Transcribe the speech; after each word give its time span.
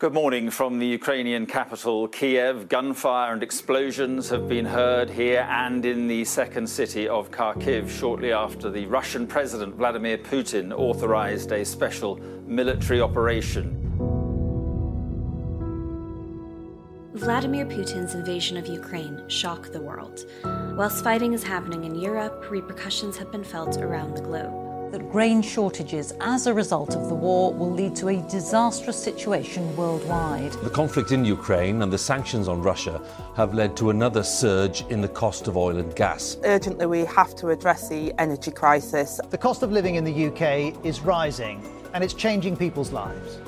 Good 0.00 0.14
morning 0.14 0.48
from 0.48 0.78
the 0.78 0.86
Ukrainian 0.86 1.44
capital, 1.44 2.06
Kiev. 2.06 2.68
Gunfire 2.68 3.32
and 3.32 3.42
explosions 3.42 4.28
have 4.30 4.48
been 4.48 4.64
heard 4.64 5.10
here 5.10 5.44
and 5.50 5.84
in 5.84 6.06
the 6.06 6.24
second 6.24 6.68
city 6.68 7.08
of 7.08 7.32
Kharkiv 7.32 7.90
shortly 7.90 8.32
after 8.32 8.70
the 8.70 8.86
Russian 8.86 9.26
President 9.26 9.74
Vladimir 9.74 10.16
Putin 10.16 10.72
authorized 10.72 11.50
a 11.50 11.64
special 11.64 12.14
military 12.46 13.00
operation. 13.00 13.74
Vladimir 17.14 17.66
Putin's 17.66 18.14
invasion 18.14 18.56
of 18.56 18.68
Ukraine 18.68 19.20
shocked 19.26 19.72
the 19.72 19.80
world. 19.80 20.26
Whilst 20.76 21.02
fighting 21.02 21.32
is 21.32 21.42
happening 21.42 21.82
in 21.82 21.96
Europe, 21.96 22.46
repercussions 22.52 23.16
have 23.16 23.32
been 23.32 23.42
felt 23.42 23.78
around 23.78 24.14
the 24.14 24.22
globe 24.22 24.67
that 24.90 25.10
grain 25.10 25.42
shortages 25.42 26.12
as 26.20 26.46
a 26.46 26.54
result 26.54 26.94
of 26.94 27.08
the 27.08 27.14
war 27.14 27.52
will 27.52 27.70
lead 27.70 27.94
to 27.96 28.08
a 28.08 28.22
disastrous 28.28 29.02
situation 29.02 29.76
worldwide. 29.76 30.52
The 30.52 30.70
conflict 30.70 31.12
in 31.12 31.24
Ukraine 31.24 31.82
and 31.82 31.92
the 31.92 31.98
sanctions 31.98 32.48
on 32.48 32.62
Russia 32.62 33.00
have 33.36 33.54
led 33.54 33.76
to 33.78 33.90
another 33.90 34.22
surge 34.22 34.84
in 34.88 35.00
the 35.00 35.08
cost 35.08 35.48
of 35.48 35.56
oil 35.56 35.78
and 35.78 35.94
gas. 35.94 36.36
Urgently, 36.44 36.86
we 36.86 37.04
have 37.04 37.34
to 37.36 37.50
address 37.50 37.88
the 37.88 38.12
energy 38.18 38.50
crisis. 38.50 39.20
The 39.30 39.38
cost 39.38 39.62
of 39.62 39.72
living 39.72 39.96
in 39.96 40.04
the 40.04 40.26
UK 40.28 40.84
is 40.84 41.00
rising 41.00 41.62
and 41.94 42.02
it's 42.02 42.14
changing 42.14 42.56
people's 42.56 42.92
lives. 42.92 43.38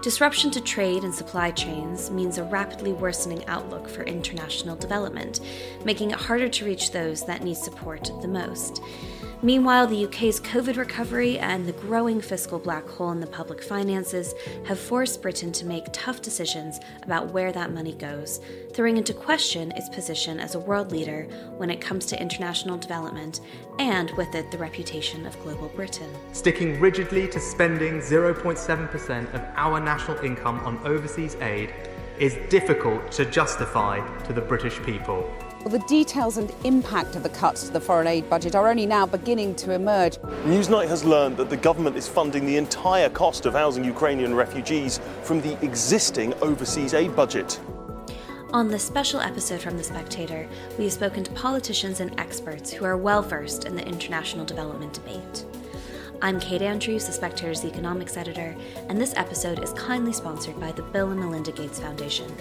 Disruption 0.00 0.52
to 0.52 0.60
trade 0.60 1.02
and 1.02 1.12
supply 1.12 1.50
chains 1.50 2.08
means 2.08 2.38
a 2.38 2.44
rapidly 2.44 2.92
worsening 2.92 3.44
outlook 3.46 3.88
for 3.88 4.04
international 4.04 4.76
development, 4.76 5.40
making 5.84 6.12
it 6.12 6.16
harder 6.16 6.48
to 6.48 6.64
reach 6.64 6.92
those 6.92 7.26
that 7.26 7.42
need 7.42 7.56
support 7.56 8.10
the 8.22 8.28
most. 8.28 8.80
Meanwhile, 9.40 9.86
the 9.86 10.04
UK's 10.04 10.40
COVID 10.40 10.76
recovery 10.76 11.38
and 11.38 11.64
the 11.64 11.72
growing 11.72 12.20
fiscal 12.20 12.58
black 12.58 12.88
hole 12.88 13.12
in 13.12 13.20
the 13.20 13.26
public 13.28 13.62
finances 13.62 14.34
have 14.66 14.80
forced 14.80 15.22
Britain 15.22 15.52
to 15.52 15.64
make 15.64 15.84
tough 15.92 16.20
decisions 16.20 16.80
about 17.04 17.32
where 17.32 17.52
that 17.52 17.72
money 17.72 17.92
goes, 17.92 18.40
throwing 18.72 18.96
into 18.96 19.14
question 19.14 19.70
its 19.76 19.88
position 19.90 20.40
as 20.40 20.56
a 20.56 20.58
world 20.58 20.90
leader 20.90 21.28
when 21.56 21.70
it 21.70 21.80
comes 21.80 22.04
to 22.06 22.20
international 22.20 22.76
development, 22.76 23.40
and 23.78 24.10
with 24.16 24.34
it 24.34 24.50
the 24.50 24.58
reputation 24.58 25.24
of 25.24 25.40
global 25.44 25.68
Britain. 25.68 26.10
Sticking 26.32 26.80
rigidly 26.80 27.28
to 27.28 27.38
spending 27.38 28.00
0.7% 28.00 29.34
of 29.34 29.40
our 29.54 29.78
national 29.78 30.18
income 30.18 30.58
on 30.66 30.84
overseas 30.84 31.36
aid 31.36 31.72
is 32.18 32.36
difficult 32.50 33.12
to 33.12 33.24
justify 33.24 34.04
to 34.24 34.32
the 34.32 34.40
British 34.40 34.82
people. 34.82 35.32
Well, 35.68 35.78
the 35.78 35.86
details 35.86 36.38
and 36.38 36.50
impact 36.64 37.14
of 37.14 37.22
the 37.22 37.28
cuts 37.28 37.64
to 37.64 37.72
the 37.74 37.80
foreign 37.80 38.06
aid 38.06 38.30
budget 38.30 38.54
are 38.54 38.68
only 38.68 38.86
now 38.86 39.04
beginning 39.04 39.54
to 39.56 39.72
emerge. 39.72 40.16
Newsnight 40.46 40.88
has 40.88 41.04
learned 41.04 41.36
that 41.36 41.50
the 41.50 41.58
government 41.58 41.94
is 41.94 42.08
funding 42.08 42.46
the 42.46 42.56
entire 42.56 43.10
cost 43.10 43.44
of 43.44 43.52
housing 43.52 43.84
Ukrainian 43.84 44.34
refugees 44.34 44.98
from 45.22 45.42
the 45.42 45.62
existing 45.62 46.32
overseas 46.40 46.94
aid 46.94 47.14
budget. 47.14 47.60
On 48.54 48.68
this 48.68 48.82
special 48.82 49.20
episode 49.20 49.60
from 49.60 49.76
The 49.76 49.84
Spectator, 49.84 50.48
we 50.78 50.84
have 50.84 50.92
spoken 50.94 51.22
to 51.24 51.30
politicians 51.32 52.00
and 52.00 52.18
experts 52.18 52.72
who 52.72 52.86
are 52.86 52.96
well 52.96 53.20
versed 53.20 53.66
in 53.66 53.76
the 53.76 53.86
international 53.86 54.46
development 54.46 54.94
debate. 54.94 55.44
I'm 56.22 56.40
Kate 56.40 56.62
Andrews, 56.62 57.04
The 57.04 57.12
Spectator's 57.12 57.62
economics 57.66 58.16
editor, 58.16 58.56
and 58.88 58.98
this 58.98 59.12
episode 59.16 59.62
is 59.62 59.74
kindly 59.74 60.14
sponsored 60.14 60.58
by 60.58 60.72
the 60.72 60.82
Bill 60.82 61.10
and 61.10 61.20
Melinda 61.20 61.52
Gates 61.52 61.78
Foundation. 61.78 62.34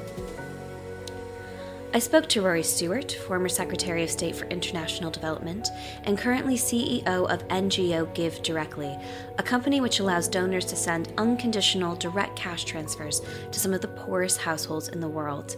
I 1.97 1.99
spoke 1.99 2.29
to 2.29 2.43
Rory 2.43 2.61
Stewart, 2.61 3.11
former 3.11 3.49
Secretary 3.49 4.03
of 4.03 4.11
State 4.11 4.35
for 4.35 4.45
International 4.49 5.09
Development 5.09 5.67
and 6.03 6.15
currently 6.15 6.55
CEO 6.55 7.07
of 7.07 7.47
NGO 7.47 8.13
Give 8.13 8.39
Directly, 8.43 8.95
a 9.39 9.41
company 9.41 9.81
which 9.81 9.99
allows 9.99 10.27
donors 10.27 10.65
to 10.65 10.75
send 10.75 11.11
unconditional 11.17 11.95
direct 11.95 12.35
cash 12.35 12.65
transfers 12.65 13.23
to 13.51 13.59
some 13.59 13.73
of 13.73 13.81
the 13.81 13.87
poorest 13.87 14.39
households 14.39 14.89
in 14.89 14.99
the 14.99 15.09
world. 15.09 15.55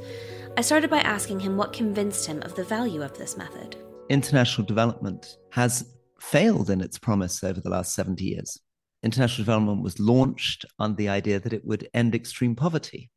I 0.55 0.61
started 0.61 0.89
by 0.89 0.99
asking 0.99 1.41
him 1.41 1.57
what 1.57 1.73
convinced 1.73 2.25
him 2.25 2.41
of 2.43 2.55
the 2.55 2.63
value 2.63 3.01
of 3.01 3.17
this 3.17 3.35
method. 3.35 3.75
International 4.07 4.65
development 4.65 5.35
has 5.51 5.93
failed 6.21 6.69
in 6.69 6.79
its 6.79 6.97
promise 6.97 7.43
over 7.43 7.59
the 7.59 7.69
last 7.69 7.93
70 7.93 8.23
years. 8.23 8.57
International 9.03 9.43
development 9.43 9.83
was 9.83 9.99
launched 9.99 10.63
on 10.79 10.95
the 10.95 11.09
idea 11.09 11.37
that 11.41 11.51
it 11.51 11.65
would 11.65 11.89
end 11.93 12.15
extreme 12.15 12.55
poverty 12.55 13.11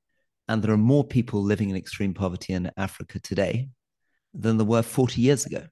and 0.49 0.63
there 0.63 0.73
are 0.73 0.79
more 0.79 1.05
people 1.05 1.43
living 1.43 1.71
in 1.71 1.77
extreme 1.77 2.15
poverty 2.15 2.53
in 2.53 2.71
Africa 2.77 3.21
today 3.21 3.69
than 4.35 4.57
there 4.57 4.67
were 4.67 4.83
40 4.83 5.21
years 5.21 5.47
ago. 5.47 5.65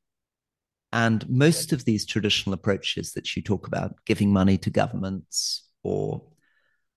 And 0.93 1.29
most 1.29 1.73
of 1.73 1.85
these 1.85 2.05
traditional 2.05 2.55
approaches 2.55 3.13
that 3.13 3.37
you 3.37 3.43
talk 3.43 3.67
about, 3.67 3.95
giving 4.07 4.33
money 4.33 4.59
to 4.59 4.71
governments 4.71 5.69
or 5.83 6.23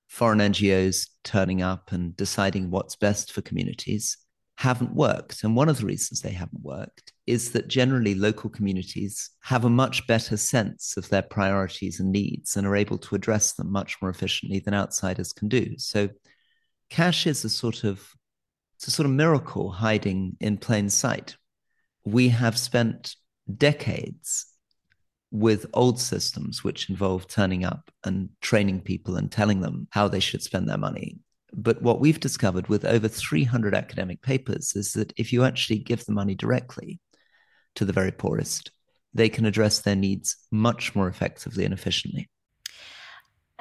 foreign 0.07 0.39
NGOs 0.39 1.09
turning 1.23 1.61
up 1.61 1.91
and 1.91 2.15
deciding 2.15 2.71
what's 2.71 2.95
best 2.95 3.31
for 3.31 3.41
communities, 3.41 4.17
haven't 4.57 4.95
worked. 4.95 5.43
And 5.43 5.55
one 5.55 5.69
of 5.69 5.79
the 5.79 5.85
reasons 5.85 6.21
they 6.21 6.31
haven't 6.31 6.61
worked 6.61 7.11
is 7.25 7.51
that 7.51 7.67
generally 7.67 8.15
local 8.15 8.49
communities 8.49 9.31
have 9.41 9.65
a 9.65 9.69
much 9.69 10.05
better 10.07 10.37
sense 10.37 10.95
of 10.97 11.09
their 11.09 11.21
priorities 11.21 11.99
and 11.99 12.11
needs 12.11 12.55
and 12.55 12.67
are 12.67 12.75
able 12.75 12.97
to 12.99 13.15
address 13.15 13.53
them 13.53 13.71
much 13.71 13.97
more 14.01 14.11
efficiently 14.11 14.59
than 14.59 14.73
outsiders 14.73 15.33
can 15.33 15.47
do. 15.47 15.73
So 15.77 16.09
cash 16.93 17.25
is 17.25 17.43
a 17.43 17.49
sort 17.49 17.83
of 17.83 18.13
it's 18.75 18.87
a 18.87 18.91
sort 18.91 19.07
of 19.07 19.11
miracle 19.11 19.71
hiding 19.71 20.37
in 20.39 20.57
plain 20.57 20.89
sight. 20.91 21.35
We 22.05 22.29
have 22.29 22.55
spent 22.55 23.15
decades 23.57 24.45
with 25.31 25.65
old 25.73 25.99
systems 25.99 26.63
which 26.63 26.91
involve 26.91 27.27
turning 27.27 27.65
up 27.65 27.89
and 28.03 28.29
training 28.41 28.81
people 28.81 29.15
and 29.15 29.31
telling 29.31 29.61
them 29.61 29.87
how 29.89 30.07
they 30.07 30.19
should 30.19 30.43
spend 30.43 30.69
their 30.69 30.77
money. 30.77 31.17
But 31.51 31.81
what 31.81 31.99
we've 31.99 32.19
discovered 32.19 32.67
with 32.67 32.85
over 32.85 33.07
300 33.07 33.73
academic 33.73 34.21
papers 34.21 34.73
is 34.75 34.93
that 34.93 35.13
if 35.17 35.33
you 35.33 35.43
actually 35.43 35.79
give 35.79 36.05
the 36.05 36.11
money 36.11 36.35
directly 36.35 36.99
to 37.73 37.85
the 37.85 37.93
very 37.93 38.11
poorest, 38.11 38.69
they 39.15 39.29
can 39.29 39.45
address 39.45 39.79
their 39.79 39.95
needs 39.95 40.37
much 40.51 40.93
more 40.93 41.07
effectively 41.07 41.65
and 41.65 41.73
efficiently. 41.73 42.29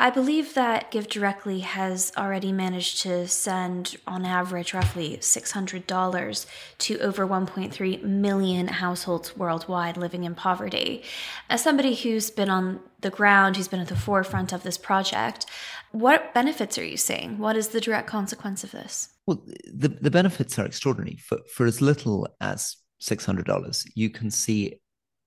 I 0.03 0.11
believe 0.11 0.55
that 0.55 0.91
Give 0.91 1.07
Directly 1.07 1.61
has 1.61 2.13
already 2.17 2.51
managed 2.51 3.03
to 3.03 3.29
send, 3.29 3.95
on 4.05 4.25
average, 4.25 4.75
roughly 4.75 5.19
$600 5.19 6.47
to 6.79 6.99
over 6.99 7.25
1.3 7.25 8.03
million 8.03 8.67
households 8.67 9.37
worldwide 9.37 9.97
living 9.97 10.25
in 10.25 10.35
poverty. 10.35 11.05
As 11.49 11.63
somebody 11.63 11.95
who's 11.95 12.33
been 12.33 12.51
on 12.51 12.81
the 13.01 13.11
ground, 13.11 13.57
who's 13.57 13.69
been 13.69 13.79
at 13.79 13.87
the 13.87 13.95
forefront 13.95 14.53
of 14.53 14.65
this 14.65 14.77
project, 14.77 15.47
what 15.93 16.35
benefits 16.35 16.77
are 16.79 16.85
you 16.85 16.97
seeing? 16.97 17.39
What 17.39 17.57
is 17.57 17.69
the 17.69 17.81
direct 17.81 18.09
consequence 18.09 18.65
of 18.65 18.73
this? 18.73 19.09
Well, 19.29 19.47
the, 19.73 19.87
the 19.87 20.11
benefits 20.11 20.59
are 20.59 20.67
extraordinary. 20.67 21.19
For, 21.19 21.39
for 21.55 21.65
as 21.65 21.81
little 21.81 22.27
as 22.41 22.77
$600, 23.01 23.89
you 23.95 24.11
can 24.11 24.33
see 24.33 24.81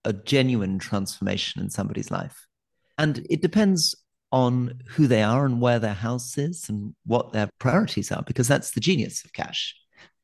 a 0.03 0.11
genuine 0.11 0.79
transformation 0.79 1.61
in 1.61 1.69
somebody's 1.69 2.11
life. 2.11 2.45
And 2.97 3.25
it 3.29 3.41
depends 3.41 3.95
on 4.35 4.81
who 4.89 5.07
they 5.07 5.23
are 5.23 5.45
and 5.45 5.61
where 5.61 5.79
their 5.79 5.93
house 5.93 6.37
is 6.37 6.67
and 6.67 6.93
what 7.05 7.31
their 7.31 7.49
priorities 7.57 8.11
are, 8.11 8.21
because 8.27 8.49
that's 8.49 8.71
the 8.71 8.81
genius 8.81 9.23
of 9.23 9.31
cash. 9.31 9.73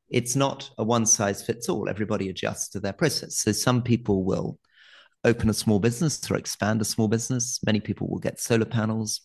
It's 0.10 0.36
not 0.36 0.70
a 0.78 0.84
one 0.84 1.06
size 1.06 1.42
fits 1.42 1.70
all. 1.70 1.88
Everybody 1.88 2.28
adjusts 2.28 2.68
to 2.72 2.82
their 2.82 2.92
process. 2.92 3.38
So 3.38 3.54
some 3.54 3.82
people 3.82 4.26
will 4.26 4.60
open 5.24 5.50
a 5.50 5.54
small 5.54 5.80
business 5.80 6.30
or 6.30 6.36
expand 6.36 6.82
a 6.82 6.86
small 6.86 7.08
business. 7.08 7.62
Many 7.66 7.80
people 7.80 8.10
will 8.10 8.20
get 8.20 8.42
solar 8.42 8.66
panels. 8.66 9.22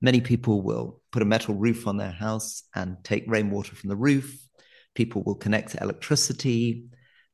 Many 0.00 0.22
people 0.22 0.62
will 0.62 1.02
put 1.12 1.20
a 1.20 1.26
metal 1.26 1.54
roof 1.54 1.86
on 1.86 1.98
their 1.98 2.10
house 2.10 2.62
and 2.74 2.96
take 3.04 3.24
rainwater 3.26 3.74
from 3.74 3.90
the 3.90 3.96
roof. 3.96 4.38
People 4.94 5.22
will 5.24 5.34
connect 5.34 5.72
to 5.72 5.82
electricity. 5.82 6.86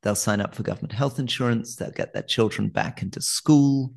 They'll 0.02 0.16
sign 0.16 0.40
up 0.40 0.56
for 0.56 0.64
government 0.64 0.92
health 0.92 1.20
insurance. 1.20 1.76
They'll 1.76 1.92
get 1.92 2.14
their 2.14 2.24
children 2.24 2.68
back 2.68 3.00
into 3.00 3.20
school. 3.20 3.94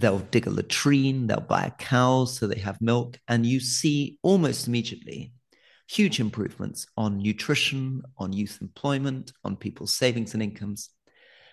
They'll 0.00 0.20
dig 0.20 0.46
a 0.46 0.50
latrine, 0.50 1.26
they'll 1.26 1.40
buy 1.40 1.64
a 1.64 1.70
cow 1.72 2.24
so 2.24 2.46
they 2.46 2.58
have 2.60 2.80
milk, 2.80 3.18
and 3.28 3.44
you 3.44 3.60
see 3.60 4.18
almost 4.22 4.66
immediately 4.66 5.34
huge 5.90 6.20
improvements 6.20 6.86
on 6.96 7.18
nutrition, 7.18 8.02
on 8.16 8.32
youth 8.32 8.58
employment, 8.62 9.32
on 9.44 9.56
people's 9.56 9.94
savings 9.94 10.32
and 10.32 10.42
incomes, 10.42 10.88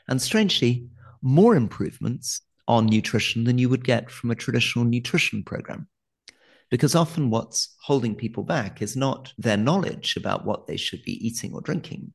and 0.07 0.21
strangely, 0.21 0.88
more 1.21 1.57
improvements 1.57 2.41
on 2.69 2.85
nutrition 2.85 3.44
than 3.44 3.57
you 3.57 3.67
would 3.67 3.83
get 3.83 4.09
from 4.09 4.31
a 4.31 4.35
traditional 4.35 4.85
nutrition 4.85 5.43
program. 5.43 5.89
Because 6.71 6.95
often 6.95 7.29
what's 7.29 7.75
holding 7.81 8.15
people 8.15 8.43
back 8.43 8.81
is 8.81 8.95
not 8.95 9.33
their 9.38 9.57
knowledge 9.57 10.15
about 10.15 10.45
what 10.45 10.67
they 10.67 10.77
should 10.77 11.03
be 11.03 11.27
eating 11.27 11.53
or 11.53 11.61
drinking, 11.61 12.13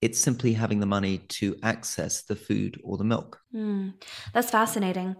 it's 0.00 0.18
simply 0.18 0.54
having 0.54 0.80
the 0.80 0.86
money 0.86 1.18
to 1.28 1.56
access 1.62 2.22
the 2.22 2.36
food 2.36 2.80
or 2.82 2.96
the 2.96 3.04
milk. 3.04 3.38
Mm, 3.54 3.94
that's 4.32 4.50
fascinating. 4.50 5.16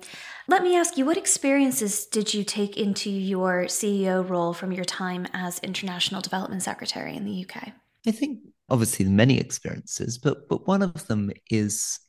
Let 0.48 0.62
me 0.62 0.76
ask 0.76 0.96
you, 0.96 1.04
what 1.04 1.18
experiences 1.18 2.06
did 2.06 2.32
you 2.32 2.44
take 2.44 2.78
into 2.78 3.10
your 3.10 3.64
CEO 3.64 4.26
role 4.26 4.54
from 4.54 4.72
your 4.72 4.84
time 4.84 5.26
as 5.34 5.58
International 5.58 6.22
Development 6.22 6.62
Secretary 6.62 7.14
in 7.14 7.26
the 7.26 7.44
UK? 7.44 7.72
I 8.06 8.10
think 8.10 8.40
obviously 8.70 9.04
many 9.04 9.38
experiences, 9.38 10.16
but 10.16 10.48
but 10.48 10.66
one 10.66 10.82
of 10.82 11.06
them 11.08 11.30
is 11.50 12.00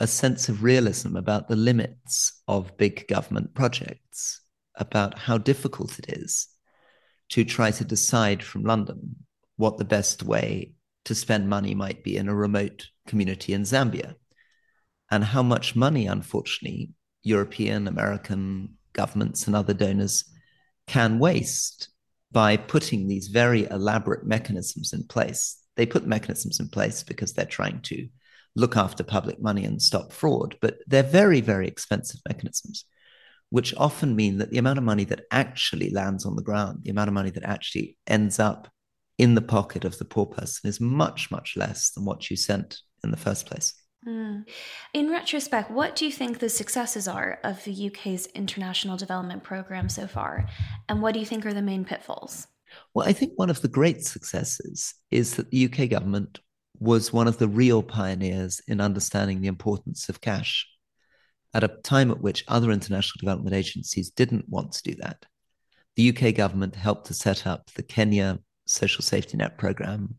a 0.00 0.06
sense 0.06 0.48
of 0.48 0.62
realism 0.62 1.16
about 1.16 1.48
the 1.48 1.56
limits 1.56 2.42
of 2.46 2.76
big 2.76 3.08
government 3.08 3.54
projects, 3.54 4.42
about 4.74 5.18
how 5.18 5.38
difficult 5.38 5.98
it 5.98 6.12
is 6.12 6.48
to 7.30 7.44
try 7.44 7.70
to 7.70 7.84
decide 7.84 8.42
from 8.42 8.64
London 8.64 9.16
what 9.56 9.78
the 9.78 9.84
best 9.84 10.22
way 10.22 10.72
to 11.08 11.14
spend 11.14 11.48
money 11.48 11.74
might 11.74 12.04
be 12.04 12.18
in 12.18 12.28
a 12.28 12.34
remote 12.34 12.88
community 13.06 13.54
in 13.54 13.62
Zambia. 13.62 14.14
And 15.10 15.24
how 15.24 15.42
much 15.42 15.74
money, 15.74 16.06
unfortunately, 16.06 16.90
European, 17.22 17.88
American 17.88 18.74
governments 18.92 19.46
and 19.46 19.56
other 19.56 19.72
donors 19.72 20.24
can 20.86 21.18
waste 21.18 21.88
by 22.30 22.58
putting 22.58 23.08
these 23.08 23.28
very 23.28 23.64
elaborate 23.70 24.26
mechanisms 24.26 24.92
in 24.92 25.02
place. 25.04 25.58
They 25.76 25.86
put 25.86 26.06
mechanisms 26.06 26.60
in 26.60 26.68
place 26.68 27.02
because 27.02 27.32
they're 27.32 27.46
trying 27.46 27.80
to 27.82 28.06
look 28.54 28.76
after 28.76 29.02
public 29.02 29.40
money 29.40 29.64
and 29.64 29.80
stop 29.80 30.12
fraud, 30.12 30.56
but 30.60 30.76
they're 30.86 31.02
very, 31.02 31.40
very 31.40 31.66
expensive 31.66 32.20
mechanisms, 32.28 32.84
which 33.48 33.74
often 33.78 34.14
mean 34.14 34.36
that 34.38 34.50
the 34.50 34.58
amount 34.58 34.78
of 34.78 34.84
money 34.84 35.04
that 35.04 35.24
actually 35.30 35.88
lands 35.88 36.26
on 36.26 36.36
the 36.36 36.42
ground, 36.42 36.80
the 36.82 36.90
amount 36.90 37.08
of 37.08 37.14
money 37.14 37.30
that 37.30 37.44
actually 37.44 37.96
ends 38.06 38.38
up 38.38 38.68
in 39.18 39.34
the 39.34 39.42
pocket 39.42 39.84
of 39.84 39.98
the 39.98 40.04
poor 40.04 40.26
person 40.26 40.68
is 40.68 40.80
much, 40.80 41.30
much 41.30 41.56
less 41.56 41.90
than 41.90 42.04
what 42.04 42.30
you 42.30 42.36
sent 42.36 42.78
in 43.04 43.10
the 43.10 43.16
first 43.16 43.46
place. 43.46 43.74
Mm. 44.06 44.48
In 44.94 45.10
retrospect, 45.10 45.70
what 45.70 45.96
do 45.96 46.06
you 46.06 46.12
think 46.12 46.38
the 46.38 46.48
successes 46.48 47.08
are 47.08 47.40
of 47.42 47.62
the 47.64 47.88
UK's 47.88 48.26
international 48.26 48.96
development 48.96 49.42
program 49.42 49.88
so 49.88 50.06
far? 50.06 50.48
And 50.88 51.02
what 51.02 51.14
do 51.14 51.20
you 51.20 51.26
think 51.26 51.44
are 51.44 51.52
the 51.52 51.62
main 51.62 51.84
pitfalls? 51.84 52.46
Well, 52.94 53.08
I 53.08 53.12
think 53.12 53.32
one 53.36 53.50
of 53.50 53.60
the 53.60 53.68
great 53.68 54.04
successes 54.04 54.94
is 55.10 55.34
that 55.34 55.50
the 55.50 55.64
UK 55.64 55.90
government 55.90 56.38
was 56.78 57.12
one 57.12 57.26
of 57.26 57.38
the 57.38 57.48
real 57.48 57.82
pioneers 57.82 58.60
in 58.68 58.80
understanding 58.80 59.40
the 59.40 59.48
importance 59.48 60.08
of 60.08 60.20
cash 60.20 60.66
at 61.54 61.64
a 61.64 61.68
time 61.82 62.10
at 62.10 62.20
which 62.20 62.44
other 62.46 62.70
international 62.70 63.18
development 63.18 63.56
agencies 63.56 64.10
didn't 64.10 64.48
want 64.48 64.72
to 64.72 64.82
do 64.82 64.94
that. 65.00 65.24
The 65.96 66.10
UK 66.10 66.34
government 66.34 66.76
helped 66.76 67.06
to 67.06 67.14
set 67.14 67.46
up 67.46 67.70
the 67.74 67.82
Kenya 67.82 68.38
Social 68.68 69.02
Safety 69.02 69.36
Net 69.36 69.58
program, 69.58 70.16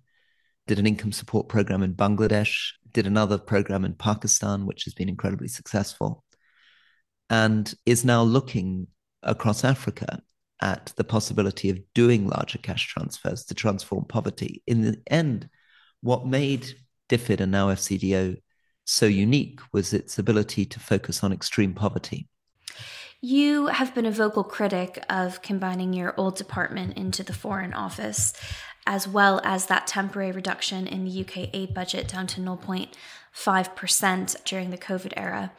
did 0.68 0.80
an 0.80 0.88
income 0.88 1.12
support 1.12 1.50
program 1.50 1.82
in 1.84 1.96
Bangladesh, 1.96 2.72
did 2.92 3.08
another 3.08 3.38
program 3.38 3.86
in 3.86 3.94
Pakistan, 3.94 4.66
which 4.66 4.84
has 4.84 4.94
been 4.94 5.10
incredibly 5.10 5.48
successful, 5.48 6.24
and 7.30 7.74
is 7.86 8.06
now 8.06 8.22
looking 8.22 8.88
across 9.24 9.64
Africa 9.64 10.22
at 10.62 10.92
the 10.98 11.04
possibility 11.04 11.70
of 11.70 11.80
doing 11.94 12.28
larger 12.28 12.58
cash 12.58 12.88
transfers 12.88 13.46
to 13.46 13.54
transform 13.54 14.06
poverty. 14.06 14.62
In 14.68 14.82
the 14.82 15.02
end, 15.08 15.50
what 16.02 16.28
made 16.28 16.74
DFID 17.10 17.42
and 17.42 17.52
now 17.52 17.68
FCDO 17.68 18.38
so 18.86 19.06
unique 19.06 19.60
was 19.72 19.94
its 19.94 20.18
ability 20.18 20.66
to 20.66 20.80
focus 20.80 21.24
on 21.24 21.32
extreme 21.32 21.74
poverty. 21.74 22.28
You 23.22 23.68
have 23.68 23.94
been 23.94 24.06
a 24.06 24.12
vocal 24.12 24.46
critic 24.46 25.04
of 25.10 25.42
combining 25.42 25.92
your 25.92 26.14
old 26.16 26.38
department 26.38 26.98
into 26.98 27.22
the 27.22 27.34
Foreign 27.34 27.74
Office 27.74 28.32
as 28.88 29.10
well 29.10 29.42
as 29.44 29.66
that 29.66 29.88
temporary 29.88 30.32
reduction 30.32 30.88
in 30.88 31.04
the 31.04 31.22
UK 31.22 31.50
aid 31.52 31.74
budget 31.74 32.08
down 32.08 32.28
to 32.28 32.40
0.5% 32.40 34.44
during 34.46 34.70
the 34.70 34.78
COVID 34.78 35.12
era. 35.18 35.52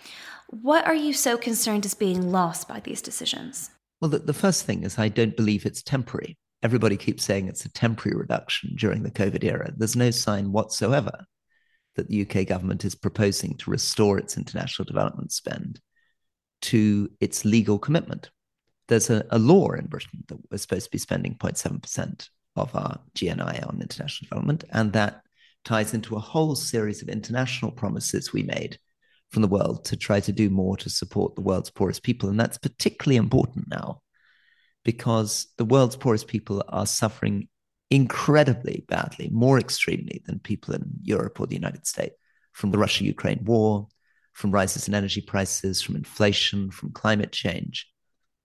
What 0.49 0.87
are 0.87 0.95
you 0.95 1.13
so 1.13 1.37
concerned 1.37 1.85
is 1.85 1.93
being 1.93 2.33
lost 2.33 2.67
by 2.67 2.81
these 2.81 3.03
decisions? 3.03 3.71
Well, 4.01 4.09
the, 4.09 4.21
the 4.21 4.33
first 4.33 4.65
thing 4.65 4.83
is 4.83 4.99
I 4.99 5.09
don't 5.09 5.37
believe 5.37 5.67
it's 5.67 5.83
temporary. 5.83 6.39
Everybody 6.63 6.97
keeps 6.97 7.25
saying 7.25 7.47
it's 7.47 7.67
a 7.67 7.73
temporary 7.73 8.17
reduction 8.17 8.75
during 8.75 9.03
the 9.03 9.11
COVID 9.11 9.45
era. 9.45 9.71
There's 9.77 9.97
no 9.97 10.11
sign 10.11 10.51
whatsoever 10.51 11.27
that 11.97 12.09
the 12.09 12.23
UK 12.23 12.47
government 12.47 12.87
is 12.87 12.95
proposing 12.95 13.59
to 13.59 13.71
restore 13.71 14.19
its 14.19 14.39
international 14.39 14.87
development 14.87 15.31
spend 15.31 15.79
to 16.63 17.11
its 17.21 17.45
legal 17.45 17.79
commitment. 17.79 18.31
There's 18.89 19.11
a, 19.11 19.25
a 19.31 19.39
law 19.39 19.71
in 19.73 19.87
Britain 19.87 20.25
that 20.29 20.39
we're 20.51 20.59
supposed 20.59 20.87
to 20.87 20.91
be 20.91 20.99
spending 20.99 21.35
0.7% 21.37 22.29
of 22.57 22.75
our 22.75 23.01
GNI 23.15 23.67
on 23.69 23.81
international 23.81 24.29
development. 24.29 24.65
And 24.71 24.93
that 24.93 25.23
ties 25.65 25.95
into 25.95 26.17
a 26.17 26.21
whole 26.21 26.55
series 26.57 27.03
of 27.03 27.09
international 27.09 27.71
promises 27.71 28.33
we 28.33 28.43
made 28.43 28.79
from 29.31 29.43
the 29.43 29.49
world 29.49 29.85
to 29.85 29.97
try 29.97 30.21
to 30.21 30.33
do 30.33 30.51
more 30.51 30.77
to 30.79 30.91
support 30.91 31.35
the 31.35 31.43
world's 31.43 31.71
poorest 31.71 32.03
people. 32.03 32.29
And 32.29 32.41
that's 32.41 32.59
particularly 32.59 33.17
important 33.17 33.67
now 33.69 34.03
because 34.85 35.47
the 35.57 35.65
world's 35.65 35.97
poorest 35.97 36.27
people 36.27 36.65
are 36.69 36.87
suffering 36.87 37.49
incredibly 37.91 38.85
badly, 38.89 39.29
more 39.33 39.59
extremely 39.59 40.23
than 40.27 40.39
people 40.39 40.75
in 40.75 40.85
Europe 41.03 41.41
or 41.41 41.47
the 41.47 41.55
United 41.55 41.87
States 41.87 42.15
from 42.53 42.71
the 42.71 42.79
Russia 42.79 43.05
Ukraine 43.05 43.45
war, 43.45 43.89
from 44.41 44.51
rises 44.51 44.89
in 44.89 44.95
energy 44.95 45.21
prices, 45.21 45.83
from 45.83 45.97
inflation, 45.97 46.71
from 46.71 46.93
climate 46.93 47.31
change. 47.31 47.87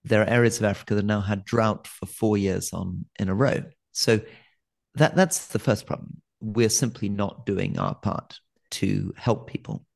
There 0.04 0.20
are 0.20 0.28
areas 0.28 0.58
of 0.58 0.64
Africa 0.64 0.94
that 0.94 1.06
now 1.06 1.22
had 1.22 1.44
drought 1.44 1.86
for 1.86 2.04
four 2.04 2.36
years 2.36 2.72
on 2.72 3.06
in 3.18 3.30
a 3.30 3.34
row. 3.34 3.64
So 3.92 4.20
that 4.94 5.16
that's 5.16 5.48
the 5.48 5.58
first 5.58 5.86
problem. 5.86 6.20
We're 6.40 6.68
simply 6.68 7.08
not 7.08 7.46
doing 7.46 7.78
our 7.78 7.94
part 7.94 8.38
to 8.72 9.14
help 9.16 9.48
people. 9.48 9.86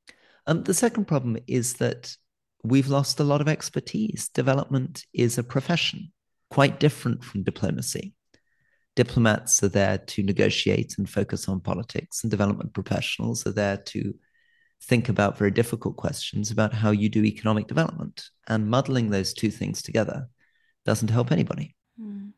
Um, 0.46 0.62
the 0.62 0.74
second 0.74 1.04
problem 1.04 1.36
is 1.46 1.74
that 1.74 2.16
we've 2.64 2.88
lost 2.88 3.20
a 3.20 3.24
lot 3.24 3.42
of 3.42 3.48
expertise. 3.48 4.30
Development 4.30 5.04
is 5.12 5.36
a 5.36 5.42
profession, 5.42 6.12
quite 6.50 6.80
different 6.80 7.22
from 7.22 7.42
diplomacy. 7.42 8.14
Diplomats 8.96 9.62
are 9.62 9.68
there 9.68 9.98
to 9.98 10.22
negotiate 10.22 10.94
and 10.96 11.08
focus 11.08 11.46
on 11.46 11.60
politics, 11.60 12.24
and 12.24 12.30
development 12.30 12.72
professionals 12.72 13.46
are 13.46 13.52
there 13.52 13.76
to 13.76 14.14
think 14.82 15.08
about 15.08 15.38
very 15.38 15.50
difficult 15.50 15.96
questions 15.96 16.50
about 16.50 16.72
how 16.72 16.90
you 16.90 17.08
do 17.08 17.24
economic 17.24 17.66
development. 17.66 18.30
And 18.48 18.68
muddling 18.68 19.10
those 19.10 19.34
two 19.34 19.50
things 19.50 19.82
together 19.82 20.28
doesn't 20.84 21.10
help 21.10 21.30
anybody. 21.30 21.76
Mm. 22.00 22.32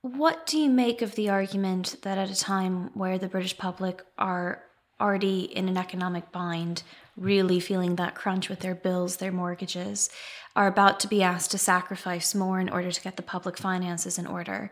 What 0.00 0.46
do 0.46 0.58
you 0.58 0.70
make 0.70 1.02
of 1.02 1.14
the 1.14 1.28
argument 1.28 1.96
that 2.02 2.18
at 2.18 2.30
a 2.30 2.36
time 2.36 2.90
where 2.94 3.18
the 3.18 3.28
British 3.28 3.58
public 3.58 4.02
are 4.16 4.62
already 5.00 5.40
in 5.40 5.68
an 5.68 5.76
economic 5.76 6.32
bind, 6.32 6.82
really 7.16 7.60
feeling 7.60 7.96
that 7.96 8.14
crunch 8.14 8.48
with 8.48 8.60
their 8.60 8.74
bills, 8.74 9.16
their 9.16 9.32
mortgages, 9.32 10.08
are 10.54 10.66
about 10.66 11.00
to 11.00 11.08
be 11.08 11.22
asked 11.22 11.50
to 11.50 11.58
sacrifice 11.58 12.34
more 12.34 12.60
in 12.60 12.70
order 12.70 12.90
to 12.90 13.02
get 13.02 13.16
the 13.16 13.22
public 13.22 13.58
finances 13.58 14.18
in 14.18 14.26
order, 14.26 14.70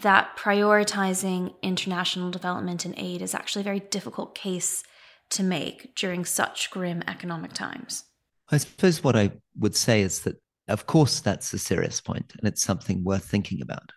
that 0.00 0.36
prioritizing 0.36 1.54
international 1.62 2.30
development 2.30 2.84
and 2.84 2.94
aid 2.98 3.22
is 3.22 3.34
actually 3.34 3.60
a 3.60 3.64
very 3.64 3.80
difficult 3.80 4.34
case 4.34 4.84
to 5.32 5.42
make 5.42 5.94
during 5.94 6.24
such 6.24 6.70
grim 6.70 7.02
economic 7.06 7.52
times? 7.52 8.04
I 8.50 8.58
suppose 8.58 9.02
what 9.02 9.16
I 9.16 9.32
would 9.58 9.76
say 9.76 10.02
is 10.02 10.20
that, 10.20 10.36
of 10.68 10.86
course, 10.86 11.20
that's 11.20 11.52
a 11.52 11.58
serious 11.58 12.00
point 12.00 12.32
and 12.38 12.46
it's 12.46 12.62
something 12.62 13.02
worth 13.04 13.24
thinking 13.24 13.60
about 13.62 13.92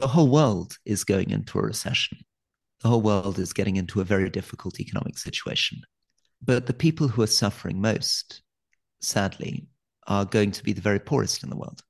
the 0.00 0.08
whole 0.08 0.28
world 0.28 0.78
is 0.86 1.04
going 1.04 1.30
into 1.30 1.58
a 1.58 1.62
recession. 1.62 2.18
The 2.80 2.88
whole 2.88 3.02
world 3.02 3.38
is 3.38 3.52
getting 3.52 3.76
into 3.76 4.00
a 4.00 4.04
very 4.04 4.30
difficult 4.30 4.80
economic 4.80 5.18
situation. 5.18 5.82
But 6.42 6.66
the 6.66 6.72
people 6.72 7.06
who 7.06 7.20
are 7.20 7.26
suffering 7.26 7.80
most, 7.80 8.42
sadly, 9.02 9.66
are 10.06 10.24
going 10.24 10.52
to 10.52 10.64
be 10.64 10.72
the 10.72 10.80
very 10.80 10.98
poorest 10.98 11.42
in 11.42 11.50
the 11.50 11.56
world. 11.56 11.82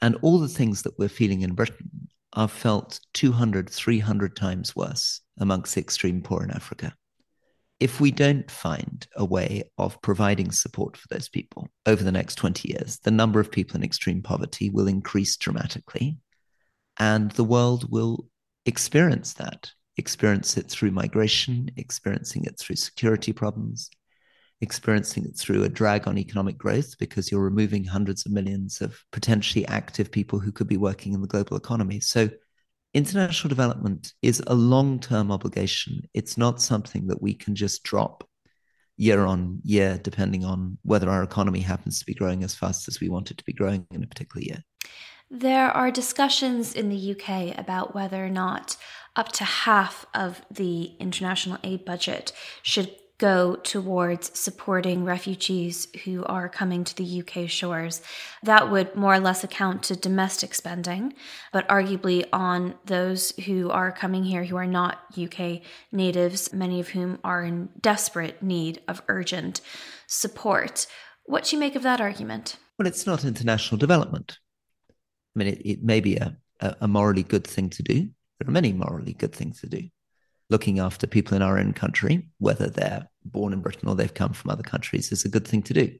And 0.00 0.16
all 0.22 0.38
the 0.38 0.48
things 0.48 0.82
that 0.82 0.98
we're 0.98 1.10
feeling 1.10 1.42
in 1.42 1.54
Britain 1.54 2.08
are 2.32 2.48
felt 2.48 2.98
200, 3.12 3.68
300 3.68 4.34
times 4.34 4.74
worse 4.74 5.20
amongst 5.38 5.74
the 5.74 5.82
extreme 5.82 6.22
poor 6.22 6.42
in 6.42 6.50
Africa. 6.50 6.94
If 7.82 8.00
we 8.00 8.12
don't 8.12 8.48
find 8.48 9.04
a 9.16 9.24
way 9.24 9.64
of 9.76 10.00
providing 10.02 10.52
support 10.52 10.96
for 10.96 11.08
those 11.10 11.28
people 11.28 11.68
over 11.84 12.04
the 12.04 12.12
next 12.12 12.36
20 12.36 12.68
years, 12.68 13.00
the 13.00 13.10
number 13.10 13.40
of 13.40 13.50
people 13.50 13.74
in 13.74 13.82
extreme 13.82 14.22
poverty 14.22 14.70
will 14.70 14.86
increase 14.86 15.36
dramatically 15.36 16.16
and 17.00 17.32
the 17.32 17.42
world 17.42 17.90
will 17.90 18.28
experience 18.66 19.32
that, 19.32 19.72
experience 19.96 20.56
it 20.56 20.70
through 20.70 20.92
migration, 20.92 21.72
experiencing 21.76 22.44
it 22.44 22.56
through 22.56 22.76
security 22.76 23.32
problems, 23.32 23.90
experiencing 24.60 25.24
it 25.24 25.36
through 25.36 25.64
a 25.64 25.68
drag 25.68 26.06
on 26.06 26.18
economic 26.18 26.56
growth 26.56 26.96
because 27.00 27.32
you're 27.32 27.42
removing 27.42 27.82
hundreds 27.82 28.24
of 28.24 28.30
millions 28.30 28.80
of 28.80 29.02
potentially 29.10 29.66
active 29.66 30.12
people 30.12 30.38
who 30.38 30.52
could 30.52 30.68
be 30.68 30.76
working 30.76 31.14
in 31.14 31.20
the 31.20 31.26
global 31.26 31.56
economy. 31.56 31.98
So, 31.98 32.30
international 32.94 33.48
development 33.48 34.12
is 34.22 34.42
a 34.46 34.54
long 34.54 35.00
term 35.00 35.30
obligation. 35.30 36.02
It's 36.14 36.36
not 36.36 36.60
something 36.60 37.06
that 37.08 37.22
we 37.22 37.34
can 37.34 37.54
just 37.54 37.82
drop 37.82 38.28
year 38.96 39.24
on 39.24 39.60
year, 39.64 39.98
depending 40.02 40.44
on 40.44 40.78
whether 40.82 41.08
our 41.08 41.22
economy 41.22 41.60
happens 41.60 41.98
to 41.98 42.06
be 42.06 42.14
growing 42.14 42.44
as 42.44 42.54
fast 42.54 42.88
as 42.88 43.00
we 43.00 43.08
want 43.08 43.30
it 43.30 43.38
to 43.38 43.44
be 43.44 43.52
growing 43.52 43.86
in 43.90 44.02
a 44.02 44.06
particular 44.06 44.44
year. 44.44 44.62
There 45.30 45.70
are 45.70 45.90
discussions 45.90 46.74
in 46.74 46.90
the 46.90 47.16
UK 47.16 47.58
about 47.58 47.94
whether 47.94 48.24
or 48.24 48.28
not 48.28 48.76
up 49.16 49.32
to 49.32 49.44
half 49.44 50.04
of 50.14 50.42
the 50.50 50.92
international 51.00 51.58
aid 51.64 51.84
budget 51.84 52.32
should 52.62 52.94
go 53.22 53.54
towards 53.54 54.36
supporting 54.36 55.04
refugees 55.04 55.86
who 56.02 56.24
are 56.24 56.48
coming 56.48 56.82
to 56.82 56.96
the 56.96 57.22
UK 57.22 57.48
shores. 57.48 58.02
That 58.42 58.68
would 58.68 58.96
more 58.96 59.14
or 59.14 59.20
less 59.20 59.44
account 59.44 59.84
to 59.84 59.94
domestic 59.94 60.56
spending, 60.56 61.14
but 61.52 61.68
arguably 61.68 62.26
on 62.32 62.74
those 62.84 63.30
who 63.46 63.70
are 63.70 63.92
coming 63.92 64.24
here 64.24 64.42
who 64.42 64.56
are 64.56 64.66
not 64.66 65.04
UK 65.16 65.60
natives, 65.92 66.52
many 66.52 66.80
of 66.80 66.88
whom 66.88 67.20
are 67.22 67.44
in 67.44 67.68
desperate 67.80 68.42
need 68.42 68.80
of 68.88 69.02
urgent 69.06 69.60
support. 70.08 70.88
What 71.24 71.44
do 71.44 71.54
you 71.54 71.60
make 71.60 71.76
of 71.76 71.84
that 71.84 72.00
argument? 72.00 72.56
Well, 72.76 72.88
it's 72.88 73.06
not 73.06 73.24
international 73.24 73.78
development. 73.78 74.38
I 75.36 75.38
mean, 75.38 75.46
it, 75.46 75.62
it 75.64 75.84
may 75.84 76.00
be 76.00 76.16
a, 76.16 76.36
a, 76.58 76.74
a 76.80 76.88
morally 76.88 77.22
good 77.22 77.46
thing 77.46 77.70
to 77.70 77.84
do. 77.84 78.08
There 78.40 78.48
are 78.48 78.50
many 78.50 78.72
morally 78.72 79.12
good 79.12 79.32
things 79.32 79.60
to 79.60 79.68
do. 79.68 79.90
Looking 80.50 80.80
after 80.80 81.06
people 81.06 81.36
in 81.36 81.42
our 81.42 81.56
own 81.56 81.72
country, 81.72 82.28
whether 82.38 82.68
they're 82.68 83.06
born 83.24 83.52
in 83.52 83.60
Britain 83.60 83.88
or 83.88 83.94
they've 83.94 84.12
come 84.12 84.32
from 84.32 84.50
other 84.50 84.62
countries, 84.62 85.12
is 85.12 85.24
a 85.24 85.30
good 85.30 85.46
thing 85.46 85.62
to 85.64 85.74
do. 85.74 85.96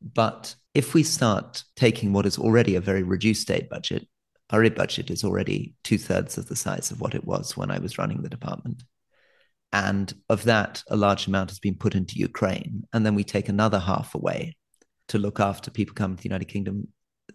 But 0.00 0.54
if 0.74 0.94
we 0.94 1.02
start 1.02 1.64
taking 1.76 2.12
what 2.12 2.26
is 2.26 2.38
already 2.38 2.74
a 2.74 2.80
very 2.80 3.02
reduced 3.02 3.50
aid 3.50 3.68
budget, 3.68 4.06
our 4.50 4.62
aid 4.62 4.74
budget 4.74 5.10
is 5.10 5.24
already 5.24 5.74
two 5.84 5.98
thirds 5.98 6.36
of 6.36 6.48
the 6.48 6.56
size 6.56 6.90
of 6.90 7.00
what 7.00 7.14
it 7.14 7.24
was 7.24 7.56
when 7.56 7.70
I 7.70 7.78
was 7.78 7.98
running 7.98 8.22
the 8.22 8.28
department. 8.28 8.82
And 9.72 10.12
of 10.28 10.44
that, 10.44 10.82
a 10.88 10.96
large 10.96 11.26
amount 11.26 11.50
has 11.50 11.58
been 11.58 11.74
put 11.74 11.94
into 11.94 12.18
Ukraine. 12.18 12.84
And 12.92 13.04
then 13.04 13.14
we 13.14 13.24
take 13.24 13.48
another 13.48 13.78
half 13.78 14.14
away 14.14 14.56
to 15.08 15.18
look 15.18 15.40
after 15.40 15.70
people 15.70 15.94
coming 15.94 16.16
to 16.16 16.22
the 16.22 16.28
United 16.28 16.46
Kingdom. 16.46 16.88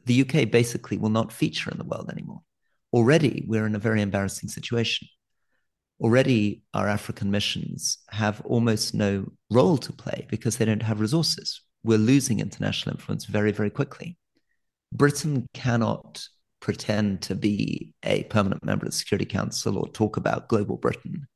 The 0.06 0.22
UK 0.22 0.50
basically 0.50 0.98
will 0.98 1.10
not 1.10 1.34
feature 1.34 1.70
in 1.70 1.78
the 1.78 1.84
world 1.84 2.10
anymore. 2.10 2.42
Already, 2.94 3.46
we're 3.48 3.66
in 3.66 3.76
a 3.76 3.80
very 3.80 4.02
embarrassing 4.02 4.50
situation. 4.50 5.08
Already, 6.00 6.64
our 6.74 6.88
African 6.88 7.30
missions 7.30 7.98
have 8.10 8.42
almost 8.46 8.94
no 8.94 9.26
role 9.52 9.78
to 9.78 9.92
play 9.92 10.26
because 10.30 10.58
they 10.58 10.66
don't 10.66 10.84
have 10.84 11.02
resources 11.02 11.62
we're 11.84 11.98
losing 11.98 12.40
international 12.40 12.96
influence 12.96 13.26
very, 13.26 13.52
very 13.52 13.70
quickly. 13.70 14.18
Britain 14.92 15.46
cannot 15.54 16.28
pretend 16.60 17.22
to 17.22 17.36
be 17.36 17.94
a 18.04 18.24
permanent 18.26 18.64
member 18.66 18.86
of 18.86 18.92
the 18.92 18.98
Security 18.98 19.26
Council 19.26 19.78
or 19.78 19.88
talk 19.88 20.18
about 20.18 20.50
global 20.50 20.78
Britain 20.78 21.28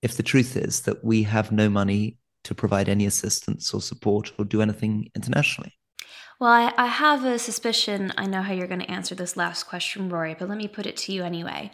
if 0.00 0.16
the 0.16 0.22
truth 0.22 0.56
is 0.56 0.82
that 0.82 1.04
we 1.04 1.24
have 1.24 1.50
no 1.50 1.68
money 1.68 2.16
to 2.44 2.54
provide 2.54 2.88
any 2.88 3.04
assistance 3.04 3.74
or 3.74 3.82
support 3.82 4.32
or 4.38 4.44
do 4.44 4.62
anything 4.62 5.10
internationally. 5.14 5.74
Well, 6.40 6.50
I, 6.50 6.72
I 6.76 6.86
have 6.86 7.24
a 7.24 7.38
suspicion 7.38 8.12
I 8.16 8.26
know 8.26 8.42
how 8.42 8.52
you're 8.52 8.68
going 8.68 8.80
to 8.80 8.90
answer 8.90 9.16
this 9.16 9.36
last 9.36 9.64
question, 9.64 10.08
Rory, 10.08 10.36
but 10.38 10.48
let 10.48 10.56
me 10.56 10.68
put 10.68 10.86
it 10.86 10.96
to 10.98 11.12
you 11.12 11.24
anyway. 11.24 11.72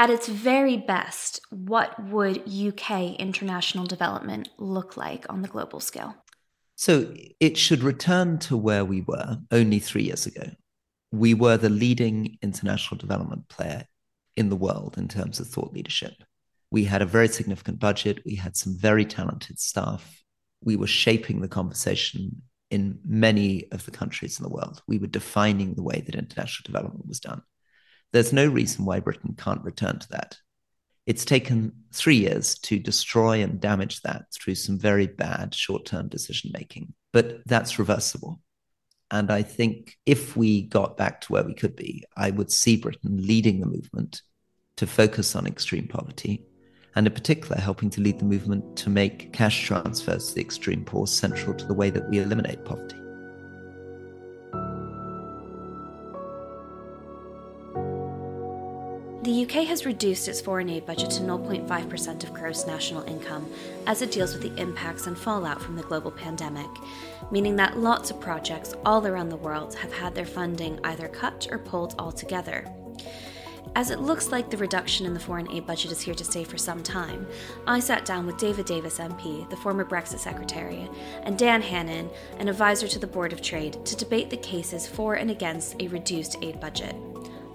At 0.00 0.08
its 0.08 0.28
very 0.28 0.78
best, 0.78 1.42
what 1.50 2.02
would 2.04 2.48
UK 2.48 3.16
international 3.16 3.84
development 3.84 4.48
look 4.56 4.96
like 4.96 5.26
on 5.28 5.42
the 5.42 5.48
global 5.48 5.78
scale? 5.78 6.14
So 6.74 7.12
it 7.38 7.58
should 7.58 7.82
return 7.82 8.38
to 8.38 8.56
where 8.56 8.82
we 8.82 9.02
were 9.02 9.36
only 9.50 9.78
three 9.78 10.04
years 10.04 10.24
ago. 10.24 10.52
We 11.12 11.34
were 11.34 11.58
the 11.58 11.68
leading 11.68 12.38
international 12.40 12.96
development 12.96 13.50
player 13.50 13.84
in 14.36 14.48
the 14.48 14.56
world 14.56 14.96
in 14.96 15.06
terms 15.06 15.38
of 15.38 15.48
thought 15.48 15.74
leadership. 15.74 16.14
We 16.70 16.84
had 16.84 17.02
a 17.02 17.06
very 17.06 17.28
significant 17.28 17.78
budget. 17.78 18.22
We 18.24 18.36
had 18.36 18.56
some 18.56 18.78
very 18.78 19.04
talented 19.04 19.60
staff. 19.60 20.22
We 20.64 20.76
were 20.76 20.86
shaping 20.86 21.42
the 21.42 21.48
conversation 21.48 22.40
in 22.70 23.00
many 23.04 23.70
of 23.70 23.84
the 23.84 23.90
countries 23.90 24.38
in 24.38 24.44
the 24.44 24.54
world. 24.54 24.80
We 24.88 24.96
were 24.96 25.08
defining 25.08 25.74
the 25.74 25.82
way 25.82 26.00
that 26.00 26.14
international 26.14 26.64
development 26.64 27.06
was 27.06 27.20
done. 27.20 27.42
There's 28.12 28.32
no 28.32 28.46
reason 28.46 28.84
why 28.84 29.00
Britain 29.00 29.34
can't 29.38 29.62
return 29.62 29.98
to 29.98 30.08
that. 30.10 30.38
It's 31.06 31.24
taken 31.24 31.72
three 31.92 32.16
years 32.16 32.58
to 32.60 32.78
destroy 32.78 33.42
and 33.42 33.60
damage 33.60 34.02
that 34.02 34.26
through 34.32 34.56
some 34.56 34.78
very 34.78 35.06
bad 35.06 35.54
short 35.54 35.86
term 35.86 36.08
decision 36.08 36.50
making, 36.52 36.94
but 37.12 37.40
that's 37.46 37.78
reversible. 37.78 38.40
And 39.10 39.30
I 39.30 39.42
think 39.42 39.96
if 40.06 40.36
we 40.36 40.62
got 40.62 40.96
back 40.96 41.20
to 41.22 41.32
where 41.32 41.42
we 41.42 41.54
could 41.54 41.74
be, 41.74 42.04
I 42.16 42.30
would 42.30 42.52
see 42.52 42.76
Britain 42.76 43.26
leading 43.26 43.60
the 43.60 43.66
movement 43.66 44.22
to 44.76 44.86
focus 44.86 45.34
on 45.34 45.46
extreme 45.46 45.88
poverty, 45.88 46.46
and 46.94 47.06
in 47.06 47.12
particular, 47.12 47.60
helping 47.60 47.90
to 47.90 48.00
lead 48.00 48.18
the 48.18 48.24
movement 48.24 48.76
to 48.76 48.90
make 48.90 49.32
cash 49.32 49.64
transfers 49.64 50.28
to 50.28 50.34
the 50.36 50.40
extreme 50.40 50.84
poor 50.84 51.06
central 51.06 51.54
to 51.54 51.66
the 51.66 51.74
way 51.74 51.90
that 51.90 52.08
we 52.08 52.18
eliminate 52.18 52.64
poverty. 52.64 52.99
The 59.30 59.44
UK 59.44 59.64
has 59.68 59.86
reduced 59.86 60.26
its 60.26 60.40
foreign 60.40 60.68
aid 60.68 60.86
budget 60.86 61.08
to 61.10 61.22
0.5% 61.22 62.24
of 62.24 62.34
gross 62.34 62.66
national 62.66 63.04
income 63.04 63.48
as 63.86 64.02
it 64.02 64.10
deals 64.10 64.32
with 64.32 64.42
the 64.42 64.60
impacts 64.60 65.06
and 65.06 65.16
fallout 65.16 65.62
from 65.62 65.76
the 65.76 65.84
global 65.84 66.10
pandemic, 66.10 66.68
meaning 67.30 67.54
that 67.54 67.78
lots 67.78 68.10
of 68.10 68.18
projects 68.18 68.74
all 68.84 69.06
around 69.06 69.28
the 69.28 69.36
world 69.36 69.76
have 69.76 69.92
had 69.92 70.16
their 70.16 70.26
funding 70.26 70.80
either 70.82 71.06
cut 71.06 71.46
or 71.48 71.58
pulled 71.58 71.94
altogether. 71.96 72.66
As 73.76 73.92
it 73.92 74.00
looks 74.00 74.32
like 74.32 74.50
the 74.50 74.56
reduction 74.56 75.06
in 75.06 75.14
the 75.14 75.20
foreign 75.20 75.48
aid 75.52 75.64
budget 75.64 75.92
is 75.92 76.00
here 76.00 76.14
to 76.16 76.24
stay 76.24 76.42
for 76.42 76.58
some 76.58 76.82
time, 76.82 77.24
I 77.68 77.78
sat 77.78 78.04
down 78.04 78.26
with 78.26 78.36
David 78.36 78.66
Davis 78.66 78.98
MP, 78.98 79.48
the 79.48 79.56
former 79.58 79.84
Brexit 79.84 80.18
Secretary, 80.18 80.90
and 81.22 81.38
Dan 81.38 81.62
Hannan, 81.62 82.10
an 82.40 82.48
advisor 82.48 82.88
to 82.88 82.98
the 82.98 83.06
Board 83.06 83.32
of 83.32 83.40
Trade, 83.40 83.86
to 83.86 83.94
debate 83.94 84.28
the 84.28 84.36
cases 84.38 84.88
for 84.88 85.14
and 85.14 85.30
against 85.30 85.80
a 85.80 85.86
reduced 85.86 86.36
aid 86.42 86.58
budget. 86.58 86.96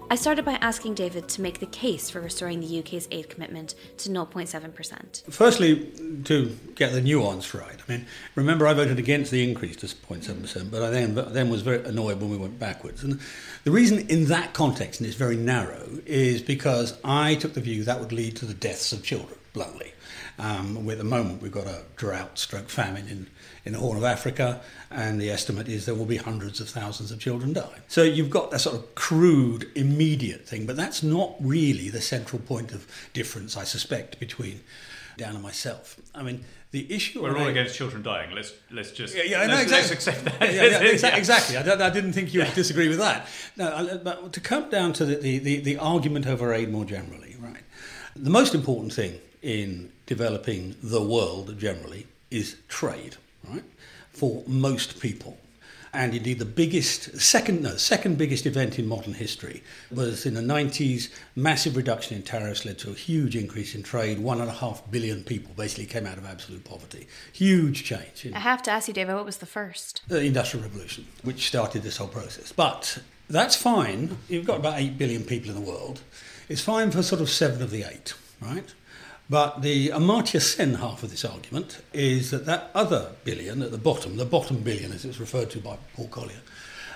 I 0.08 0.14
started 0.14 0.44
by 0.44 0.52
asking 0.60 0.94
David 0.94 1.28
to 1.30 1.42
make 1.42 1.58
the 1.58 1.66
case 1.66 2.10
for 2.10 2.20
restoring 2.20 2.60
the 2.60 2.78
UK's 2.78 3.08
aid 3.10 3.28
commitment 3.28 3.74
to 3.98 4.08
0.7%. 4.08 5.32
Firstly, 5.32 5.90
to 6.24 6.56
get 6.76 6.92
the 6.92 7.00
nuance 7.00 7.52
right. 7.52 7.74
I 7.76 7.92
mean, 7.92 8.06
remember 8.36 8.68
I 8.68 8.74
voted 8.74 9.00
against 9.00 9.32
the 9.32 9.42
increase 9.42 9.74
to 9.78 9.86
0.7%, 9.86 10.70
but 10.70 10.82
I 10.82 10.90
then, 10.90 11.14
then 11.32 11.50
was 11.50 11.62
very 11.62 11.84
annoyed 11.84 12.20
when 12.20 12.30
we 12.30 12.36
went 12.36 12.56
backwards. 12.56 13.02
And 13.02 13.18
the 13.64 13.72
reason 13.72 14.08
in 14.08 14.26
that 14.26 14.54
context, 14.54 15.00
and 15.00 15.08
it's 15.08 15.16
very 15.16 15.36
narrow, 15.36 15.88
is 16.06 16.40
because 16.40 16.96
I 17.02 17.34
took 17.34 17.54
the 17.54 17.60
view 17.60 17.82
that 17.82 17.98
would 17.98 18.12
lead 18.12 18.36
to 18.36 18.44
the 18.44 18.54
deaths 18.54 18.92
of 18.92 19.02
children, 19.02 19.36
bluntly. 19.56 19.94
Um, 20.38 20.88
at 20.90 20.98
the 20.98 21.04
moment, 21.04 21.40
we've 21.40 21.50
got 21.50 21.66
a 21.66 21.82
drought 21.96 22.38
stroke 22.38 22.68
famine 22.68 23.08
in 23.08 23.26
in 23.64 23.72
the 23.72 23.80
Horn 23.80 23.96
of 23.96 24.04
Africa, 24.04 24.60
and 24.92 25.20
the 25.20 25.28
estimate 25.28 25.66
is 25.66 25.86
there 25.86 25.94
will 25.94 26.04
be 26.04 26.18
hundreds 26.18 26.60
of 26.60 26.68
thousands 26.68 27.10
of 27.10 27.18
children 27.18 27.52
die. 27.52 27.80
So 27.88 28.04
you've 28.04 28.30
got 28.30 28.52
that 28.52 28.60
sort 28.60 28.76
of 28.76 28.94
crude, 28.94 29.68
immediate 29.74 30.46
thing, 30.46 30.66
but 30.66 30.76
that's 30.76 31.02
not 31.02 31.34
really 31.40 31.88
the 31.88 32.00
central 32.00 32.40
point 32.40 32.70
of 32.70 32.86
difference, 33.12 33.56
I 33.56 33.64
suspect, 33.64 34.20
between 34.20 34.60
Dan 35.18 35.34
and 35.34 35.42
myself. 35.42 35.98
I 36.14 36.22
mean, 36.22 36.44
the 36.70 36.86
issue. 36.94 37.22
We're 37.22 37.36
all 37.36 37.48
against 37.48 37.74
children 37.74 38.04
dying. 38.04 38.30
Let's 38.32 38.52
let's 38.70 38.92
just 38.92 39.16
yeah, 39.16 39.24
yeah 39.24 39.46
let's, 39.46 39.62
exactly. 39.62 39.94
accept 39.94 40.24
that. 40.26 40.54
Yeah, 40.54 40.64
yeah, 40.64 40.70
yeah, 41.10 41.16
exactly. 41.16 41.56
I, 41.56 41.86
I, 41.86 41.90
didn't 41.90 42.12
think 42.12 42.32
you 42.32 42.40
would 42.40 42.54
disagree 42.54 42.88
with 42.88 42.98
that. 42.98 43.26
No, 43.56 44.00
but 44.04 44.32
to 44.32 44.40
come 44.40 44.70
down 44.70 44.92
to 44.94 45.04
the, 45.04 45.16
the, 45.16 45.38
the, 45.38 45.60
the 45.60 45.78
argument 45.78 46.26
over 46.26 46.52
aid 46.52 46.70
more 46.70 46.84
generally, 46.84 47.36
right? 47.40 47.62
The 48.14 48.30
most 48.30 48.54
important 48.54 48.92
thing 48.92 49.18
in 49.46 49.92
developing 50.06 50.74
the 50.82 51.00
world 51.00 51.56
generally 51.56 52.04
is 52.32 52.56
trade 52.66 53.16
right, 53.48 53.62
for 54.10 54.42
most 54.48 55.00
people. 55.00 55.38
And 55.92 56.14
indeed, 56.14 56.40
the 56.40 56.44
biggest, 56.44 57.18
second, 57.20 57.62
no, 57.62 57.76
second 57.76 58.18
biggest 58.18 58.44
event 58.44 58.78
in 58.78 58.86
modern 58.88 59.14
history 59.14 59.62
was 59.90 60.26
in 60.26 60.34
the 60.34 60.42
90s. 60.42 61.10
Massive 61.36 61.76
reduction 61.76 62.16
in 62.16 62.22
tariffs 62.22 62.66
led 62.66 62.78
to 62.80 62.90
a 62.90 62.94
huge 62.94 63.36
increase 63.36 63.74
in 63.74 63.84
trade. 63.84 64.18
One 64.18 64.40
and 64.40 64.50
a 64.50 64.52
half 64.52 64.82
billion 64.90 65.22
people 65.22 65.54
basically 65.56 65.86
came 65.86 66.04
out 66.04 66.18
of 66.18 66.26
absolute 66.26 66.64
poverty. 66.64 67.06
Huge 67.32 67.84
change. 67.84 68.28
I 68.34 68.40
have 68.40 68.62
to 68.64 68.72
ask 68.72 68.88
you, 68.88 68.94
David, 68.94 69.14
what 69.14 69.24
was 69.24 69.38
the 69.38 69.46
first? 69.46 70.02
The 70.08 70.22
Industrial 70.22 70.66
Revolution, 70.66 71.06
which 71.22 71.46
started 71.46 71.82
this 71.82 71.96
whole 71.96 72.08
process. 72.08 72.52
But 72.52 72.98
that's 73.30 73.56
fine. 73.56 74.18
You've 74.28 74.44
got 74.44 74.58
about 74.58 74.78
8 74.78 74.98
billion 74.98 75.22
people 75.22 75.50
in 75.50 75.54
the 75.54 75.70
world. 75.70 76.00
It's 76.48 76.60
fine 76.60 76.90
for 76.90 77.02
sort 77.02 77.22
of 77.22 77.30
seven 77.30 77.62
of 77.62 77.70
the 77.70 77.84
eight, 77.84 78.12
right? 78.40 78.74
But 79.28 79.62
the 79.62 79.88
Amartya 79.88 80.40
Sen 80.40 80.74
half 80.74 81.02
of 81.02 81.10
this 81.10 81.24
argument 81.24 81.82
is 81.92 82.30
that 82.30 82.46
that 82.46 82.70
other 82.74 83.12
billion 83.24 83.60
at 83.60 83.72
the 83.72 83.78
bottom, 83.78 84.16
the 84.16 84.24
bottom 84.24 84.58
billion 84.58 84.92
as 84.92 85.04
it's 85.04 85.18
referred 85.18 85.50
to 85.50 85.58
by 85.58 85.76
Paul 85.94 86.08
Collier, 86.08 86.42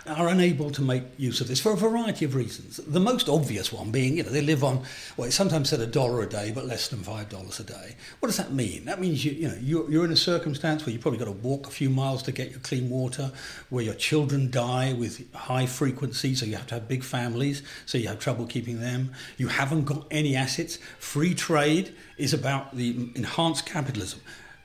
are 0.07 0.28
unable 0.28 0.71
to 0.71 0.83
make 0.83 1.02
use 1.19 1.40
of 1.40 1.49
this 1.49 1.61
for 1.61 1.73
a 1.73 1.76
variety 1.76 2.25
of 2.25 2.35
reasons. 2.35 2.78
The 2.78 3.00
most 3.00 3.28
obvious 3.28 3.73
one 3.73 3.90
being, 3.90 4.16
you 4.16 4.23
know, 4.23 4.30
they 4.30 4.40
live 4.40 4.64
on, 4.64 4.83
well, 5.16 5.26
it's 5.26 5.37
sometimes 5.37 5.69
said 5.69 5.80
a 5.80 5.87
dollar 5.87 6.23
a 6.23 6.28
day, 6.28 6.52
but 6.52 6.66
less 6.66 6.88
than 6.88 7.00
five 7.00 7.28
dollars 7.28 7.61
a 7.61 7.64
day. 7.64 7.97
What 8.21 8.28
does 8.28 8.37
that 8.38 8.52
mean? 8.52 8.87
That 8.87 9.00
means 9.00 9.25
you, 9.25 9.33
you 9.33 9.49
know, 9.49 9.59
you're, 9.61 9.90
you're 9.90 10.04
in 10.04 10.12
a 10.12 10.16
circumstance 10.16 10.85
where 10.85 10.92
you've 10.92 11.02
probably 11.02 11.19
got 11.19 11.26
to 11.26 11.33
walk 11.33 11.66
a 11.66 11.71
few 11.71 11.90
miles 11.90 12.23
to 12.25 12.33
get 12.33 12.50
your 12.50 12.61
clean 12.61 12.88
water, 12.88 13.33
where 13.69 13.85
your 13.85 13.95
children 13.95 14.50
die 14.50 14.92
with 14.92 15.33
high 15.35 15.66
frequency, 15.66 16.35
so 16.35 16.47
you 16.47 16.57
have 16.57 16.66
to 16.69 16.75
have 16.75 16.88
big 16.88 17.04
families, 17.04 17.62
so 17.87 17.99
you 17.99 18.09
have 18.09 18.19
trouble 18.19 18.47
keeping 18.47 18.80
them. 18.80 19.12
You 19.37 19.49
haven't 19.49 19.85
got 19.85 20.07
any 20.11 20.35
assets. 20.37 20.78
Free 20.99 21.35
trade 21.35 21.95
is 22.16 22.33
about 22.33 22.76
the 22.76 23.11
enhanced 23.14 23.66
capitalism 23.66 24.21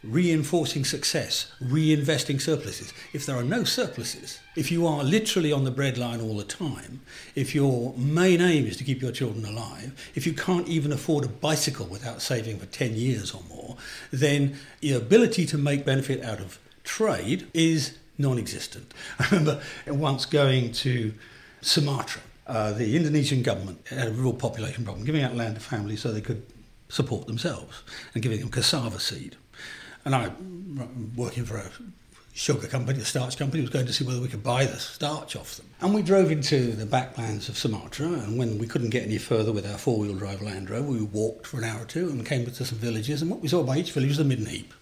reinforcing 0.06 0.86
success, 0.86 1.52
reinvesting 1.62 2.40
surpluses. 2.40 2.94
If 3.14 3.26
there 3.26 3.36
are 3.36 3.44
no 3.44 3.64
surpluses, 3.64 4.40
if 4.56 4.72
you 4.72 4.86
are 4.88 5.04
literally 5.04 5.52
on 5.52 5.64
the 5.64 5.72
breadline 5.72 6.24
all 6.24 6.38
the 6.38 6.44
time, 6.44 7.02
if 7.36 7.54
your 7.54 7.94
main 7.98 8.42
aim 8.42 8.66
is 8.66 8.78
to 8.78 8.84
keep 8.84 9.02
your 9.02 9.12
children 9.12 9.46
alive, 9.46 9.94
if 10.16 10.26
you 10.26 10.34
can't 10.34 10.68
even 10.68 10.92
afford 10.92 11.26
a 11.26 11.30
bicycle 11.30 11.86
without 11.86 12.22
saving 12.22 12.60
for 12.60 12.66
10 12.68 12.94
years 12.96 13.34
or 13.34 13.42
more, 13.50 13.78
then 14.12 14.58
your 14.82 15.00
ability 15.00 15.46
to 15.48 15.58
make 15.58 15.86
benefit 15.86 16.24
out 16.24 16.40
of 16.40 16.60
trade 16.84 17.48
is 17.54 17.98
non 18.18 18.38
existent. 18.38 18.94
I 19.20 19.28
remember 19.30 19.62
once 19.88 20.26
going 20.26 20.72
to 20.74 21.14
Sumatra. 21.62 22.22
Uh, 22.48 22.74
the 22.74 22.96
Indonesian 22.96 23.42
government 23.42 23.80
had 23.88 24.08
a 24.08 24.12
real 24.12 24.34
population 24.34 24.84
problem, 24.84 25.04
giving 25.04 25.24
out 25.24 25.36
land 25.36 25.56
to 25.56 25.62
families 25.62 26.02
so 26.02 26.12
they 26.12 26.22
could 26.22 26.46
support 26.90 27.26
themselves 27.26 27.82
and 28.14 28.22
giving 28.22 28.40
them 28.40 28.50
cassava 28.50 29.00
seed 29.00 29.36
and 30.06 30.16
I'm 30.16 31.14
working 31.16 31.46
for 31.46 31.58
a 31.58 31.70
sugar 32.34 32.68
company, 32.68 33.00
a 33.00 33.06
starch 33.06 33.38
company, 33.38 33.62
was 33.62 33.70
going 33.70 33.86
to 33.86 33.94
see 33.94 34.04
whether 34.04 34.22
we 34.22 34.28
could 34.28 34.44
buy 34.44 34.66
the 34.66 34.78
starch 34.78 35.36
off 35.36 35.56
them. 35.56 35.66
And 35.82 35.94
we 35.94 36.02
drove 36.02 36.32
into 36.32 36.74
the 36.74 36.86
backlands 36.86 37.50
of 37.50 37.58
Sumatra, 37.58 38.08
and 38.08 38.38
when 38.38 38.60
we 38.60 38.68
couldn't 38.68 38.90
get 38.90 39.04
any 39.04 39.18
further 39.18 39.52
with 39.52 39.66
our 39.70 39.78
four 39.78 40.00
wheel 40.00 40.14
drive 40.16 40.42
Land 40.42 40.70
Rover, 40.70 40.92
we 40.92 41.02
walked 41.02 41.48
for 41.48 41.58
an 41.58 41.64
hour 41.64 41.82
or 41.82 41.86
two 41.86 42.10
and 42.10 42.26
came 42.26 42.46
to 42.46 42.66
some 42.66 42.78
villages. 42.78 43.22
And 43.22 43.32
what 43.32 43.40
we 43.40 43.48
saw 43.48 43.64
by 43.64 43.78
each 43.78 43.94
village 43.94 44.10
was 44.10 44.20
a 44.20 44.26
midden 44.26 44.48
heap. 44.48 44.74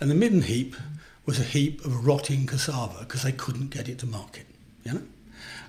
And 0.00 0.10
the 0.10 0.14
midden 0.14 0.42
heap 0.42 0.76
was 1.24 1.40
a 1.40 1.44
heap 1.44 1.84
of 1.84 2.06
rotting 2.06 2.46
cassava 2.46 3.00
because 3.00 3.22
they 3.22 3.32
couldn't 3.32 3.70
get 3.70 3.88
it 3.88 3.98
to 4.00 4.06
market. 4.06 4.46
You 4.84 4.92
know? 4.92 5.02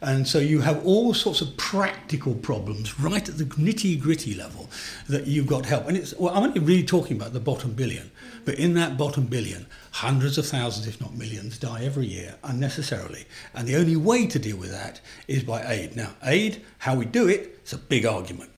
And 0.01 0.27
so 0.27 0.39
you 0.39 0.61
have 0.61 0.85
all 0.85 1.13
sorts 1.13 1.41
of 1.41 1.55
practical 1.57 2.35
problems 2.35 2.99
right 2.99 3.27
at 3.27 3.37
the 3.37 3.45
nitty 3.45 3.99
gritty 3.99 4.33
level 4.33 4.69
that 5.07 5.27
you've 5.27 5.47
got 5.47 5.65
help. 5.65 5.87
And 5.87 5.97
it's, 5.97 6.13
well, 6.15 6.35
I'm 6.35 6.43
only 6.43 6.59
really 6.59 6.83
talking 6.83 7.17
about 7.17 7.33
the 7.33 7.39
bottom 7.39 7.73
billion, 7.73 8.11
but 8.45 8.55
in 8.55 8.73
that 8.75 8.97
bottom 8.97 9.25
billion, 9.25 9.65
hundreds 9.91 10.37
of 10.37 10.45
thousands, 10.45 10.87
if 10.87 11.01
not 11.01 11.15
millions, 11.15 11.57
die 11.57 11.83
every 11.83 12.05
year 12.05 12.35
unnecessarily. 12.43 13.25
And 13.53 13.67
the 13.67 13.75
only 13.75 13.95
way 13.95 14.27
to 14.27 14.39
deal 14.39 14.57
with 14.57 14.71
that 14.71 15.01
is 15.27 15.43
by 15.43 15.63
aid. 15.65 15.95
Now, 15.95 16.11
aid, 16.23 16.63
how 16.79 16.95
we 16.95 17.05
do 17.05 17.27
it, 17.27 17.59
it's 17.61 17.73
a 17.73 17.77
big 17.77 18.05
argument. 18.05 18.51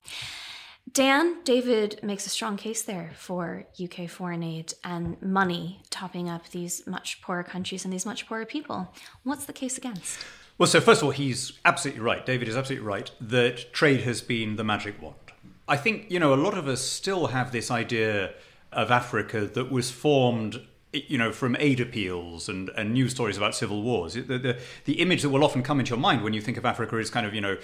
Dan, 0.92 1.36
David 1.44 2.00
makes 2.02 2.26
a 2.26 2.30
strong 2.30 2.56
case 2.56 2.82
there 2.82 3.12
for 3.14 3.64
UK 3.80 4.10
foreign 4.10 4.42
aid 4.42 4.74
and 4.82 5.20
money 5.22 5.82
topping 5.88 6.28
up 6.28 6.48
these 6.48 6.84
much 6.84 7.22
poorer 7.22 7.44
countries 7.44 7.84
and 7.84 7.92
these 7.92 8.04
much 8.04 8.26
poorer 8.26 8.44
people. 8.44 8.92
What's 9.22 9.44
the 9.46 9.52
case 9.52 9.78
against? 9.78 10.18
Well, 10.60 10.66
so 10.66 10.78
first 10.78 11.00
of 11.00 11.06
all, 11.06 11.12
he's 11.12 11.54
absolutely 11.64 12.02
right. 12.02 12.26
David 12.26 12.46
is 12.46 12.54
absolutely 12.54 12.86
right 12.86 13.10
that 13.18 13.72
trade 13.72 14.02
has 14.02 14.20
been 14.20 14.56
the 14.56 14.62
magic 14.62 15.00
wand. 15.00 15.14
I 15.66 15.78
think, 15.78 16.10
you 16.10 16.20
know, 16.20 16.34
a 16.34 16.36
lot 16.36 16.52
of 16.52 16.68
us 16.68 16.82
still 16.82 17.28
have 17.28 17.50
this 17.50 17.70
idea 17.70 18.34
of 18.70 18.90
Africa 18.90 19.46
that 19.46 19.72
was 19.72 19.90
formed 19.90 20.60
you 20.92 21.16
know, 21.16 21.32
from 21.32 21.56
aid 21.58 21.80
appeals 21.80 22.48
and, 22.48 22.68
and 22.76 22.92
news 22.92 23.12
stories 23.12 23.38
about 23.38 23.54
civil 23.54 23.80
wars, 23.80 24.14
the, 24.14 24.22
the, 24.22 24.58
the 24.84 24.94
image 24.94 25.22
that 25.22 25.30
will 25.30 25.44
often 25.44 25.62
come 25.62 25.78
into 25.78 25.90
your 25.90 25.98
mind 25.98 26.22
when 26.22 26.32
you 26.32 26.40
think 26.42 26.58
of 26.58 26.66
Africa 26.66 26.98
is 26.98 27.08
kind 27.10 27.24
of, 27.24 27.32
you 27.32 27.40
know, 27.40 27.56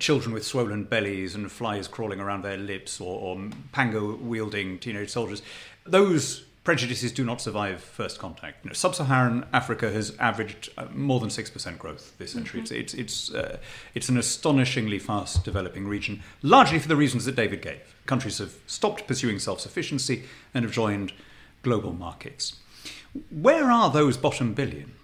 children 0.00 0.32
with 0.32 0.42
swollen 0.42 0.82
bellies 0.84 1.34
and 1.34 1.52
flies 1.52 1.86
crawling 1.86 2.18
around 2.18 2.42
their 2.42 2.56
lips 2.56 2.98
or, 2.98 3.20
or 3.20 3.50
panga 3.72 4.02
wielding 4.02 4.78
teenage 4.78 5.10
soldiers. 5.10 5.42
Those 5.84 6.46
prejudices 6.64 7.12
do 7.12 7.24
not 7.24 7.40
survive 7.40 7.82
first 7.82 8.18
contact. 8.18 8.64
You 8.64 8.70
know, 8.70 8.74
Sub-Saharan 8.74 9.46
Africa 9.52 9.90
has 9.90 10.16
averaged 10.18 10.70
uh, 10.78 10.86
more 10.94 11.20
than 11.20 11.30
six 11.30 11.50
percent 11.50 11.78
growth 11.78 12.16
this 12.18 12.32
century. 12.32 12.60
Mm-hmm. 12.60 12.74
It's 12.76 12.94
it's 12.94 13.28
it's, 13.28 13.34
uh, 13.34 13.58
it's 13.94 14.08
an 14.08 14.16
astonishingly 14.16 14.98
fast 14.98 15.44
developing 15.44 15.88
region, 15.88 16.22
largely 16.42 16.78
for 16.78 16.88
the 16.88 16.96
reasons 16.96 17.24
that 17.24 17.36
David 17.36 17.62
gave. 17.62 17.96
Countries 18.06 18.38
have 18.38 18.54
stopped 18.66 19.06
pursuing 19.06 19.38
self-sufficiency 19.38 20.24
and 20.54 20.64
have 20.64 20.72
joined 20.72 21.12
global 21.62 21.92
markets. 21.92 22.56
Where 23.30 23.70
are 23.70 23.90
those 23.90 24.16
bottom 24.16 24.54
billion? 24.54 24.94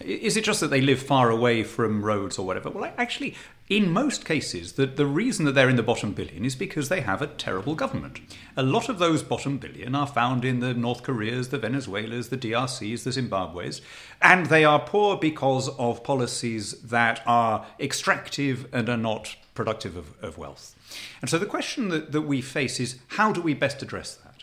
Is 0.00 0.36
it 0.36 0.44
just 0.44 0.60
that 0.60 0.70
they 0.70 0.80
live 0.80 1.00
far 1.00 1.30
away 1.30 1.62
from 1.62 2.04
roads 2.04 2.38
or 2.38 2.46
whatever? 2.46 2.70
Well, 2.70 2.92
actually, 2.96 3.36
in 3.68 3.90
most 3.90 4.26
cases, 4.26 4.72
the, 4.72 4.84
the 4.84 5.06
reason 5.06 5.46
that 5.46 5.52
they're 5.52 5.70
in 5.70 5.76
the 5.76 5.82
bottom 5.82 6.12
billion 6.12 6.44
is 6.44 6.54
because 6.54 6.90
they 6.90 7.00
have 7.00 7.22
a 7.22 7.26
terrible 7.26 7.74
government. 7.74 8.20
A 8.58 8.62
lot 8.62 8.90
of 8.90 8.98
those 8.98 9.22
bottom 9.22 9.56
billion 9.56 9.94
are 9.94 10.06
found 10.06 10.44
in 10.44 10.60
the 10.60 10.74
North 10.74 11.02
Koreas, 11.02 11.48
the 11.48 11.58
Venezuelas, 11.58 12.28
the 12.28 12.36
DRCs, 12.36 13.04
the 13.04 13.12
Zimbabwes, 13.12 13.80
and 14.20 14.46
they 14.46 14.66
are 14.66 14.80
poor 14.80 15.16
because 15.16 15.70
of 15.78 16.04
policies 16.04 16.72
that 16.82 17.22
are 17.26 17.66
extractive 17.80 18.66
and 18.70 18.90
are 18.90 18.98
not 18.98 19.34
productive 19.54 19.96
of, 19.96 20.12
of 20.22 20.36
wealth. 20.36 20.76
And 21.22 21.30
so 21.30 21.38
the 21.38 21.46
question 21.46 21.88
that, 21.88 22.12
that 22.12 22.22
we 22.22 22.42
face 22.42 22.78
is 22.80 22.98
how 23.08 23.32
do 23.32 23.40
we 23.40 23.54
best 23.54 23.82
address 23.82 24.16
that? 24.16 24.33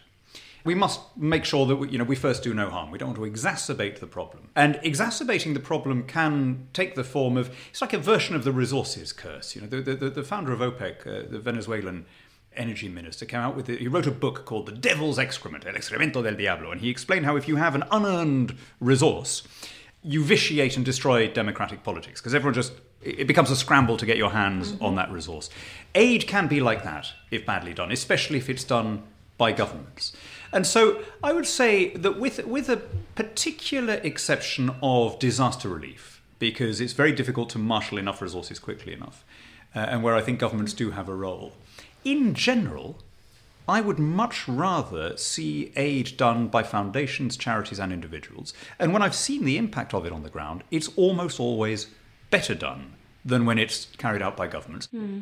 We 0.63 0.75
must 0.75 1.00
make 1.18 1.46
sure 1.46 1.65
that 1.65 1.75
we, 1.75 1.89
you 1.89 1.98
know 1.98 2.03
we 2.03 2.15
first 2.15 2.44
do 2.44 2.53
no 2.53 2.70
harm. 2.70 2.91
We 2.91 2.98
don't 2.98 3.18
want 3.18 3.20
to 3.20 3.39
exacerbate 3.39 4.00
the 4.00 4.08
problem, 4.08 4.50
and 4.56 4.80
exacerbating 4.84 5.53
the 5.53 5.60
problem 5.60 6.03
can 6.03 6.68
take 6.74 6.96
the 6.96 7.03
form 7.03 7.38
of 7.38 7.56
it's 7.70 7.82
like 7.82 7.94
a 7.94 7.98
version 7.98 8.36
of 8.36 8.44
the 8.44 8.51
resources 8.51 9.13
curse. 9.13 9.56
You 9.56 9.62
know, 9.62 9.68
the 9.68 9.82
the, 9.82 10.10
the 10.10 10.24
founder 10.24 10.51
of 10.51 10.60
OPEC, 10.60 11.08
uh, 11.08 11.30
the 11.30 11.39
Venezuelan 11.39 12.06
energy 12.56 12.89
minister, 12.89 13.25
came 13.25 13.39
out 13.39 13.56
with 13.56 13.70
it. 13.70 13.80
He 13.80 13.88
wrote 13.88 14.08
a 14.08 14.12
book 14.12 14.46
called 14.46 14.65
"The 14.68 14.74
Devil's 14.74 15.18
Excrement," 15.18 15.65
El 15.65 15.74
Excremento 15.74 16.24
del 16.24 16.36
Diablo, 16.36 16.72
and 16.72 16.82
he 16.82 16.89
explained 16.89 17.26
how 17.26 17.36
if 17.36 17.47
you 17.47 17.56
have 17.56 17.76
an 17.76 17.84
unearned 17.91 18.58
resource, 18.80 19.43
you 20.04 20.24
vitiate 20.24 20.76
and 20.78 20.86
destroy 20.86 21.28
democratic 21.28 21.84
politics 21.84 22.19
because 22.19 22.34
everyone 22.34 22.54
just 22.54 22.74
it 23.04 23.26
becomes 23.28 23.50
a 23.50 23.56
scramble 23.56 23.97
to 23.97 24.06
get 24.06 24.17
your 24.17 24.32
hands 24.32 24.71
mm-hmm. 24.71 24.86
on 24.86 24.95
that 24.95 25.12
resource. 25.12 25.50
Aid 25.95 26.28
can 26.28 26.47
be 26.47 26.60
like 26.60 26.84
that 26.84 27.13
if 27.32 27.45
badly 27.45 27.74
done, 27.74 27.91
especially 27.91 28.38
if 28.38 28.50
it's 28.50 28.63
done 28.63 29.04
by 29.38 29.52
governments. 29.52 30.13
And 30.54 30.68
so 30.68 31.04
I 31.24 31.34
would 31.34 31.48
say 31.48 31.96
that 31.96 32.20
with, 32.20 32.46
with 32.46 32.70
a 32.70 32.78
particular 33.16 33.96
exception 34.04 34.72
of 34.82 35.18
disaster 35.20 35.70
relief, 35.70 36.22
because 36.40 36.82
it's 36.82 36.94
very 36.94 37.12
difficult 37.12 37.50
to 37.52 37.60
marshal 37.60 37.98
enough 37.98 38.22
resources 38.22 38.60
quickly 38.60 38.94
enough, 38.94 39.24
uh, 39.76 39.80
and 39.80 40.04
where 40.04 40.16
I 40.16 40.22
think 40.22 40.40
governments 40.40 40.74
do 40.74 40.92
have 40.92 41.08
a 41.08 41.16
role, 41.16 41.54
in 42.04 42.34
general, 42.34 42.98
I 43.68 43.80
would 43.80 44.00
much 44.00 44.48
rather 44.48 45.16
see 45.16 45.72
aid 45.76 46.18
done 46.18 46.48
by 46.48 46.64
foundations, 46.64 47.38
charities, 47.38 47.80
and 47.80 47.94
individuals. 47.94 48.54
And 48.80 48.92
when 48.92 49.02
I've 49.02 49.16
seen 49.16 49.46
the 49.46 49.58
impact 49.58 49.94
of 49.94 50.06
it 50.06 50.12
on 50.12 50.24
the 50.24 50.30
ground, 50.30 50.64
it's 50.72 50.90
almost 50.98 51.40
always 51.40 51.88
better 52.32 52.56
done 52.56 52.96
than 53.23 53.45
when 53.45 53.60
it's 53.60 53.86
carried 53.97 54.21
out 54.21 54.36
by 54.36 54.47
governments. 54.47 54.88
Hmm. 54.88 55.21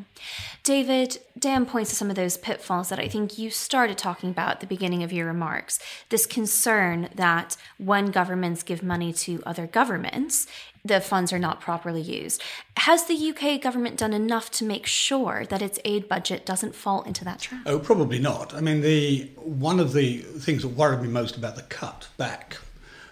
David, 0.64 1.20
Dan 1.38 1.66
points 1.66 1.90
to 1.90 1.96
some 1.96 2.10
of 2.10 2.16
those 2.16 2.38
pitfalls 2.38 2.90
that 2.90 3.00
I 3.00 3.08
think 3.08 3.38
you 3.38 3.50
started 3.50 3.98
talking 3.98 4.30
about 4.30 4.52
at 4.52 4.60
the 4.62 4.68
beginning 4.68 5.04
of 5.04 5.12
your 5.12 5.28
remarks. 5.28 5.80
This 6.10 6.26
concern 6.26 7.10
that 7.16 7.58
when 7.78 8.12
governments 8.12 8.64
give 8.64 8.82
money 8.82 9.12
to 9.14 9.44
other 9.46 9.68
governments, 9.68 10.48
the 10.84 11.02
funds 11.02 11.34
are 11.34 11.40
not 11.40 11.60
properly 11.60 12.02
used. 12.02 12.42
Has 12.78 13.06
the 13.06 13.30
UK 13.30 13.62
government 13.62 13.98
done 13.98 14.14
enough 14.14 14.50
to 14.52 14.64
make 14.64 14.86
sure 14.86 15.46
that 15.50 15.62
its 15.62 15.78
aid 15.84 16.08
budget 16.08 16.46
doesn't 16.46 16.76
fall 16.76 17.02
into 17.04 17.26
that 17.26 17.40
trap? 17.40 17.62
Oh, 17.66 17.80
probably 17.80 18.20
not. 18.20 18.54
I 18.54 18.62
mean, 18.62 18.82
the 18.82 19.30
one 19.36 19.80
of 19.80 19.92
the 19.92 20.20
things 20.20 20.62
that 20.62 20.70
worried 20.70 21.02
me 21.02 21.10
most 21.10 21.36
about 21.36 21.58
the 21.58 21.64
cut 21.64 22.08
back 22.18 22.58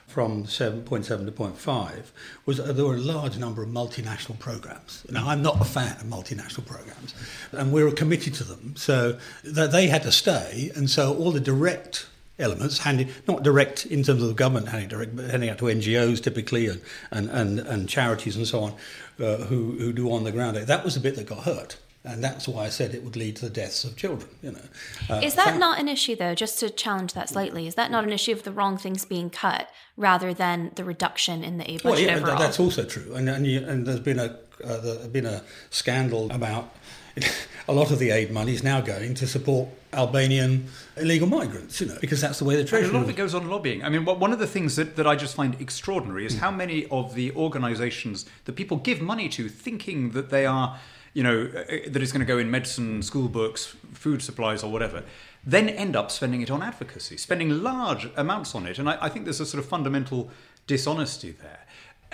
from 0.08 0.46
7.7 0.46 1.06
to 1.06 1.32
0.5 1.32 2.06
was 2.46 2.58
that 2.58 2.74
there 2.74 2.86
were 2.86 2.96
a 2.96 3.00
large 3.00 3.38
number 3.38 3.62
of 3.62 3.70
multinational 3.70 4.40
programs. 4.40 5.06
Now, 5.12 5.28
I'm 5.28 5.42
not 5.42 5.62
a 5.62 5.66
fan 5.66 5.98
of 5.98 6.04
multinational 6.04 6.66
programs, 6.66 7.14
and 7.52 7.72
we 7.74 7.84
were 7.84 7.92
committed 7.92 8.34
to 8.36 8.44
them. 8.46 8.76
So 8.78 9.20
that 9.44 9.72
they 9.72 9.88
had 9.88 10.04
to 10.04 10.12
stay, 10.12 10.72
and 10.76 10.90
so 10.90 11.16
all 11.16 11.32
the 11.32 11.42
direct 11.42 12.08
elements, 12.40 12.80
handed, 12.80 13.10
not 13.28 13.44
direct 13.44 13.86
in 13.86 14.04
terms 14.04 14.22
of 14.22 14.30
the 14.30 14.34
government 14.34 14.70
handing 14.70 14.88
direct, 14.90 15.16
but 15.16 15.30
handing 15.30 15.50
out 15.50 15.58
to 15.58 15.66
NGOs 15.66 16.22
typically 16.22 16.68
and, 16.68 16.82
and, 17.12 17.30
and, 17.30 17.60
and 17.60 17.90
charities 17.90 18.36
and 18.36 18.48
so 18.48 18.62
on 18.62 18.74
uh, 19.20 19.38
who, 19.46 19.72
who 19.72 19.92
do 19.92 20.12
on 20.12 20.24
the 20.24 20.32
ground. 20.32 20.56
That 20.56 20.86
was 20.86 20.94
the 20.94 21.00
bit 21.00 21.16
that 21.16 21.26
got 21.26 21.40
hurt 21.40 21.78
and 22.08 22.24
that's 22.24 22.48
why 22.48 22.66
I 22.66 22.70
said 22.70 22.96
it 22.96 23.04
would 23.04 23.16
lead 23.16 23.36
to 23.38 23.46
the 23.46 23.52
deaths 23.52 23.84
of 23.84 23.96
children. 23.96 24.30
You 24.42 24.52
know, 24.54 24.62
uh, 25.10 25.22
is 25.24 25.36
that 25.36 25.58
not 25.58 25.80
an 25.80 25.88
issue 25.88 26.16
though? 26.16 26.36
Just 26.36 26.60
to 26.60 26.70
challenge 26.70 27.14
that 27.14 27.30
slightly, 27.30 27.68
is 27.68 27.76
that 27.76 27.92
not 27.92 28.04
an 28.04 28.12
issue 28.12 28.32
of 28.32 28.44
the 28.44 28.52
wrong 28.52 28.78
things 28.78 29.06
being 29.06 29.30
cut 29.30 29.70
rather 29.96 30.34
than 30.34 30.72
the 30.76 30.84
reduction 30.84 31.44
in 31.44 31.58
the 31.58 31.70
aid 31.70 31.84
budget 31.84 32.08
well, 32.08 32.18
yeah, 32.18 32.22
overall? 32.22 32.40
that's 32.40 32.60
also 32.60 32.84
true, 32.84 33.14
and 33.16 33.30
and, 33.30 33.46
you, 33.46 33.66
and 33.66 33.86
there's 33.86 34.00
been 34.00 34.20
a 34.20 34.38
uh, 34.64 34.78
there's 34.82 35.08
been 35.08 35.26
a 35.26 35.44
scandal 35.70 36.32
about 36.32 36.74
a 37.68 37.74
lot 37.74 37.92
of 37.92 38.00
the 38.00 38.12
aid 38.12 38.32
money 38.32 38.54
is 38.54 38.64
now 38.64 38.82
going 38.82 39.14
to 39.16 39.28
support 39.28 39.70
Albanian 39.94 40.68
illegal 40.98 41.28
migrants, 41.28 41.82
you 41.82 41.88
know, 41.88 41.98
because 42.00 42.22
that's 42.22 42.40
the 42.40 42.46
way 42.46 42.56
the 42.56 42.64
treasury. 42.64 42.90
a 42.90 42.94
lot 42.94 43.04
of 43.04 43.10
it 43.10 43.16
goes 43.16 43.34
on 43.34 43.50
lobbying. 43.50 43.84
I 43.84 43.90
mean, 43.90 44.06
one 44.06 44.34
of 44.34 44.40
the 44.40 44.48
things 44.48 44.76
that, 44.76 44.96
that 44.96 45.08
I 45.08 45.16
just 45.16 45.36
find 45.36 45.60
extraordinary 45.60 46.26
is 46.26 46.40
how 46.40 46.52
many 46.52 46.86
of 46.88 47.16
the 47.16 47.32
organisations 47.34 48.26
that 48.46 48.54
people 48.54 48.78
give 48.78 49.02
money 49.02 49.30
to, 49.30 49.50
thinking 49.50 50.12
that 50.12 50.30
they 50.30 50.46
are 50.46 50.80
you 51.18 51.24
know, 51.24 51.50
uh, 51.52 51.60
uh, 51.62 51.78
that 51.88 52.04
is 52.04 52.12
going 52.12 52.20
to 52.20 52.28
go 52.28 52.38
in 52.38 52.52
medicine, 52.52 53.02
school 53.02 53.28
books, 53.28 53.76
food 53.92 54.22
supplies, 54.22 54.62
or 54.62 54.72
whatever, 54.72 55.04
then 55.44 55.68
end 55.68 55.96
up 55.96 56.12
spending 56.12 56.42
it 56.44 56.52
on 56.52 56.62
advocacy, 56.62 57.18
spending 57.18 57.64
large 57.64 58.08
amounts 58.16 58.54
on 58.54 58.68
it. 58.68 58.78
And 58.78 58.88
I, 58.88 59.00
I 59.02 59.10
think 59.10 59.26
there's 59.26 59.40
a 59.40 59.46
sort 59.48 59.64
of 59.64 59.68
fundamental 59.68 60.30
dishonesty 60.68 61.32
there. 61.32 61.66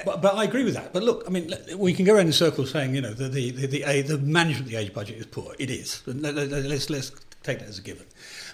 But, 0.06 0.22
but, 0.22 0.36
I 0.36 0.46
agree 0.46 0.64
with 0.64 0.76
that. 0.76 0.94
But 0.94 1.04
look, 1.04 1.26
I 1.28 1.32
mean, 1.32 1.54
we 1.76 1.94
can 1.94 2.06
go 2.06 2.16
around 2.16 2.28
in 2.28 2.32
circles 2.32 2.72
saying, 2.72 2.96
you 2.96 3.02
know, 3.02 3.14
the 3.14 3.28
the 3.28 3.52
the, 3.52 3.68
the, 3.68 4.02
the 4.04 4.18
management 4.20 4.68
of 4.68 4.72
the 4.72 4.78
age 4.78 4.94
budget 4.94 5.18
is 5.18 5.26
poor. 5.26 5.54
It 5.60 5.70
is. 5.70 6.02
Let's 6.08 6.90
let's 6.90 7.12
take 7.44 7.60
that 7.60 7.68
as 7.68 7.80
a 7.80 7.82
given. 7.82 8.06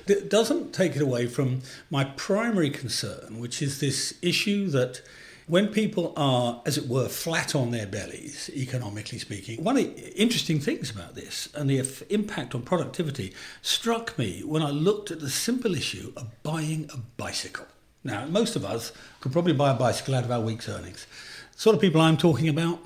It 0.08 0.32
doesn't 0.32 0.74
take 0.74 0.96
it 0.96 1.02
away 1.04 1.28
from 1.28 1.62
my 1.92 2.06
primary 2.06 2.72
concern, 2.72 3.40
which 3.40 3.62
is 3.62 3.80
this 3.80 4.16
issue 4.24 4.68
that 4.70 5.02
when 5.50 5.68
people 5.68 6.14
are, 6.16 6.62
as 6.64 6.78
it 6.78 6.88
were, 6.88 7.10
flat 7.10 7.56
on 7.56 7.72
their 7.72 7.88
bellies, 7.88 8.52
economically 8.54 9.18
speaking, 9.18 9.64
one 9.64 9.76
of 9.76 9.84
the 9.84 10.14
interesting 10.16 10.60
things 10.60 10.92
about 10.92 11.16
this 11.16 11.50
and 11.56 11.68
the 11.68 11.80
impact 12.12 12.54
on 12.54 12.62
productivity 12.62 13.34
struck 13.64 14.16
me 14.18 14.42
when 14.46 14.62
I 14.62 14.70
looked 14.70 15.10
at 15.10 15.20
the 15.20 15.30
simple 15.30 15.74
issue 15.74 16.14
of 16.16 16.28
buying 16.44 16.88
a 16.94 16.98
bicycle. 16.98 17.66
Now, 18.04 18.28
most 18.28 18.56
of 18.56 18.64
us 18.64 18.92
could 19.22 19.32
probably 19.32 19.54
buy 19.54 19.72
a 19.72 19.74
bicycle 19.74 20.14
out 20.14 20.24
of 20.24 20.30
our 20.32 20.40
week's 20.40 20.70
earnings. 20.70 21.08
The 21.54 21.62
sort 21.62 21.76
of 21.76 21.82
people 21.82 22.00
I'm 22.00 22.16
talking 22.16 22.48
about, 22.48 22.80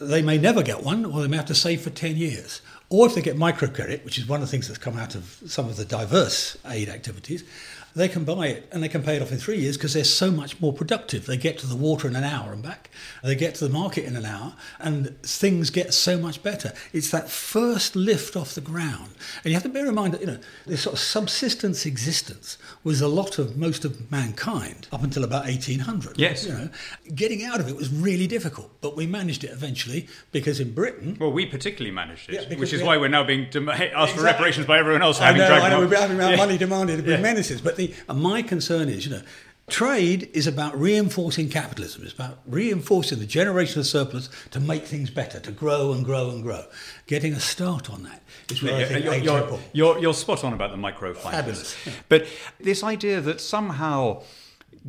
they 0.00 0.22
may 0.22 0.38
never 0.38 0.62
get 0.62 0.84
one 0.84 1.04
or 1.04 1.22
they 1.22 1.28
may 1.28 1.38
have 1.38 1.46
to 1.46 1.56
save 1.56 1.80
for 1.80 1.90
10 1.90 2.16
years. 2.16 2.60
or 2.88 3.06
if 3.06 3.14
they 3.14 3.22
get 3.22 3.36
microcredit, 3.36 4.04
which 4.04 4.18
is 4.18 4.28
one 4.28 4.40
of 4.40 4.46
the 4.46 4.50
things 4.50 4.68
that's 4.68 4.78
come 4.78 4.96
out 4.96 5.14
of 5.14 5.40
some 5.46 5.68
of 5.68 5.76
the 5.76 5.84
diverse 5.84 6.56
aid 6.66 6.88
activities, 6.88 7.42
they 7.96 8.08
can 8.08 8.24
buy 8.24 8.48
it 8.48 8.68
and 8.70 8.82
they 8.82 8.88
can 8.88 9.02
pay 9.02 9.16
it 9.16 9.22
off 9.22 9.32
in 9.32 9.38
three 9.38 9.58
years 9.58 9.76
because 9.78 9.94
they're 9.94 10.04
so 10.04 10.30
much 10.30 10.60
more 10.60 10.72
productive. 10.72 11.24
They 11.24 11.38
get 11.38 11.58
to 11.60 11.66
the 11.66 11.74
water 11.74 12.06
in 12.06 12.14
an 12.14 12.24
hour 12.24 12.52
and 12.52 12.62
back, 12.62 12.90
they 13.24 13.34
get 13.34 13.54
to 13.56 13.66
the 13.66 13.72
market 13.72 14.04
in 14.04 14.16
an 14.16 14.26
hour, 14.26 14.54
and 14.78 15.20
things 15.22 15.70
get 15.70 15.94
so 15.94 16.18
much 16.18 16.42
better. 16.42 16.72
It's 16.92 17.10
that 17.10 17.30
first 17.30 17.96
lift 17.96 18.36
off 18.36 18.54
the 18.54 18.60
ground. 18.60 19.10
And 19.42 19.46
you 19.46 19.54
have 19.54 19.62
to 19.62 19.68
bear 19.70 19.86
in 19.86 19.94
mind 19.94 20.12
that, 20.14 20.20
you 20.20 20.26
know, 20.26 20.38
this 20.66 20.82
sort 20.82 20.92
of 20.94 21.00
subsistence 21.00 21.86
existence 21.86 22.58
was 22.84 23.00
a 23.00 23.08
lot 23.08 23.38
of 23.38 23.56
most 23.56 23.84
of 23.86 24.10
mankind 24.10 24.88
up 24.92 25.02
until 25.02 25.24
about 25.24 25.44
1800. 25.46 26.18
Yes. 26.18 26.44
You 26.46 26.52
know, 26.52 26.68
getting 27.14 27.44
out 27.44 27.60
of 27.60 27.68
it 27.68 27.76
was 27.76 27.88
really 27.90 28.26
difficult, 28.26 28.70
but 28.82 28.94
we 28.94 29.06
managed 29.06 29.42
it 29.42 29.50
eventually 29.52 30.06
because 30.32 30.60
in 30.60 30.72
Britain. 30.74 31.16
Well, 31.18 31.32
we 31.32 31.46
particularly 31.46 31.94
managed 31.94 32.28
it, 32.28 32.46
Yeah, 32.50 32.58
which 32.58 32.74
is 32.74 32.82
why 32.82 32.98
we're 32.98 33.08
now 33.08 33.24
being 33.24 33.48
dem- 33.50 33.70
asked 33.70 34.14
for 34.14 34.22
reparations 34.22 34.66
by 34.66 34.78
everyone 34.78 35.00
else. 35.00 35.18
I 35.18 35.26
having 35.28 35.40
know, 35.40 35.54
I 35.54 35.70
know, 35.70 35.86
we're 35.86 35.96
having 35.96 36.20
our 36.20 36.32
Yeah. 36.32 36.36
money 36.36 36.58
demanded 36.58 36.96
with 36.98 37.08
Yeah. 37.08 37.20
menaces. 37.22 37.60
But 37.62 37.76
the, 37.76 37.85
and 38.08 38.20
my 38.20 38.42
concern 38.42 38.88
is, 38.88 39.06
you 39.06 39.12
know, 39.12 39.22
trade 39.68 40.30
is 40.32 40.46
about 40.46 40.78
reinforcing 40.78 41.48
capitalism. 41.48 42.04
It's 42.04 42.12
about 42.12 42.38
reinforcing 42.46 43.18
the 43.18 43.26
generation 43.26 43.80
of 43.80 43.86
surplus 43.86 44.28
to 44.52 44.60
make 44.60 44.84
things 44.84 45.10
better, 45.10 45.40
to 45.40 45.50
grow 45.50 45.92
and 45.92 46.04
grow 46.04 46.30
and 46.30 46.42
grow. 46.42 46.64
Getting 47.06 47.32
a 47.32 47.40
start 47.40 47.90
on 47.90 48.04
that 48.04 48.22
is 48.50 48.62
where 48.62 48.76
I 48.76 48.84
think 48.84 49.04
you're, 49.04 49.16
you're, 49.16 49.58
you're, 49.72 49.98
you're 49.98 50.14
spot 50.14 50.44
on 50.44 50.52
about 50.52 50.70
the 50.70 50.76
microfinance. 50.76 51.30
Fabulous. 51.30 51.76
But 52.08 52.26
this 52.60 52.84
idea 52.84 53.20
that 53.20 53.40
somehow 53.40 54.22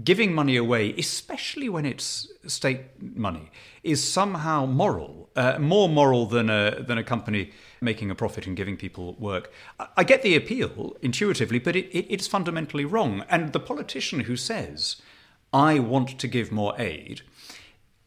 giving 0.04 0.34
money 0.34 0.56
away, 0.56 0.94
especially 0.98 1.70
when 1.70 1.86
it's 1.86 2.28
state 2.46 2.82
money, 3.02 3.52
is 3.84 4.04
somehow 4.04 4.66
moral, 4.66 5.30
uh, 5.36 5.58
more 5.60 5.90
moral 5.90 6.26
than 6.26 6.50
a, 6.50 6.84
than 6.84 6.98
a 6.98 7.04
company 7.04 7.52
making 7.82 8.12
a 8.12 8.16
profit 8.16 8.48
and 8.48 8.58
giving 8.58 8.78
people 8.78 9.14
work. 9.20 9.52
I, 9.96 10.04
get 10.04 10.22
the 10.22 10.36
appeal 10.36 10.96
intuitively, 11.02 11.60
but 11.60 11.76
it, 11.76 11.86
it, 11.88 12.06
it's 12.10 12.28
fundamentally 12.28 12.86
wrong. 12.86 13.24
And 13.30 13.54
the 13.54 13.60
politician 13.60 14.22
who 14.22 14.36
says, 14.36 15.02
I 15.54 15.80
want 15.80 16.20
to 16.20 16.28
give 16.28 16.52
more 16.52 16.74
aid, 16.78 17.22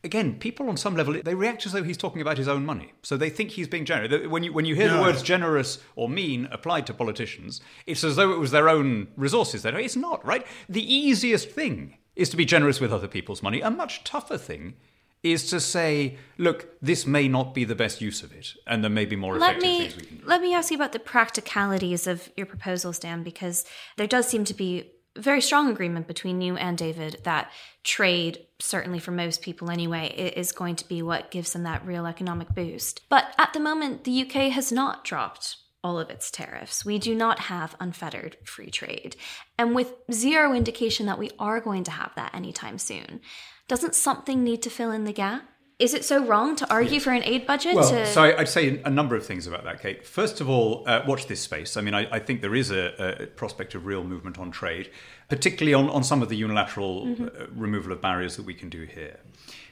again, 0.03 0.39
people 0.39 0.69
on 0.69 0.77
some 0.77 0.97
level 0.97 1.21
they 1.23 1.35
react 1.35 1.67
as 1.67 1.73
though 1.73 1.83
he's 1.83 1.97
talking 1.97 2.23
about 2.23 2.39
his 2.39 2.49
own 2.49 2.65
money. 2.65 2.93
So 3.03 3.17
they 3.17 3.31
think 3.31 3.51
he's 3.51 3.69
being 3.69 3.85
generous. 3.85 4.27
When 4.29 4.43
you 4.43 4.53
when 4.53 4.65
you 4.65 4.75
hear 4.75 4.91
the 4.91 5.01
words 5.01 5.23
generous 5.23 5.79
or 5.97 6.09
mean 6.09 6.49
applied 6.51 6.87
to 6.89 6.95
politicians, 6.95 7.61
it's 7.87 8.05
as 8.05 8.17
though 8.17 8.33
it 8.33 8.39
was 8.39 8.51
their 8.51 8.69
own 8.69 9.09
resources. 9.17 9.63
There, 9.63 9.79
it's 9.79 9.97
not 9.97 10.25
right. 10.25 10.47
The 10.69 10.95
easiest 10.95 11.51
thing 11.51 11.99
is 12.17 12.29
to 12.31 12.37
be 12.37 12.45
generous 12.45 12.81
with 12.81 12.93
other 12.93 13.09
people's 13.09 13.43
money. 13.43 13.61
A 13.61 13.71
much 13.71 14.05
tougher 14.05 14.39
thing 14.39 14.75
is 15.23 15.51
to 15.51 15.61
say, 15.61 16.17
look, 16.39 16.69
this 16.81 17.07
may 17.07 17.29
not 17.29 17.55
be 17.55 17.65
the 17.65 17.75
best 17.75 18.01
use 18.01 18.23
of 18.23 18.33
it, 18.33 18.55
and 18.67 18.83
there 18.83 18.91
may 18.91 19.05
be 19.05 19.17
more 19.17 19.37
Let 19.37 19.51
effective 19.59 19.63
me 19.63 19.79
things 19.81 19.97
we 19.97 20.03
can 20.07 20.17
do. 20.17 20.23
let 20.27 20.41
me 20.41 20.55
ask 20.55 20.71
you 20.71 20.77
about 20.77 20.93
the 20.93 20.99
practicalities 20.99 22.07
of 22.07 22.31
your 22.37 22.47
proposals, 22.47 22.99
Dan, 22.99 23.23
because 23.23 23.67
there 23.97 24.07
does 24.07 24.27
seem 24.27 24.45
to 24.47 24.55
be 24.55 24.91
very 25.17 25.41
strong 25.41 25.71
agreement 25.71 26.07
between 26.07 26.41
you 26.41 26.57
and 26.57 26.79
David 26.79 27.21
that 27.25 27.51
trade, 27.83 28.47
certainly 28.59 28.99
for 28.99 29.11
most 29.11 29.43
people 29.43 29.71
anyway, 29.71 30.09
is 30.37 30.53
going 30.53 30.77
to 30.77 30.89
be 30.89 31.03
what 31.03 31.31
gives 31.31 31.53
them 31.53 31.65
that 31.65 31.85
real 31.85 32.07
economic 32.07 32.55
boost. 32.55 33.03
But 33.09 33.35
at 33.39 33.53
the 33.53 33.61
moment, 33.61 34.05
the 34.05 34.23
UK 34.23 34.53
has 34.53 34.71
not 34.71 35.05
dropped 35.05 35.57
all 35.83 35.99
of 35.99 36.11
its 36.11 36.31
tariffs. 36.31 36.85
We 36.85 36.99
do 36.99 37.15
not 37.15 37.41
have 37.41 37.75
unfettered 37.81 38.37
free 38.45 38.71
trade. 38.71 39.17
And 39.59 39.75
with 39.75 39.95
zero 40.13 40.53
indication 40.55 41.07
that 41.07 41.19
we 41.19 41.31
are 41.39 41.61
going 41.61 41.85
to 41.85 41.91
have 41.91 42.15
that 42.17 42.35
anytime 42.35 42.79
soon, 42.79 43.21
doesn't 43.67 43.95
something 43.95 44.45
need 44.45 44.63
to 44.63 44.71
fill 44.71 44.91
in 44.91 45.05
the 45.05 45.13
gap? 45.13 45.45
Is 45.81 45.95
it 45.95 46.05
so 46.05 46.23
wrong 46.23 46.57
to 46.57 46.71
argue 46.71 47.01
for 47.01 47.11
an 47.11 47.25
aid 47.25 47.47
budget? 47.47 47.75
Well, 47.75 47.89
to... 47.91 48.07
so 48.07 48.23
I'd 48.23 48.51
say 48.51 48.83
a 48.85 48.91
number 48.91 49.17
of 49.17 49.25
things 49.25 49.47
about 49.47 49.65
that, 49.65 49.81
Kate. 49.81 50.07
First 50.07 50.43
of 50.43 50.49
all, 50.49 50.85
uh, 50.87 51.03
watch 51.07 51.27
this 51.27 51.41
space. 51.41 51.79
I 51.79 51.81
mean, 51.81 51.95
I, 51.95 52.07
I 52.17 52.19
think 52.19 52.43
there 52.43 52.55
is 52.55 52.71
a, 52.71 53.23
a 53.23 53.27
prospect 53.29 53.75
of 53.75 53.87
real 53.87 54.05
movement 54.05 54.39
on 54.39 54.51
trade, 54.51 54.91
particularly 55.31 55.73
on, 55.73 55.89
on 55.89 56.05
some 56.05 56.21
of 56.23 56.29
the 56.29 56.37
unilateral 56.37 57.07
Mhm. 57.07 57.29
uh, 57.43 57.47
removal 57.55 57.93
of 57.93 58.03
barriers 58.03 58.37
that 58.37 58.45
we 58.45 58.53
can 58.53 58.69
do 58.69 58.83
here. 58.85 59.21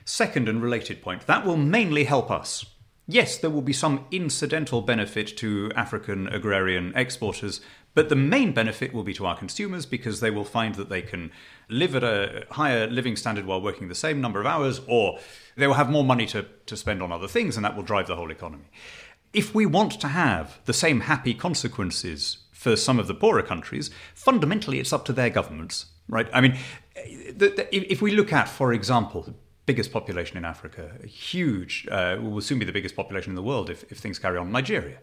Second 0.06 0.48
and 0.48 0.62
related 0.62 1.02
point, 1.02 1.26
that 1.26 1.44
will 1.44 1.58
mainly 1.58 2.04
help 2.04 2.30
us. 2.30 2.64
Yes, 3.06 3.38
there 3.38 3.50
will 3.50 3.62
be 3.62 3.72
some 3.74 4.06
incidental 4.10 4.80
benefit 4.82 5.36
to 5.38 5.70
African 5.76 6.26
agrarian 6.28 6.92
exporters, 6.94 7.60
but 7.98 8.10
the 8.10 8.14
main 8.14 8.52
benefit 8.52 8.94
will 8.94 9.02
be 9.02 9.12
to 9.12 9.26
our 9.26 9.36
consumers 9.36 9.84
because 9.84 10.20
they 10.20 10.30
will 10.30 10.44
find 10.44 10.76
that 10.76 10.88
they 10.88 11.02
can 11.02 11.32
live 11.68 11.96
at 11.96 12.04
a 12.04 12.46
higher 12.52 12.86
living 12.86 13.16
standard 13.16 13.44
while 13.44 13.60
working 13.60 13.88
the 13.88 13.94
same 13.96 14.20
number 14.20 14.38
of 14.38 14.46
hours, 14.46 14.80
or 14.86 15.18
they 15.56 15.66
will 15.66 15.74
have 15.74 15.90
more 15.90 16.04
money 16.04 16.24
to, 16.24 16.46
to 16.66 16.76
spend 16.76 17.02
on 17.02 17.10
other 17.10 17.26
things, 17.26 17.56
and 17.56 17.64
that 17.64 17.74
will 17.74 17.82
drive 17.82 18.06
the 18.06 18.14
whole 18.14 18.30
economy. 18.30 18.70
If 19.32 19.52
we 19.52 19.66
want 19.66 20.00
to 20.00 20.06
have 20.06 20.60
the 20.64 20.72
same 20.72 21.00
happy 21.00 21.34
consequences 21.34 22.38
for 22.52 22.76
some 22.76 23.00
of 23.00 23.08
the 23.08 23.16
poorer 23.16 23.42
countries, 23.42 23.90
fundamentally 24.14 24.78
it's 24.78 24.92
up 24.92 25.04
to 25.06 25.12
their 25.12 25.28
governments, 25.28 25.86
right? 26.08 26.28
I 26.32 26.40
mean, 26.40 26.56
if 26.94 28.00
we 28.00 28.12
look 28.12 28.32
at, 28.32 28.48
for 28.48 28.72
example, 28.72 29.34
biggest 29.68 29.92
population 29.92 30.38
in 30.38 30.46
Africa, 30.46 30.92
a 31.04 31.06
huge, 31.06 31.86
uh, 31.90 32.16
will 32.18 32.40
soon 32.40 32.58
be 32.58 32.64
the 32.64 32.72
biggest 32.72 32.96
population 32.96 33.32
in 33.32 33.36
the 33.36 33.42
world 33.42 33.68
if, 33.68 33.84
if 33.92 33.98
things 33.98 34.18
carry 34.18 34.38
on, 34.38 34.50
Nigeria. 34.50 34.96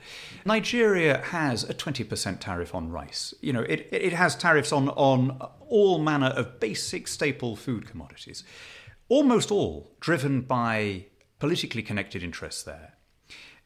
Nigeria 0.43 1.21
has 1.25 1.63
a 1.69 1.73
20% 1.73 2.39
tariff 2.39 2.73
on 2.73 2.89
rice. 2.89 3.36
You 3.41 3.54
know, 3.54 3.62
it, 3.62 3.88
it 3.91 4.13
has 4.13 4.36
tariffs 4.36 4.71
on, 4.71 4.89
on 4.89 5.39
all 5.69 5.99
manner 5.99 6.32
of 6.39 6.60
basic 6.60 7.08
staple 7.08 7.56
food 7.56 7.88
commodities, 7.88 8.43
almost 9.08 9.51
all 9.51 9.91
driven 9.99 10.41
by 10.41 11.06
politically 11.38 11.84
connected 11.84 12.23
interests 12.23 12.63
there 12.63 12.93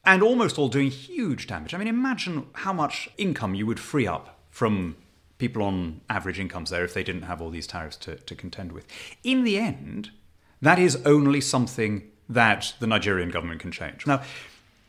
and 0.03 0.21
almost 0.21 0.59
all 0.59 0.67
doing 0.67 0.91
huge 0.91 1.47
damage. 1.47 1.73
I 1.73 1.77
mean, 1.77 1.87
imagine 1.87 2.47
how 2.65 2.73
much 2.73 3.09
income 3.17 3.55
you 3.55 3.65
would 3.65 3.79
free 3.79 4.05
up 4.05 4.37
from 4.49 4.97
people 5.37 5.63
on 5.63 6.01
average 6.09 6.41
incomes 6.41 6.71
there 6.71 6.83
if 6.83 6.93
they 6.93 7.03
didn't 7.03 7.21
have 7.21 7.41
all 7.41 7.51
these 7.51 7.67
tariffs 7.67 7.95
to, 7.95 8.17
to 8.17 8.35
contend 8.35 8.73
with. 8.73 8.85
In 9.23 9.45
the 9.45 9.57
end, 9.57 10.11
that 10.61 10.79
is 10.79 11.01
only 11.05 11.41
something 11.41 12.03
that 12.27 12.73
the 12.79 12.87
Nigerian 12.87 13.29
government 13.29 13.59
can 13.59 13.71
change. 13.71 14.05
Now, 14.05 14.21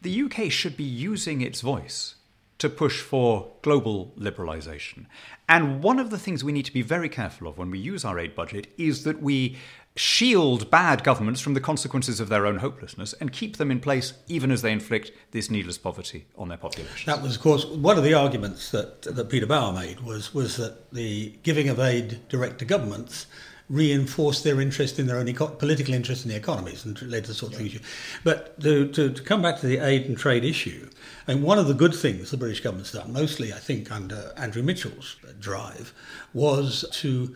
the 0.03 0.23
UK 0.23 0.51
should 0.51 0.77
be 0.77 0.85
using 0.85 1.41
its 1.41 1.61
voice 1.61 2.17
to 2.59 2.69
push 2.69 3.01
for 3.01 3.53
global 3.63 4.13
liberalisation. 4.19 5.07
And 5.49 5.83
one 5.83 5.99
of 5.99 6.11
the 6.11 6.19
things 6.19 6.45
we 6.45 6.53
need 6.53 6.67
to 6.67 6.73
be 6.73 6.83
very 6.83 7.09
careful 7.09 7.49
of 7.49 7.57
when 7.57 7.71
we 7.71 7.79
use 7.79 8.05
our 8.05 8.19
aid 8.19 8.35
budget 8.35 8.67
is 8.77 9.05
that 9.05 9.23
we 9.23 9.57
shield 9.97 10.71
bad 10.71 11.03
governments 11.03 11.41
from 11.41 11.55
the 11.55 11.61
consequences 11.61 12.21
of 12.21 12.29
their 12.29 12.47
own 12.47 12.59
hopelessness 12.59 13.13
and 13.15 13.33
keep 13.33 13.57
them 13.57 13.71
in 13.71 13.81
place 13.81 14.13
even 14.29 14.51
as 14.51 14.63
they 14.63 14.73
inflict 14.73 15.11
this 15.33 15.51
needless 15.51 15.79
poverty 15.79 16.27
on 16.37 16.49
their 16.49 16.59
population. 16.59 17.11
That 17.11 17.23
was, 17.23 17.37
of 17.37 17.43
course, 17.43 17.65
one 17.65 17.99
of 17.99 18.05
the 18.05 18.15
arguments 18.15 18.71
that, 18.71 19.03
that 19.03 19.29
Peter 19.29 19.47
Bauer 19.47 19.73
made 19.73 20.01
was, 20.01 20.33
was 20.33 20.57
that 20.59 20.93
the 20.93 21.35
giving 21.43 21.69
of 21.69 21.81
aid 21.81 22.21
direct 22.29 22.59
to 22.61 22.65
governments 22.65 23.27
reinforced 23.71 24.43
their 24.43 24.61
interest 24.61 24.99
in 24.99 25.07
their 25.07 25.17
own 25.17 25.29
eco- 25.29 25.47
political 25.47 25.95
interest 25.95 26.25
in 26.25 26.31
the 26.31 26.37
economies 26.37 26.85
and 26.85 27.01
led 27.03 27.23
to 27.25 27.29
the 27.29 27.35
sort 27.35 27.53
of 27.53 27.59
things. 27.59 27.73
You, 27.73 27.81
but 28.25 28.61
to, 28.61 28.89
to, 28.89 29.11
to 29.11 29.23
come 29.23 29.41
back 29.41 29.61
to 29.61 29.67
the 29.67 29.79
aid 29.79 30.07
and 30.07 30.19
trade 30.19 30.45
issue, 30.45 30.91
and 31.29 31.43
one 31.45 31.59
of 31.59 31.69
the 31.69 31.75
good 31.75 31.95
things 31.95 32.33
the 32.33 32.37
British 32.37 32.61
government's 32.61 32.91
done, 32.91 33.13
mostly 33.13 33.53
I 33.53 33.59
think 33.59 33.93
under 33.93 34.35
Andrew 34.37 34.65
Mitchell's 34.65 35.17
drive, 35.39 35.95
was 36.35 36.85
to 36.95 37.35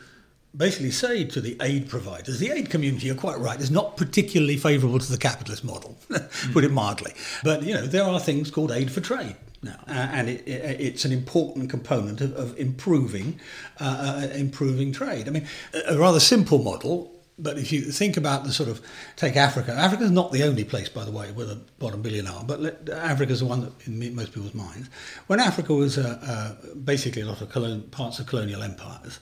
basically 0.56 0.90
say 0.90 1.24
to 1.24 1.40
the 1.40 1.56
aid 1.60 1.88
providers, 1.88 2.40
the 2.40 2.50
aid 2.50 2.68
community, 2.68 3.06
you're 3.06 3.16
quite 3.16 3.38
right, 3.38 3.60
is 3.60 3.70
not 3.70 3.96
particularly 3.96 4.56
favourable 4.56 4.98
to 4.98 5.10
the 5.10 5.18
capitalist 5.18 5.64
model, 5.64 5.96
put 6.52 6.64
it 6.64 6.70
mm. 6.70 6.74
mildly. 6.74 7.12
But, 7.44 7.62
you 7.62 7.74
know, 7.74 7.86
there 7.86 8.04
are 8.04 8.18
things 8.18 8.50
called 8.50 8.72
aid 8.72 8.90
for 8.90 9.00
trade 9.00 9.36
uh, 9.68 9.76
and 9.88 10.28
it, 10.28 10.46
it, 10.46 10.80
it's 10.80 11.04
an 11.04 11.12
important 11.12 11.70
component 11.70 12.20
of, 12.20 12.34
of 12.34 12.58
improving, 12.58 13.40
uh, 13.80 14.28
uh, 14.30 14.34
improving 14.34 14.92
trade. 14.92 15.28
I 15.28 15.30
mean, 15.30 15.46
a 15.72 15.94
a 15.94 15.98
rather 15.98 16.20
simple 16.20 16.62
model. 16.62 17.10
But 17.36 17.58
if 17.58 17.72
you 17.72 17.80
think 17.80 18.16
about 18.16 18.44
the 18.44 18.52
sort 18.52 18.68
of 18.68 18.80
take 19.16 19.34
Africa, 19.34 19.72
Africa's 19.72 20.12
not 20.12 20.30
the 20.30 20.44
only 20.44 20.62
place, 20.62 20.88
by 20.88 21.04
the 21.04 21.10
way, 21.10 21.32
where 21.32 21.46
the 21.46 21.58
bottom 21.80 22.00
billion 22.00 22.28
are, 22.28 22.44
but 22.44 22.60
let, 22.60 22.88
Africa's 22.88 23.40
the 23.40 23.46
one 23.46 23.62
that 23.62 23.72
in 23.88 24.14
most 24.14 24.32
people's 24.32 24.54
minds. 24.54 24.88
When 25.26 25.40
Africa 25.40 25.74
was 25.74 25.98
uh, 25.98 26.16
uh, 26.22 26.74
basically 26.76 27.22
a 27.22 27.26
lot 27.26 27.40
of 27.40 27.48
colon, 27.50 27.82
parts 27.90 28.20
of 28.20 28.26
colonial 28.26 28.62
empires, 28.62 29.18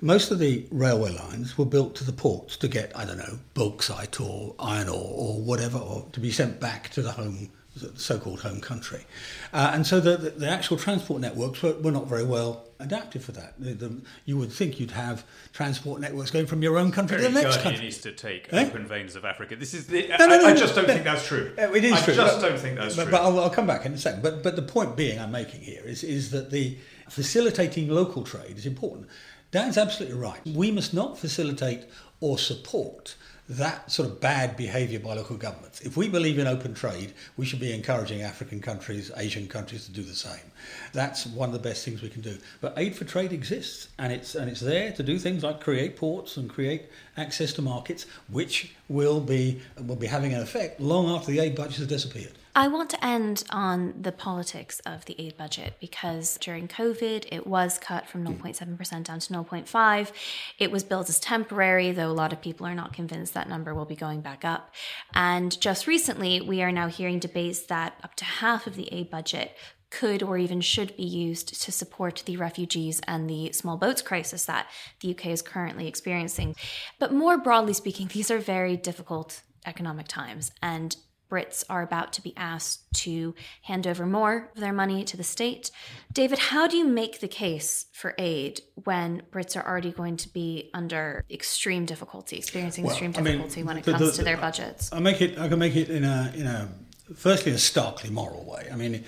most 0.00 0.30
of 0.30 0.38
the 0.38 0.64
railway 0.70 1.12
lines 1.12 1.58
were 1.58 1.64
built 1.64 1.96
to 1.96 2.04
the 2.04 2.12
ports 2.12 2.56
to 2.58 2.68
get, 2.68 2.96
I 2.96 3.04
don't 3.04 3.18
know, 3.18 3.36
bauxite 3.54 4.20
or 4.20 4.54
iron 4.60 4.88
ore 4.88 5.14
or 5.16 5.40
whatever, 5.40 5.78
or 5.78 6.06
to 6.12 6.20
be 6.20 6.30
sent 6.30 6.60
back 6.60 6.90
to 6.90 7.02
the 7.02 7.10
home 7.10 7.50
so-called 7.96 8.40
home 8.40 8.60
country. 8.60 9.04
Uh, 9.52 9.70
and 9.74 9.86
so 9.86 10.00
the, 10.00 10.16
the, 10.16 10.30
the 10.30 10.48
actual 10.48 10.76
transport 10.76 11.20
networks 11.20 11.62
were, 11.62 11.74
were 11.74 11.92
not 11.92 12.06
very 12.06 12.24
well 12.24 12.64
adapted 12.78 13.22
for 13.22 13.32
that. 13.32 13.54
The, 13.58 14.00
you 14.24 14.36
would 14.36 14.52
think 14.52 14.78
you'd 14.80 14.90
have 14.90 15.24
transport 15.52 16.00
networks 16.00 16.30
going 16.30 16.46
from 16.46 16.62
your 16.62 16.76
own 16.78 16.92
country 16.92 17.16
Very 17.16 17.28
to 17.28 17.34
the 17.34 17.42
next 17.42 17.62
country. 17.62 17.84
needs 17.84 17.98
to 17.98 18.12
take 18.12 18.52
Eh? 18.52 18.66
open 18.66 18.86
veins 18.86 19.16
of 19.16 19.24
Africa. 19.24 19.56
This 19.56 19.74
is 19.74 19.86
the. 19.86 20.08
No, 20.08 20.16
no, 20.16 20.24
I, 20.24 20.28
no, 20.38 20.46
I 20.48 20.52
no, 20.52 20.56
just 20.56 20.74
don't 20.74 20.86
think 20.86 21.04
that's 21.04 21.26
true. 21.26 21.52
It 21.56 21.84
is 21.84 21.92
I 21.92 22.00
true. 22.02 22.14
just 22.14 22.40
but- 22.40 22.48
don't 22.48 22.58
think 22.58 22.78
that's 22.78 22.96
but, 22.96 23.04
true. 23.04 23.12
But 23.12 23.22
I'll, 23.22 23.38
I'll 23.40 23.50
come 23.50 23.66
back 23.66 23.86
in 23.86 23.92
a 23.94 23.98
second. 23.98 24.22
But 24.22 24.42
but 24.42 24.56
the 24.56 24.62
point 24.62 24.96
being 24.96 25.18
I'm 25.18 25.30
making 25.32 25.60
here 25.62 25.82
is 25.84 26.02
is 26.04 26.30
that 26.32 26.50
the 26.50 26.76
facilitating 27.08 27.88
local 27.88 28.22
trade 28.24 28.56
is 28.58 28.66
important. 28.66 29.08
Dan's 29.52 29.78
absolutely 29.78 30.18
right. 30.18 30.40
We 30.44 30.70
must 30.70 30.92
not 30.92 31.18
facilitate 31.18 31.84
or 32.20 32.36
support 32.38 33.14
that 33.48 33.90
sort 33.90 34.08
of 34.08 34.20
bad 34.20 34.56
behaviour 34.56 34.98
by 34.98 35.14
local 35.14 35.36
governments. 35.36 35.80
If 35.80 35.96
we 35.96 36.08
believe 36.08 36.38
in 36.38 36.46
open 36.46 36.74
trade, 36.74 37.14
we 37.36 37.46
should 37.46 37.60
be 37.60 37.72
encouraging 37.72 38.22
African 38.22 38.60
countries, 38.60 39.10
Asian 39.16 39.46
countries 39.46 39.86
to 39.86 39.92
do 39.92 40.02
the 40.02 40.14
same. 40.14 40.52
That's 40.92 41.26
one 41.26 41.50
of 41.50 41.52
the 41.52 41.68
best 41.68 41.84
things 41.84 42.02
we 42.02 42.08
can 42.08 42.22
do. 42.22 42.38
But 42.60 42.74
aid 42.76 42.96
for 42.96 43.04
trade 43.04 43.32
exists, 43.32 43.88
and 43.98 44.12
it's 44.12 44.34
and 44.34 44.50
it's 44.50 44.60
there 44.60 44.92
to 44.92 45.02
do 45.02 45.18
things 45.18 45.44
like 45.44 45.60
create 45.60 45.96
ports 45.96 46.36
and 46.36 46.50
create 46.50 46.86
access 47.16 47.52
to 47.54 47.62
markets, 47.62 48.06
which 48.28 48.74
will 48.88 49.20
be 49.20 49.60
will 49.80 49.96
be 49.96 50.08
having 50.08 50.32
an 50.32 50.40
effect 50.40 50.80
long 50.80 51.08
after 51.08 51.30
the 51.30 51.38
aid 51.38 51.54
budget 51.54 51.76
has 51.76 51.86
disappeared. 51.86 52.32
I 52.56 52.68
want 52.68 52.88
to 52.88 53.04
end 53.04 53.44
on 53.50 53.92
the 54.00 54.12
politics 54.12 54.80
of 54.86 55.04
the 55.04 55.14
aid 55.20 55.36
budget 55.36 55.74
because 55.78 56.38
during 56.38 56.68
COVID, 56.68 57.26
it 57.30 57.46
was 57.46 57.76
cut 57.76 58.08
from 58.08 58.24
hmm. 58.24 58.32
0.7% 58.32 59.04
down 59.04 59.20
to 59.20 59.32
0.5. 59.32 60.12
It 60.58 60.70
was 60.70 60.82
billed 60.82 61.10
as 61.10 61.20
temporary, 61.20 61.92
though 61.92 62.10
a 62.10 62.14
lot 62.14 62.32
of 62.32 62.40
people 62.40 62.66
are 62.66 62.74
not 62.74 62.94
convinced 62.94 63.34
that 63.34 63.46
number 63.46 63.74
will 63.74 63.84
be 63.84 63.94
going 63.94 64.22
back 64.22 64.42
up. 64.42 64.74
And 65.12 65.60
just 65.60 65.86
recently, 65.86 66.40
we 66.40 66.62
are 66.62 66.72
now 66.72 66.88
hearing 66.88 67.18
debates 67.18 67.60
that 67.66 68.00
up 68.02 68.14
to 68.16 68.24
half 68.24 68.66
of 68.66 68.74
the 68.74 68.90
aid 68.90 69.10
budget 69.10 69.54
could 69.90 70.22
or 70.22 70.38
even 70.38 70.62
should 70.62 70.96
be 70.96 71.04
used 71.04 71.62
to 71.62 71.70
support 71.70 72.22
the 72.24 72.38
refugees 72.38 73.02
and 73.06 73.28
the 73.28 73.52
small 73.52 73.76
boats 73.76 74.00
crisis 74.00 74.46
that 74.46 74.66
the 75.00 75.10
UK 75.10 75.26
is 75.26 75.42
currently 75.42 75.86
experiencing. 75.86 76.56
But 76.98 77.12
more 77.12 77.36
broadly 77.36 77.74
speaking, 77.74 78.08
these 78.08 78.30
are 78.30 78.38
very 78.38 78.78
difficult 78.78 79.42
economic 79.66 80.08
times, 80.08 80.52
and 80.62 80.96
Brits 81.30 81.64
are 81.68 81.82
about 81.82 82.12
to 82.14 82.22
be 82.22 82.32
asked 82.36 82.92
to 83.02 83.34
hand 83.62 83.86
over 83.86 84.06
more 84.06 84.50
of 84.54 84.60
their 84.60 84.72
money 84.72 85.04
to 85.04 85.16
the 85.16 85.24
state. 85.24 85.70
David, 86.12 86.38
how 86.38 86.66
do 86.66 86.76
you 86.76 86.86
make 86.86 87.20
the 87.20 87.28
case 87.28 87.86
for 87.92 88.14
aid 88.18 88.60
when 88.84 89.22
Brits 89.32 89.56
are 89.56 89.66
already 89.66 89.90
going 89.90 90.16
to 90.18 90.28
be 90.28 90.70
under 90.72 91.24
extreme 91.30 91.84
difficulty, 91.84 92.36
experiencing 92.36 92.84
well, 92.84 92.92
extreme 92.92 93.12
difficulty 93.12 93.60
I 93.60 93.62
mean, 93.62 93.66
when 93.66 93.76
it 93.78 93.84
the, 93.84 93.92
comes 93.92 94.12
the, 94.12 94.16
to 94.18 94.24
their 94.24 94.36
budgets? 94.36 94.92
I 94.92 95.00
make 95.00 95.20
it. 95.20 95.38
I 95.38 95.48
can 95.48 95.58
make 95.58 95.76
it 95.76 95.90
in 95.90 96.04
a 96.04 96.32
in 96.34 96.46
a 96.46 96.68
firstly 97.14 97.52
a 97.52 97.58
starkly 97.58 98.10
moral 98.10 98.44
way. 98.44 98.68
I 98.72 98.76
mean, 98.76 99.04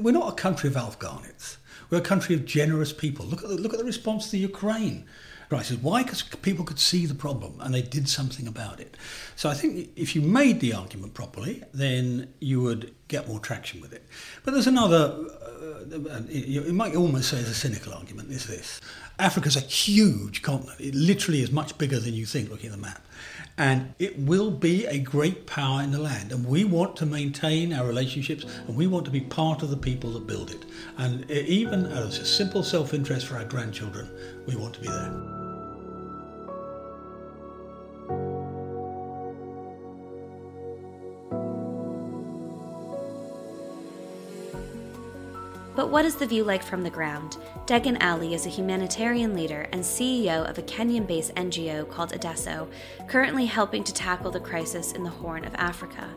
we're 0.00 0.12
not 0.12 0.32
a 0.32 0.36
country 0.36 0.68
of 0.68 0.76
Afghanists. 0.76 1.56
We're 1.90 1.98
a 1.98 2.00
country 2.00 2.34
of 2.34 2.46
generous 2.46 2.92
people. 2.92 3.26
Look 3.26 3.42
at 3.42 3.48
the, 3.50 3.56
look 3.56 3.72
at 3.72 3.78
the 3.78 3.84
response 3.84 4.30
to 4.30 4.38
Ukraine 4.38 5.06
crisis. 5.52 5.76
Why? 5.76 6.02
Because 6.02 6.22
people 6.22 6.64
could 6.64 6.78
see 6.78 7.04
the 7.04 7.14
problem 7.14 7.60
and 7.60 7.74
they 7.74 7.82
did 7.82 8.08
something 8.08 8.46
about 8.46 8.80
it. 8.80 8.96
So 9.36 9.50
I 9.50 9.54
think 9.54 9.90
if 9.96 10.16
you 10.16 10.22
made 10.22 10.60
the 10.60 10.72
argument 10.72 11.12
properly, 11.12 11.62
then 11.74 12.32
you 12.40 12.62
would 12.62 12.94
get 13.08 13.28
more 13.28 13.38
traction 13.38 13.82
with 13.82 13.92
it. 13.92 14.02
But 14.44 14.54
there's 14.54 14.66
another, 14.66 15.14
uh, 16.10 16.22
you 16.30 16.72
might 16.72 16.96
almost 16.96 17.28
say 17.28 17.36
it's 17.36 17.50
a 17.50 17.54
cynical 17.54 17.92
argument, 17.92 18.30
is 18.30 18.46
this. 18.46 18.80
Africa's 19.18 19.56
a 19.56 19.60
huge 19.60 20.40
continent. 20.40 20.80
It 20.80 20.94
literally 20.94 21.42
is 21.42 21.52
much 21.52 21.76
bigger 21.76 22.00
than 22.00 22.14
you 22.14 22.24
think 22.24 22.48
looking 22.48 22.70
at 22.70 22.76
the 22.76 22.80
map 22.80 23.02
and 23.58 23.94
it 23.98 24.18
will 24.18 24.50
be 24.50 24.86
a 24.86 24.98
great 24.98 25.46
power 25.46 25.82
in 25.82 25.90
the 25.90 25.98
land. 25.98 26.32
And 26.32 26.46
we 26.46 26.64
want 26.64 26.96
to 26.96 27.06
maintain 27.06 27.72
our 27.72 27.86
relationships 27.86 28.44
and 28.66 28.76
we 28.76 28.86
want 28.86 29.04
to 29.04 29.10
be 29.10 29.20
part 29.20 29.62
of 29.62 29.70
the 29.70 29.76
people 29.76 30.10
that 30.12 30.26
build 30.26 30.50
it. 30.50 30.64
And 30.96 31.30
even 31.30 31.86
as 31.86 32.18
a 32.18 32.24
simple 32.24 32.62
self 32.62 32.94
interest 32.94 33.26
for 33.26 33.36
our 33.36 33.44
grandchildren, 33.44 34.08
we 34.46 34.56
want 34.56 34.74
to 34.74 34.80
be 34.80 34.88
there. 34.88 35.32
But 45.74 45.88
what 45.88 46.04
is 46.04 46.16
the 46.16 46.26
view 46.26 46.44
like 46.44 46.62
from 46.62 46.82
the 46.82 46.90
ground? 46.90 47.38
Degan 47.66 48.02
Ali 48.02 48.34
is 48.34 48.44
a 48.44 48.50
humanitarian 48.50 49.34
leader 49.34 49.66
and 49.72 49.82
CEO 49.82 50.48
of 50.48 50.58
a 50.58 50.62
Kenyan 50.62 51.06
based 51.06 51.34
NGO 51.34 51.88
called 51.88 52.12
Adeso, 52.12 52.68
currently 53.08 53.46
helping 53.46 53.82
to 53.84 53.94
tackle 53.94 54.30
the 54.30 54.38
crisis 54.38 54.92
in 54.92 55.02
the 55.02 55.10
Horn 55.10 55.46
of 55.46 55.54
Africa. 55.54 56.10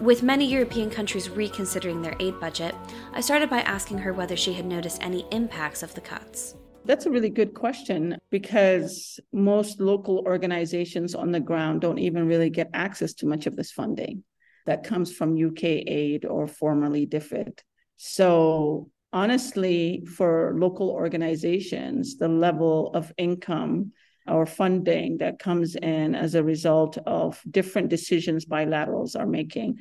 With 0.00 0.22
many 0.22 0.44
European 0.44 0.90
countries 0.90 1.30
reconsidering 1.30 2.02
their 2.02 2.16
aid 2.20 2.38
budget, 2.40 2.74
I 3.14 3.22
started 3.22 3.48
by 3.48 3.62
asking 3.62 3.98
her 3.98 4.12
whether 4.12 4.36
she 4.36 4.52
had 4.52 4.66
noticed 4.66 5.02
any 5.02 5.26
impacts 5.30 5.82
of 5.82 5.94
the 5.94 6.02
cuts. 6.02 6.54
That's 6.90 7.06
a 7.06 7.10
really 7.12 7.30
good 7.30 7.54
question 7.54 8.16
because 8.32 9.20
most 9.32 9.80
local 9.80 10.24
organizations 10.26 11.14
on 11.14 11.30
the 11.30 11.38
ground 11.38 11.82
don't 11.82 12.00
even 12.00 12.26
really 12.26 12.50
get 12.50 12.68
access 12.74 13.14
to 13.14 13.26
much 13.26 13.46
of 13.46 13.54
this 13.54 13.70
funding 13.70 14.24
that 14.66 14.82
comes 14.82 15.12
from 15.12 15.40
UK 15.40 15.62
aid 15.86 16.24
or 16.24 16.48
formerly 16.48 17.06
DFID. 17.06 17.60
So 17.96 18.90
honestly, 19.12 20.04
for 20.04 20.52
local 20.56 20.90
organizations, 20.90 22.16
the 22.16 22.26
level 22.26 22.90
of 22.92 23.12
income 23.16 23.92
or 24.26 24.44
funding 24.44 25.18
that 25.18 25.38
comes 25.38 25.76
in 25.76 26.16
as 26.16 26.34
a 26.34 26.42
result 26.42 26.98
of 27.06 27.40
different 27.48 27.88
decisions 27.88 28.46
bilaterals 28.46 29.14
are 29.14 29.28
making 29.28 29.78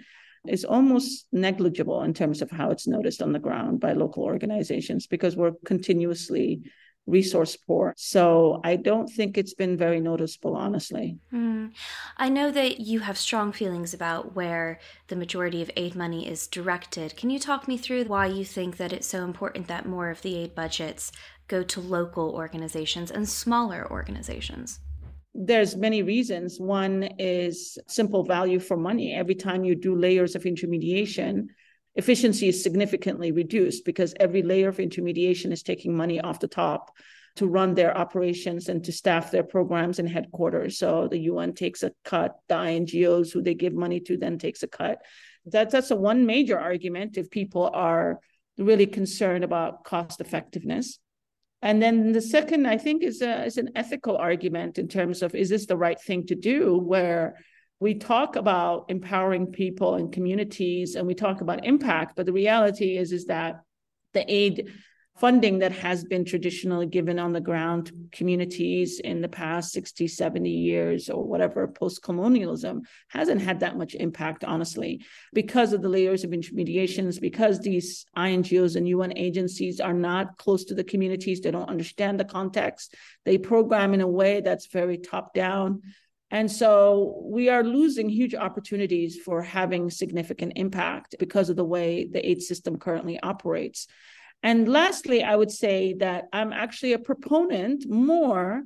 is 0.47 0.63
almost 0.63 1.25
negligible 1.31 2.03
in 2.03 2.13
terms 2.13 2.43
of 2.43 2.51
how 2.51 2.69
it's 2.69 2.87
noticed 2.87 3.23
on 3.23 3.33
the 3.33 3.39
ground 3.39 3.79
by 3.79 3.93
local 3.93 4.21
organizations 4.23 5.07
because 5.07 5.35
we're 5.35 5.53
continuously 5.65 6.61
resource 7.09 7.55
poor. 7.55 7.93
So 7.97 8.61
I 8.63 8.75
don't 8.75 9.07
think 9.07 9.37
it's 9.37 9.53
been 9.53 9.77
very 9.77 9.99
noticeable, 9.99 10.55
honestly. 10.55 11.17
Mm. 11.33 11.71
I 12.17 12.29
know 12.29 12.51
that 12.51 12.79
you 12.79 12.99
have 12.99 13.17
strong 13.17 13.51
feelings 13.51 13.93
about 13.93 14.35
where 14.35 14.79
the 15.07 15.15
majority 15.15 15.61
of 15.61 15.71
aid 15.75 15.95
money 15.95 16.27
is 16.27 16.47
directed. 16.47 17.15
Can 17.15 17.29
you 17.29 17.39
talk 17.39 17.67
me 17.67 17.77
through 17.77 18.05
why 18.05 18.27
you 18.27 18.45
think 18.45 18.77
that 18.77 18.93
it's 18.93 19.07
so 19.07 19.23
important 19.23 19.67
that 19.67 19.85
more 19.85 20.09
of 20.09 20.21
the 20.21 20.35
aid 20.37 20.55
budgets 20.55 21.11
go 21.47 21.63
to 21.63 21.81
local 21.81 22.31
organizations 22.31 23.11
and 23.11 23.27
smaller 23.27 23.89
organizations? 23.89 24.79
there's 25.35 25.75
many 25.75 26.01
reasons 26.01 26.59
one 26.59 27.03
is 27.19 27.77
simple 27.87 28.23
value 28.23 28.59
for 28.59 28.75
money 28.75 29.13
every 29.13 29.35
time 29.35 29.63
you 29.63 29.75
do 29.75 29.95
layers 29.95 30.35
of 30.35 30.45
intermediation 30.45 31.47
efficiency 31.95 32.47
is 32.47 32.63
significantly 32.63 33.31
reduced 33.31 33.85
because 33.85 34.13
every 34.19 34.41
layer 34.41 34.69
of 34.69 34.79
intermediation 34.79 35.51
is 35.51 35.63
taking 35.63 35.95
money 35.95 36.19
off 36.19 36.39
the 36.39 36.47
top 36.47 36.91
to 37.35 37.47
run 37.47 37.73
their 37.73 37.97
operations 37.97 38.69
and 38.69 38.83
to 38.83 38.91
staff 38.91 39.31
their 39.31 39.43
programs 39.43 39.99
and 39.99 40.09
headquarters. 40.09 40.77
So 40.77 41.07
the 41.07 41.19
UN 41.19 41.53
takes 41.53 41.83
a 41.83 41.91
cut, 42.03 42.35
the 42.47 42.55
INGOs 42.55 43.31
who 43.31 43.41
they 43.41 43.53
give 43.53 43.73
money 43.73 43.99
to 44.01 44.17
then 44.17 44.37
takes 44.37 44.63
a 44.63 44.67
cut. 44.67 45.01
That, 45.45 45.69
that's 45.69 45.91
a 45.91 45.95
one 45.95 46.25
major 46.25 46.59
argument 46.59 47.17
if 47.17 47.29
people 47.29 47.69
are 47.73 48.19
really 48.57 48.87
concerned 48.87 49.43
about 49.43 49.83
cost 49.83 50.19
effectiveness. 50.19 50.99
And 51.61 51.81
then 51.81 52.11
the 52.13 52.21
second, 52.21 52.67
I 52.67 52.77
think, 52.77 53.03
is, 53.03 53.21
a, 53.21 53.45
is 53.45 53.57
an 53.57 53.71
ethical 53.75 54.17
argument 54.17 54.77
in 54.77 54.87
terms 54.87 55.21
of 55.21 55.35
is 55.35 55.49
this 55.49 55.65
the 55.65 55.77
right 55.77 55.99
thing 55.99 56.25
to 56.27 56.35
do? 56.35 56.77
Where 56.77 57.37
we 57.79 57.93
talk 57.93 58.35
about 58.35 58.85
empowering 58.89 59.47
people 59.47 59.95
and 59.95 60.11
communities 60.11 60.95
and 60.95 61.07
we 61.07 61.13
talk 61.15 61.41
about 61.41 61.65
impact 61.65 62.15
but 62.15 62.25
the 62.25 62.33
reality 62.33 62.97
is 62.97 63.11
is 63.11 63.25
that 63.25 63.61
the 64.13 64.25
aid 64.31 64.71
funding 65.19 65.59
that 65.59 65.73
has 65.73 66.05
been 66.05 66.23
traditionally 66.23 66.85
given 66.85 67.19
on 67.19 67.33
the 67.33 67.41
ground 67.41 67.87
to 67.87 67.93
communities 68.13 69.01
in 69.01 69.19
the 69.19 69.27
past 69.27 69.73
60 69.73 70.07
70 70.07 70.49
years 70.49 71.09
or 71.09 71.25
whatever 71.25 71.67
post-colonialism 71.67 72.81
hasn't 73.09 73.41
had 73.41 73.59
that 73.59 73.77
much 73.77 73.95
impact 73.95 74.45
honestly 74.45 75.01
because 75.33 75.73
of 75.73 75.81
the 75.81 75.89
layers 75.89 76.23
of 76.23 76.33
intermediations 76.33 77.19
because 77.19 77.59
these 77.59 78.05
ingos 78.17 78.77
and 78.77 78.87
un 78.87 79.11
agencies 79.17 79.81
are 79.81 79.93
not 79.93 80.37
close 80.37 80.63
to 80.65 80.73
the 80.73 80.85
communities 80.85 81.41
they 81.41 81.51
don't 81.51 81.69
understand 81.69 82.17
the 82.19 82.25
context 82.25 82.95
they 83.25 83.37
program 83.37 83.93
in 83.93 84.01
a 84.01 84.07
way 84.07 84.39
that's 84.39 84.67
very 84.67 84.97
top 84.97 85.33
down 85.33 85.81
and 86.31 86.51
so 86.51 87.21
we 87.23 87.49
are 87.49 87.63
losing 87.63 88.07
huge 88.07 88.35
opportunities 88.35 89.17
for 89.17 89.41
having 89.41 89.89
significant 89.89 90.53
impact 90.55 91.15
because 91.19 91.49
of 91.49 91.55
the 91.55 91.65
way 91.65 92.07
the 92.11 92.27
aid 92.27 92.41
system 92.41 92.77
currently 92.77 93.19
operates. 93.21 93.87
And 94.43 94.69
lastly, 94.69 95.23
I 95.23 95.35
would 95.35 95.51
say 95.51 95.95
that 95.99 96.25
I'm 96.31 96.53
actually 96.53 96.93
a 96.93 96.99
proponent 96.99 97.89
more 97.89 98.63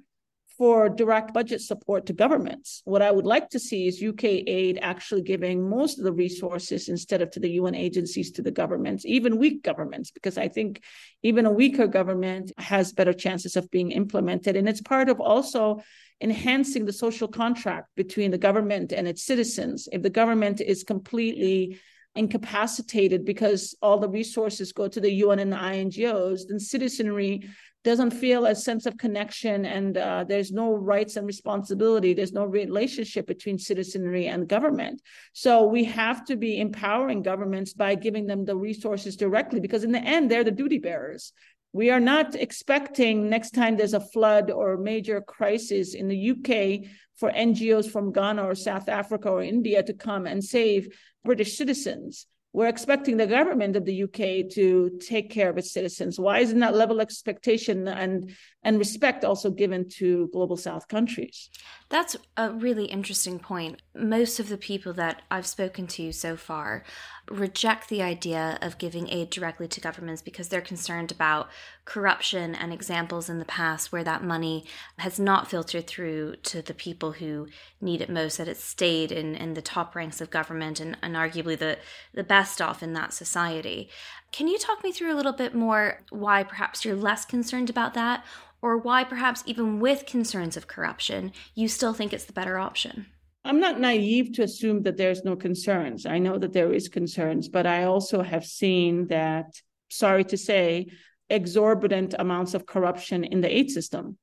for 0.57 0.87
direct 0.87 1.33
budget 1.33 1.61
support 1.61 2.05
to 2.05 2.13
governments. 2.13 2.81
What 2.85 3.01
I 3.01 3.11
would 3.11 3.25
like 3.25 3.49
to 3.49 3.59
see 3.59 3.87
is 3.87 4.03
UK 4.03 4.23
aid 4.23 4.77
actually 4.81 5.23
giving 5.23 5.67
most 5.67 5.97
of 5.97 6.05
the 6.05 6.13
resources 6.13 6.89
instead 6.89 7.21
of 7.21 7.31
to 7.31 7.39
the 7.39 7.51
UN 7.51 7.75
agencies 7.75 8.31
to 8.33 8.41
the 8.41 8.51
governments, 8.51 9.05
even 9.05 9.39
weak 9.39 9.63
governments, 9.63 10.11
because 10.11 10.37
I 10.37 10.47
think 10.47 10.81
even 11.23 11.45
a 11.45 11.51
weaker 11.51 11.87
government 11.87 12.51
has 12.57 12.93
better 12.93 13.13
chances 13.13 13.55
of 13.55 13.71
being 13.71 13.91
implemented. 13.91 14.55
And 14.55 14.69
it's 14.69 14.81
part 14.81 15.09
of 15.09 15.19
also 15.19 15.81
enhancing 16.21 16.85
the 16.85 16.93
social 16.93 17.27
contract 17.27 17.87
between 17.95 18.31
the 18.31 18.37
government 18.37 18.91
and 18.91 19.07
its 19.07 19.23
citizens. 19.23 19.89
If 19.91 20.03
the 20.03 20.09
government 20.09 20.61
is 20.61 20.83
completely 20.83 21.79
incapacitated 22.15 23.25
because 23.25 23.75
all 23.81 23.97
the 23.97 24.09
resources 24.09 24.71
go 24.71 24.87
to 24.87 25.01
the 25.01 25.11
UN 25.11 25.39
and 25.39 25.51
the 25.51 25.57
INGOs, 25.57 26.41
then 26.47 26.59
citizenry 26.59 27.49
doesn't 27.83 28.11
feel 28.11 28.45
a 28.45 28.55
sense 28.55 28.85
of 28.85 28.97
connection 28.97 29.65
and 29.65 29.97
uh, 29.97 30.23
there's 30.23 30.51
no 30.51 30.73
rights 30.73 31.17
and 31.17 31.27
responsibility. 31.27 32.13
There's 32.13 32.31
no 32.31 32.45
relationship 32.45 33.27
between 33.27 33.57
citizenry 33.57 34.27
and 34.27 34.47
government. 34.47 35.01
So 35.33 35.63
we 35.63 35.83
have 35.85 36.23
to 36.25 36.37
be 36.37 36.59
empowering 36.59 37.21
governments 37.21 37.73
by 37.73 37.95
giving 37.95 38.25
them 38.25 38.45
the 38.45 38.55
resources 38.55 39.17
directly 39.17 39.59
because 39.59 39.83
in 39.83 39.91
the 39.91 39.99
end 39.99 40.31
they're 40.31 40.43
the 40.43 40.51
duty 40.51 40.79
bearers. 40.79 41.33
We 41.73 41.89
are 41.89 41.99
not 41.99 42.35
expecting 42.35 43.29
next 43.29 43.51
time 43.51 43.75
there's 43.75 43.95
a 43.95 43.99
flood 43.99 44.51
or 44.51 44.73
a 44.73 44.81
major 44.81 45.21
crisis 45.21 45.95
in 45.95 46.07
the 46.07 46.31
UK 46.31 46.87
for 47.15 47.31
NGOs 47.31 47.89
from 47.89 48.11
Ghana 48.11 48.43
or 48.43 48.55
South 48.55 48.87
Africa 48.87 49.29
or 49.29 49.41
India 49.41 49.81
to 49.83 49.93
come 49.93 50.25
and 50.25 50.43
save 50.43 50.87
British 51.25 51.57
citizens. 51.57 52.27
We're 52.53 52.67
expecting 52.67 53.17
the 53.17 53.25
government 53.25 53.75
of 53.75 53.83
the 53.83 54.03
UK 54.03 54.47
to 54.51 54.99
take 54.99 55.31
care 55.31 55.49
of 55.49 55.57
its 55.57 55.71
citizens. 55.71 56.19
Why 56.19 56.39
isn't 56.39 56.59
that 56.59 56.75
level 56.75 56.97
of 56.97 57.01
expectation 57.01 57.87
and 57.87 58.31
and 58.63 58.77
respect 58.77 59.25
also 59.25 59.49
given 59.49 59.89
to 59.89 60.29
global 60.31 60.55
South 60.55 60.87
countries? 60.87 61.49
That's 61.89 62.15
a 62.37 62.51
really 62.51 62.85
interesting 62.85 63.39
point. 63.39 63.81
Most 63.95 64.39
of 64.39 64.49
the 64.49 64.57
people 64.57 64.93
that 64.93 65.23
I've 65.31 65.47
spoken 65.47 65.87
to 65.87 66.11
so 66.11 66.37
far 66.37 66.83
reject 67.29 67.89
the 67.89 68.03
idea 68.03 68.59
of 68.61 68.77
giving 68.77 69.09
aid 69.09 69.31
directly 69.31 69.67
to 69.69 69.81
governments 69.81 70.21
because 70.21 70.49
they're 70.49 70.61
concerned 70.61 71.11
about 71.11 71.49
corruption 71.85 72.55
and 72.55 72.71
examples 72.71 73.29
in 73.29 73.39
the 73.39 73.45
past 73.45 73.91
where 73.91 74.03
that 74.03 74.23
money 74.23 74.65
has 74.99 75.19
not 75.19 75.49
filtered 75.49 75.85
through 75.85 76.35
to 76.37 76.61
the 76.61 76.73
people 76.73 77.13
who 77.13 77.47
need 77.81 78.01
it 78.01 78.09
most, 78.09 78.37
that 78.37 78.47
it's 78.47 78.63
stayed 78.63 79.11
in, 79.11 79.35
in 79.35 79.53
the 79.53 79.61
top 79.61 79.95
ranks 79.95 80.21
of 80.21 80.29
government 80.29 80.79
and, 80.79 80.97
and 81.01 81.15
arguably 81.15 81.57
the, 81.57 81.77
the 82.13 82.23
best 82.23 82.61
off 82.61 82.81
in 82.81 82.93
that 82.93 83.13
society. 83.13 83.89
Can 84.31 84.47
you 84.47 84.57
talk 84.57 84.83
me 84.83 84.91
through 84.91 85.13
a 85.13 85.15
little 85.17 85.33
bit 85.33 85.53
more 85.53 86.01
why 86.09 86.43
perhaps 86.43 86.85
you're 86.85 86.95
less 86.95 87.25
concerned 87.25 87.69
about 87.69 87.93
that, 87.95 88.25
or 88.61 88.77
why 88.77 89.03
perhaps 89.03 89.43
even 89.45 89.81
with 89.81 90.05
concerns 90.05 90.55
of 90.55 90.67
corruption, 90.67 91.33
you 91.53 91.67
still 91.67 91.93
think 91.93 92.13
it's 92.13 92.25
the 92.25 92.33
better 92.33 92.57
option? 92.57 93.07
I'm 93.43 93.59
not 93.59 93.77
naive 93.77 94.31
to 94.35 94.43
assume 94.43 94.83
that 94.83 94.95
there's 94.95 95.25
no 95.25 95.35
concerns. 95.35 96.05
I 96.05 96.17
know 96.17 96.37
that 96.37 96.53
there 96.53 96.71
is 96.71 96.87
concerns, 96.87 97.49
but 97.49 97.67
I 97.67 97.83
also 97.83 98.21
have 98.21 98.45
seen 98.45 99.07
that, 99.07 99.61
sorry 99.89 100.23
to 100.25 100.37
say, 100.37 100.87
exorbitant 101.29 102.15
amounts 102.17 102.53
of 102.53 102.65
corruption 102.65 103.23
in 103.23 103.41
the 103.41 103.55
aid 103.55 103.71
system. 103.71 104.17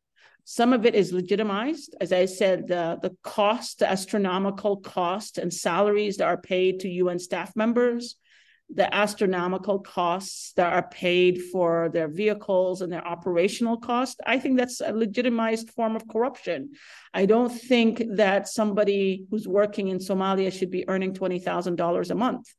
Some 0.44 0.72
of 0.72 0.86
it 0.86 0.94
is 0.94 1.12
legitimized. 1.12 1.94
As 2.00 2.12
I 2.12 2.24
said, 2.24 2.66
the, 2.66 2.98
the 3.00 3.16
cost, 3.22 3.80
the 3.80 3.90
astronomical 3.90 4.78
cost 4.78 5.38
and 5.38 5.52
salaries 5.52 6.16
that 6.16 6.26
are 6.26 6.40
paid 6.40 6.80
to 6.80 6.88
UN 6.88 7.18
staff 7.18 7.54
members 7.54 8.16
the 8.72 8.92
astronomical 8.94 9.80
costs 9.80 10.52
that 10.52 10.72
are 10.72 10.88
paid 10.88 11.42
for 11.50 11.90
their 11.92 12.08
vehicles 12.08 12.82
and 12.82 12.92
their 12.92 13.06
operational 13.06 13.76
cost, 13.76 14.20
I 14.26 14.38
think 14.38 14.56
that's 14.56 14.80
a 14.80 14.92
legitimized 14.92 15.70
form 15.70 15.96
of 15.96 16.06
corruption. 16.06 16.70
I 17.12 17.26
don't 17.26 17.50
think 17.50 18.02
that 18.14 18.48
somebody 18.48 19.26
who's 19.30 19.48
working 19.48 19.88
in 19.88 19.98
Somalia 19.98 20.52
should 20.52 20.70
be 20.70 20.88
earning 20.88 21.14
$20,000 21.14 22.10
a 22.10 22.14
month, 22.14 22.54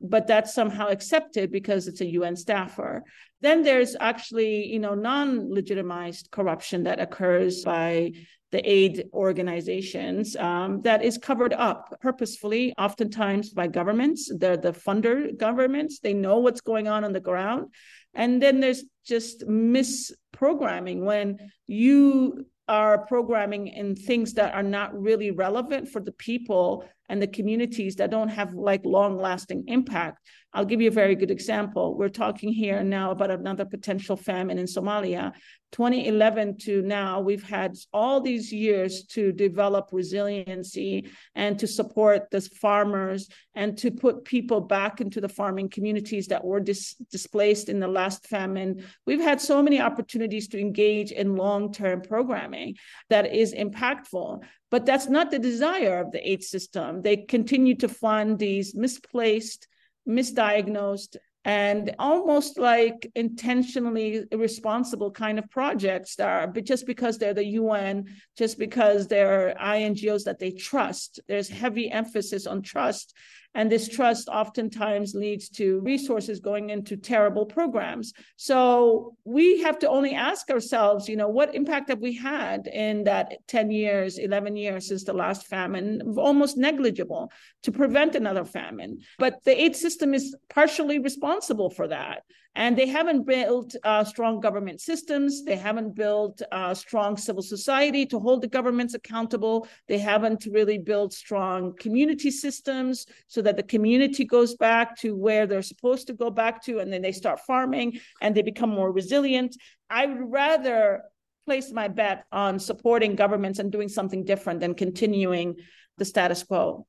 but 0.00 0.26
that's 0.26 0.54
somehow 0.54 0.88
accepted 0.88 1.50
because 1.50 1.88
it's 1.88 2.00
a 2.00 2.06
UN 2.06 2.36
staffer. 2.36 3.02
Then 3.40 3.62
there's 3.62 3.96
actually, 3.98 4.66
you 4.66 4.78
know, 4.78 4.94
non-legitimized 4.94 6.30
corruption 6.30 6.84
that 6.84 7.00
occurs 7.00 7.64
by 7.64 8.12
the 8.52 8.70
aid 8.70 9.08
organizations 9.12 10.36
um, 10.36 10.80
that 10.82 11.04
is 11.04 11.18
covered 11.18 11.52
up 11.52 11.98
purposefully, 12.00 12.72
oftentimes 12.78 13.50
by 13.50 13.66
governments. 13.66 14.30
They're 14.34 14.56
the 14.56 14.72
funder 14.72 15.36
governments. 15.36 15.98
They 15.98 16.14
know 16.14 16.38
what's 16.38 16.60
going 16.60 16.88
on 16.88 17.04
on 17.04 17.12
the 17.12 17.20
ground. 17.20 17.72
And 18.14 18.40
then 18.42 18.60
there's 18.60 18.84
just 19.04 19.46
misprogramming 19.46 21.00
when 21.02 21.38
you 21.66 22.46
are 22.68 22.98
programming 23.06 23.68
in 23.68 23.94
things 23.94 24.34
that 24.34 24.54
are 24.54 24.62
not 24.62 24.98
really 24.98 25.30
relevant 25.30 25.88
for 25.88 26.00
the 26.00 26.12
people 26.12 26.88
and 27.08 27.20
the 27.20 27.26
communities 27.26 27.96
that 27.96 28.10
don't 28.10 28.28
have 28.28 28.54
like 28.54 28.84
long 28.84 29.16
lasting 29.16 29.64
impact. 29.68 30.18
I'll 30.52 30.64
give 30.64 30.80
you 30.80 30.88
a 30.88 31.02
very 31.02 31.14
good 31.14 31.30
example. 31.30 31.96
We're 31.96 32.08
talking 32.08 32.52
here 32.52 32.82
now 32.82 33.10
about 33.10 33.30
another 33.30 33.64
potential 33.64 34.16
famine 34.16 34.58
in 34.58 34.66
Somalia. 34.66 35.32
2011 35.72 36.56
to 36.56 36.80
now, 36.82 37.20
we've 37.20 37.42
had 37.42 37.76
all 37.92 38.20
these 38.20 38.52
years 38.52 39.04
to 39.04 39.32
develop 39.32 39.90
resiliency 39.92 41.10
and 41.34 41.58
to 41.58 41.66
support 41.66 42.30
the 42.30 42.40
farmers 42.40 43.28
and 43.54 43.76
to 43.76 43.90
put 43.90 44.24
people 44.24 44.60
back 44.60 45.00
into 45.00 45.20
the 45.20 45.28
farming 45.28 45.68
communities 45.68 46.28
that 46.28 46.42
were 46.42 46.60
dis- 46.60 46.94
displaced 47.10 47.68
in 47.68 47.78
the 47.78 47.88
last 47.88 48.26
famine. 48.26 48.82
We've 49.06 49.20
had 49.20 49.40
so 49.40 49.62
many 49.62 49.80
opportunities 49.80 50.48
to 50.48 50.60
engage 50.60 51.10
in 51.12 51.36
long 51.36 51.72
term 51.72 52.00
programming 52.00 52.76
that 53.10 53.34
is 53.34 53.52
impactful. 53.52 54.42
But 54.70 54.86
that's 54.86 55.08
not 55.08 55.30
the 55.30 55.38
desire 55.38 56.00
of 56.00 56.12
the 56.12 56.28
aid 56.28 56.42
system. 56.42 57.02
They 57.02 57.18
continue 57.18 57.74
to 57.76 57.88
fund 57.88 58.38
these 58.38 58.74
misplaced, 58.74 59.68
misdiagnosed, 60.08 61.16
and 61.46 61.94
almost 62.00 62.58
like 62.58 63.08
intentionally 63.14 64.24
irresponsible 64.32 65.12
kind 65.12 65.38
of 65.38 65.48
projects 65.48 66.16
that 66.16 66.28
are 66.28 66.48
but 66.48 66.64
just 66.64 66.86
because 66.86 67.18
they're 67.18 67.34
the 67.34 67.52
UN, 67.62 68.06
just 68.36 68.58
because 68.58 69.06
they're 69.06 69.54
INGOs 69.60 70.24
that 70.24 70.40
they 70.40 70.50
trust. 70.50 71.20
There's 71.28 71.48
heavy 71.48 71.88
emphasis 71.88 72.48
on 72.48 72.62
trust 72.62 73.14
and 73.56 73.72
this 73.72 73.88
trust 73.88 74.28
oftentimes 74.28 75.14
leads 75.14 75.48
to 75.48 75.80
resources 75.80 76.40
going 76.40 76.68
into 76.68 76.94
terrible 76.94 77.46
programs. 77.46 78.12
So 78.36 79.16
we 79.24 79.62
have 79.62 79.78
to 79.78 79.88
only 79.88 80.12
ask 80.12 80.50
ourselves, 80.50 81.08
you 81.08 81.16
know, 81.16 81.28
what 81.28 81.54
impact 81.54 81.88
have 81.88 82.00
we 82.00 82.12
had 82.12 82.66
in 82.66 83.04
that 83.04 83.32
10 83.48 83.70
years, 83.70 84.18
11 84.18 84.56
years 84.56 84.88
since 84.88 85.04
the 85.04 85.14
last 85.14 85.46
famine? 85.46 86.02
Almost 86.18 86.58
negligible 86.58 87.32
to 87.62 87.72
prevent 87.72 88.14
another 88.14 88.44
famine. 88.44 88.98
But 89.18 89.42
the 89.44 89.58
aid 89.58 89.74
system 89.74 90.12
is 90.12 90.36
partially 90.50 90.98
responsible 90.98 91.70
for 91.70 91.88
that. 91.88 92.24
And 92.56 92.76
they 92.76 92.86
haven't 92.86 93.26
built 93.26 93.76
uh, 93.84 94.02
strong 94.02 94.40
government 94.40 94.80
systems. 94.80 95.44
They 95.44 95.56
haven't 95.56 95.94
built 95.94 96.40
uh, 96.50 96.72
strong 96.72 97.18
civil 97.18 97.42
society 97.42 98.06
to 98.06 98.18
hold 98.18 98.40
the 98.40 98.48
governments 98.48 98.94
accountable. 98.94 99.68
They 99.88 99.98
haven't 99.98 100.46
really 100.50 100.78
built 100.78 101.12
strong 101.12 101.76
community 101.78 102.30
systems 102.30 103.06
so 103.28 103.42
that 103.42 103.58
the 103.58 103.62
community 103.62 104.24
goes 104.24 104.56
back 104.56 104.96
to 105.00 105.14
where 105.14 105.46
they're 105.46 105.60
supposed 105.60 106.06
to 106.06 106.14
go 106.14 106.30
back 106.30 106.64
to, 106.64 106.78
and 106.78 106.90
then 106.90 107.02
they 107.02 107.12
start 107.12 107.40
farming 107.40 108.00
and 108.22 108.34
they 108.34 108.42
become 108.42 108.70
more 108.70 108.90
resilient. 108.90 109.54
I 109.90 110.06
would 110.06 110.32
rather 110.32 111.02
place 111.44 111.70
my 111.70 111.88
bet 111.88 112.24
on 112.32 112.58
supporting 112.58 113.16
governments 113.16 113.58
and 113.58 113.70
doing 113.70 113.90
something 113.90 114.24
different 114.24 114.60
than 114.60 114.74
continuing 114.74 115.56
the 115.98 116.06
status 116.06 116.42
quo. 116.42 116.86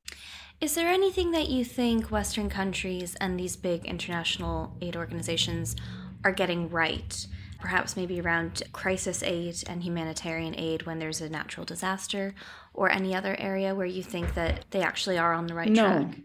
Is 0.60 0.74
there 0.74 0.88
anything 0.88 1.32
that 1.32 1.50
you 1.50 1.64
think 1.64 2.10
Western 2.10 2.50
countries 2.50 3.16
and 3.22 3.40
these 3.40 3.56
big 3.56 3.86
international 3.86 4.76
aid 4.82 4.96
organizations 4.96 5.76
are 6.24 6.32
getting 6.32 6.68
right? 6.72 7.28
Perhaps 7.60 7.96
maybe 7.96 8.20
around 8.20 8.64
crisis 8.72 9.22
aid 9.22 9.64
and 9.68 9.84
humanitarian 9.84 10.56
aid 10.58 10.88
when 10.88 10.98
there's 10.98 11.22
a 11.22 11.30
natural 11.30 11.64
disaster, 11.64 12.34
or 12.74 12.90
any 12.90 13.14
other 13.14 13.36
area 13.38 13.76
where 13.76 13.86
you 13.86 14.02
think 14.02 14.34
that 14.34 14.66
they 14.72 14.82
actually 14.82 15.20
are 15.20 15.32
on 15.32 15.46
the 15.46 15.54
right 15.54 15.70
no. 15.70 15.86
track? 15.86 16.18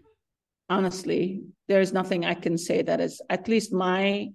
Honestly, 0.71 1.43
there 1.69 1.83
is 1.83 1.93
nothing 1.93 2.25
I 2.25 2.33
can 2.33 2.57
say 2.57 2.81
that 2.81 3.03
is 3.03 3.21
at 3.29 3.49
least 3.49 3.71
my 3.71 4.29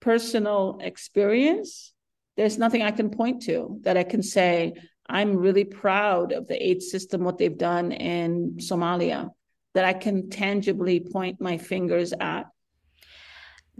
personal 0.00 0.80
experience. 0.80 1.92
There's 2.36 2.58
nothing 2.58 2.82
I 2.82 2.90
can 2.90 3.08
point 3.08 3.42
to 3.42 3.78
that 3.82 3.96
I 3.96 4.02
can 4.02 4.22
say, 4.24 4.72
I'm 5.08 5.36
really 5.36 5.64
proud 5.64 6.32
of 6.32 6.48
the 6.48 6.60
aid 6.60 6.82
system, 6.82 7.22
what 7.22 7.38
they've 7.38 7.56
done 7.56 7.92
in 7.92 8.56
Somalia 8.56 9.30
that 9.74 9.84
I 9.84 9.92
can 9.92 10.30
tangibly 10.30 11.00
point 11.00 11.40
my 11.40 11.58
fingers 11.58 12.12
at. 12.18 12.44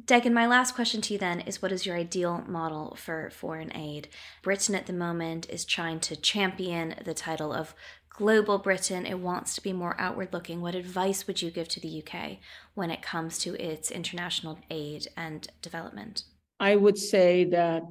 Degan, 0.02 0.32
my 0.32 0.46
last 0.46 0.74
question 0.74 1.00
to 1.02 1.12
you 1.12 1.18
then 1.18 1.40
is 1.40 1.62
what 1.62 1.70
is 1.70 1.86
your 1.86 1.96
ideal 1.96 2.44
model 2.48 2.96
for 2.96 3.30
foreign 3.30 3.74
aid? 3.76 4.08
Britain 4.42 4.74
at 4.74 4.86
the 4.86 4.92
moment 4.92 5.48
is 5.48 5.64
trying 5.64 6.00
to 6.00 6.16
champion 6.16 6.96
the 7.04 7.14
title 7.14 7.52
of 7.52 7.74
global 8.10 8.58
Britain. 8.58 9.06
It 9.06 9.20
wants 9.20 9.54
to 9.54 9.62
be 9.62 9.72
more 9.72 9.94
outward 9.98 10.32
looking. 10.32 10.60
What 10.60 10.74
advice 10.74 11.28
would 11.28 11.40
you 11.40 11.52
give 11.52 11.68
to 11.68 11.80
the 11.80 12.02
UK 12.02 12.38
when 12.74 12.90
it 12.90 13.02
comes 13.02 13.38
to 13.40 13.54
its 13.54 13.92
international 13.92 14.58
aid 14.68 15.06
and 15.16 15.46
development? 15.62 16.24
I 16.58 16.74
would 16.74 16.98
say 16.98 17.44
that 17.44 17.84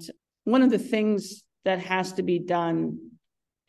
one 0.43 0.61
of 0.61 0.71
the 0.71 0.79
things 0.79 1.43
that 1.63 1.79
has 1.79 2.11
to 2.13 2.23
be 2.23 2.39
done 2.39 3.11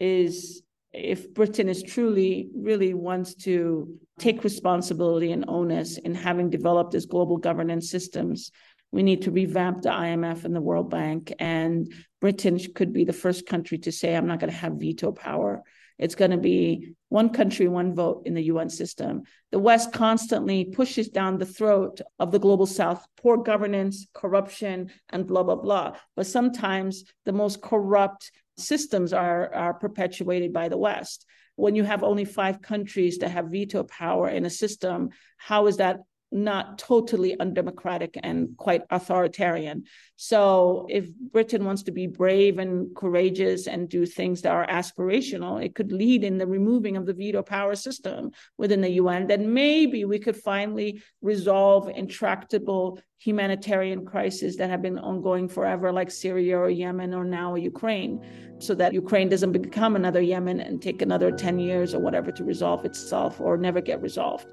is 0.01 0.64
if 0.95 1.35
Britain 1.35 1.69
is 1.69 1.83
truly, 1.83 2.49
really 2.55 2.95
wants 2.95 3.35
to 3.35 3.99
take 4.19 4.45
responsibility 4.45 5.33
and 5.33 5.45
onus 5.49 5.99
in 5.99 6.15
having 6.15 6.51
developed 6.51 6.93
these 6.93 7.07
global 7.07 7.37
governance 7.37 7.91
systems, 7.91 8.53
we 8.93 9.03
need 9.03 9.23
to 9.23 9.33
revamp 9.33 9.83
the 9.83 9.89
IMF 9.89 10.45
and 10.45 10.55
the 10.55 10.61
World 10.61 10.91
Bank. 10.91 11.33
And 11.41 11.93
Britain 12.21 12.61
could 12.75 12.93
be 12.93 13.05
the 13.05 13.13
first 13.13 13.45
country 13.45 13.79
to 13.79 13.91
say, 13.91 14.15
I'm 14.15 14.29
not 14.29 14.39
going 14.39 14.53
to 14.53 14.57
have 14.57 14.75
veto 14.75 15.11
power. 15.11 15.65
It's 15.99 16.15
going 16.15 16.31
to 16.31 16.37
be 16.37 16.95
one 17.09 17.31
country, 17.31 17.69
one 17.69 17.95
vote 17.95 18.23
in 18.27 18.35
the 18.35 18.45
UN 18.45 18.69
system. 18.69 19.23
The 19.51 19.59
West 19.59 19.93
constantly 19.93 20.65
pushes 20.65 21.09
down 21.09 21.39
the 21.39 21.47
throat 21.47 22.01
of 22.19 22.31
the 22.31 22.39
global 22.39 22.67
South 22.67 23.05
poor 23.17 23.37
governance, 23.37 24.07
corruption, 24.13 24.91
and 25.11 25.27
blah, 25.27 25.43
blah, 25.43 25.57
blah. 25.57 25.97
But 26.17 26.27
sometimes 26.27 27.05
the 27.25 27.33
most 27.33 27.63
corrupt 27.63 28.31
systems 28.57 29.13
are, 29.13 29.53
are 29.55 29.75
perpetuated 29.75 30.53
by 30.53 30.69
the 30.69 30.79
West. 30.79 31.27
When 31.57 31.77
you 31.77 31.85
have 31.85 32.03
only 32.03 32.25
five 32.25 32.61
countries 32.61 33.19
that 33.19 33.31
have 33.31 33.51
veto 33.51 33.85
power 33.85 34.29
in 34.29 34.45
a 34.45 34.51
system, 34.51 35.11
how 35.37 35.67
is 35.67 35.77
that 35.77 35.99
not 36.35 36.79
totally 36.79 37.39
undemocratic 37.39 38.19
and 38.25 38.57
quite 38.57 38.83
authoritarian. 38.91 39.85
So, 40.17 40.87
if 40.91 41.09
Britain 41.15 41.65
wants 41.65 41.85
to 41.85 41.93
be 41.93 42.09
brave 42.09 42.59
and 42.59 42.95
courageous 42.95 43.69
and 43.69 43.89
do 43.89 44.05
things 44.05 44.43
that 44.43 44.53
are 44.53 44.67
aspirational, 44.67 45.65
it 45.65 45.77
could 45.77 45.93
lead 45.93 46.25
in 46.25 46.37
the 46.37 46.47
removing 46.47 46.97
of 46.97 47.07
the 47.07 47.15
veto 47.15 47.43
power 47.43 47.77
system 47.77 48.33
within 48.59 48.81
the 48.81 48.91
UN. 48.91 49.29
Then 49.29 49.55
maybe 49.55 50.05
we 50.05 50.19
could 50.19 50.37
finally 50.37 51.01
resolve 51.23 51.89
intractable 51.89 53.01
humanitarian 53.19 54.05
crises 54.05 54.57
that 54.57 54.69
have 54.69 54.83
been 54.83 54.99
ongoing 54.99 55.49
forever, 55.49 55.93
like 55.93 56.11
Syria 56.11 56.59
or 56.59 56.69
Yemen 56.69 57.15
or 57.15 57.25
now 57.25 57.55
Ukraine, 57.55 58.21
so 58.59 58.75
that 58.75 58.93
Ukraine 58.93 59.29
doesn't 59.29 59.53
become 59.53 59.95
another 59.95 60.21
Yemen 60.21 60.59
and 60.59 60.83
take 60.83 61.01
another 61.01 61.31
10 61.31 61.61
years 61.61 61.95
or 61.95 62.01
whatever 62.01 62.33
to 62.33 62.45
resolve 62.45 62.85
itself 62.85 63.41
or 63.41 63.57
never 63.57 63.81
get 63.81 64.03
resolved. 64.03 64.47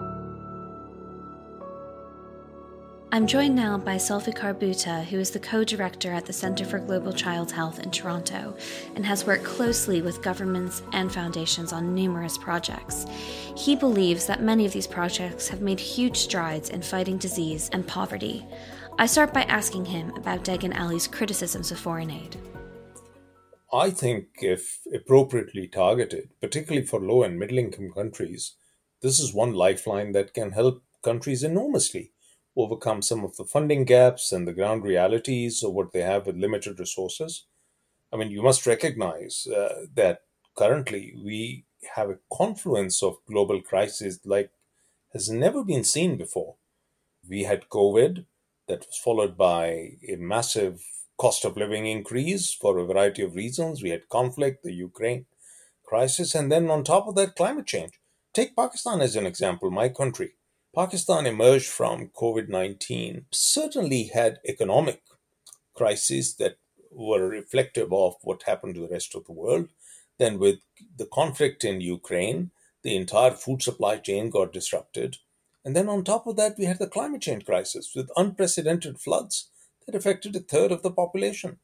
I'm 3.14 3.28
joined 3.28 3.58
now 3.58 3.78
by 3.78 3.98
Zulfiqar 3.98 4.54
Bhutta, 4.54 5.04
who 5.04 5.20
is 5.20 5.32
the 5.32 5.40
co 5.40 5.66
director 5.66 6.14
at 6.14 6.26
the 6.26 6.32
Center 6.32 6.64
for 6.64 6.80
Global 6.80 7.12
Child 7.12 7.52
Health 7.52 7.80
in 7.80 7.92
Toronto 7.92 8.56
and 8.96 9.06
has 9.06 9.26
worked 9.26 9.44
closely 9.44 10.02
with 10.02 10.22
governments 10.22 10.82
and 10.94 11.12
foundations 11.12 11.74
on 11.74 11.94
numerous 11.94 12.38
projects. 12.38 13.06
He 13.58 13.76
believes 13.76 14.26
that 14.28 14.42
many 14.42 14.66
of 14.66 14.72
these 14.72 14.88
projects 14.88 15.50
have 15.50 15.60
made 15.60 15.78
huge 15.78 16.16
strides 16.16 16.70
in 16.70 16.82
fighting 16.82 17.18
disease 17.18 17.70
and 17.74 17.86
poverty. 17.86 18.46
I 18.98 19.08
start 19.08 19.34
by 19.34 19.44
asking 19.44 19.84
him 19.84 20.16
about 20.16 20.46
Degan 20.46 20.80
Ali's 20.80 21.08
criticisms 21.08 21.70
of 21.70 21.80
foreign 21.80 22.12
aid. 22.12 22.38
I 23.74 23.90
think, 23.90 24.28
if 24.40 24.80
appropriately 24.96 25.68
targeted, 25.68 26.30
particularly 26.40 26.88
for 26.88 27.02
low 27.02 27.24
and 27.24 27.38
middle 27.38 27.58
income 27.58 27.92
countries, 27.92 28.54
this 29.02 29.20
is 29.20 29.34
one 29.34 29.52
lifeline 29.52 30.14
that 30.14 30.34
can 30.34 30.54
help 30.54 30.82
countries 31.04 31.44
enormously 31.44 32.14
overcome 32.56 33.02
some 33.02 33.24
of 33.24 33.38
the 33.38 33.46
funding 33.46 33.86
gaps 33.86 34.32
and 34.32 34.48
the 34.48 34.54
ground 34.54 34.84
realities 34.84 35.64
of 35.64 35.74
what 35.74 35.92
they 35.94 36.02
have 36.02 36.26
with 36.26 36.36
limited 36.36 36.80
resources. 36.80 37.46
I 38.12 38.18
mean, 38.18 38.32
you 38.32 38.42
must 38.44 38.68
recognize 38.68 39.48
uh, 39.48 39.86
that 39.96 40.22
currently 40.56 41.14
we 41.24 41.66
have 41.96 42.10
a 42.10 42.20
confluence 42.32 43.02
of 43.02 43.18
global 43.28 43.62
crises 43.62 44.20
like 44.26 44.52
has 45.14 45.30
never 45.30 45.64
been 45.64 45.84
seen 45.84 46.18
before. 46.18 46.56
We 47.28 47.44
had 47.44 47.70
COVID 47.70 48.26
that 48.68 48.86
was 48.88 48.98
followed 48.98 49.38
by 49.38 49.98
a 50.08 50.16
massive 50.18 50.84
cost 51.18 51.46
of 51.46 51.58
living 51.58 51.86
increase 51.86 52.54
for 52.54 52.78
a 52.78 52.86
variety 52.86 53.24
of 53.24 53.36
reasons. 53.36 53.82
We 53.84 53.90
had 53.90 54.10
conflict, 54.10 54.64
the 54.64 54.74
Ukraine 54.74 55.26
crisis, 55.86 56.36
and 56.36 56.52
then 56.52 56.70
on 56.70 56.84
top 56.84 57.08
of 57.08 57.16
that, 57.16 57.36
climate 57.36 57.68
change. 57.68 58.00
Take 58.34 58.56
Pakistan 58.56 59.02
as 59.02 59.16
an 59.16 59.26
example, 59.26 59.70
my 59.72 59.90
country. 59.90 60.36
Pakistan 60.74 61.26
emerged 61.26 61.68
from 61.68 62.12
COVID 62.16 62.48
19, 62.48 63.26
certainly 63.30 64.04
had 64.14 64.40
economic 64.48 65.02
crises 65.74 66.36
that 66.36 66.58
were 66.90 67.28
reflective 67.28 67.92
of 67.92 68.16
what 68.22 68.44
happened 68.44 68.76
to 68.76 68.82
the 68.82 68.94
rest 68.94 69.14
of 69.14 69.26
the 69.26 69.34
world. 69.34 69.68
Then, 70.18 70.40
with 70.40 70.60
the 70.96 71.08
conflict 71.08 71.66
in 71.66 71.82
Ukraine, 71.82 72.52
the 72.84 72.96
entire 72.96 73.32
food 73.32 73.62
supply 73.62 73.98
chain 73.98 74.30
got 74.30 74.54
disrupted. 74.54 75.18
And 75.66 75.76
then, 75.76 75.90
on 75.90 76.06
top 76.06 76.26
of 76.26 76.38
that, 76.38 76.58
we 76.58 76.66
had 76.66 76.80
the 76.80 76.88
climate 76.88 77.22
change 77.22 77.46
crisis 77.46 77.92
with 77.94 78.10
unprecedented 78.16 78.98
floods 78.98 79.50
that 79.86 79.96
affected 79.96 80.36
a 80.38 80.40
third 80.40 80.72
of 80.72 80.84
the 80.84 80.92
population. 80.92 81.60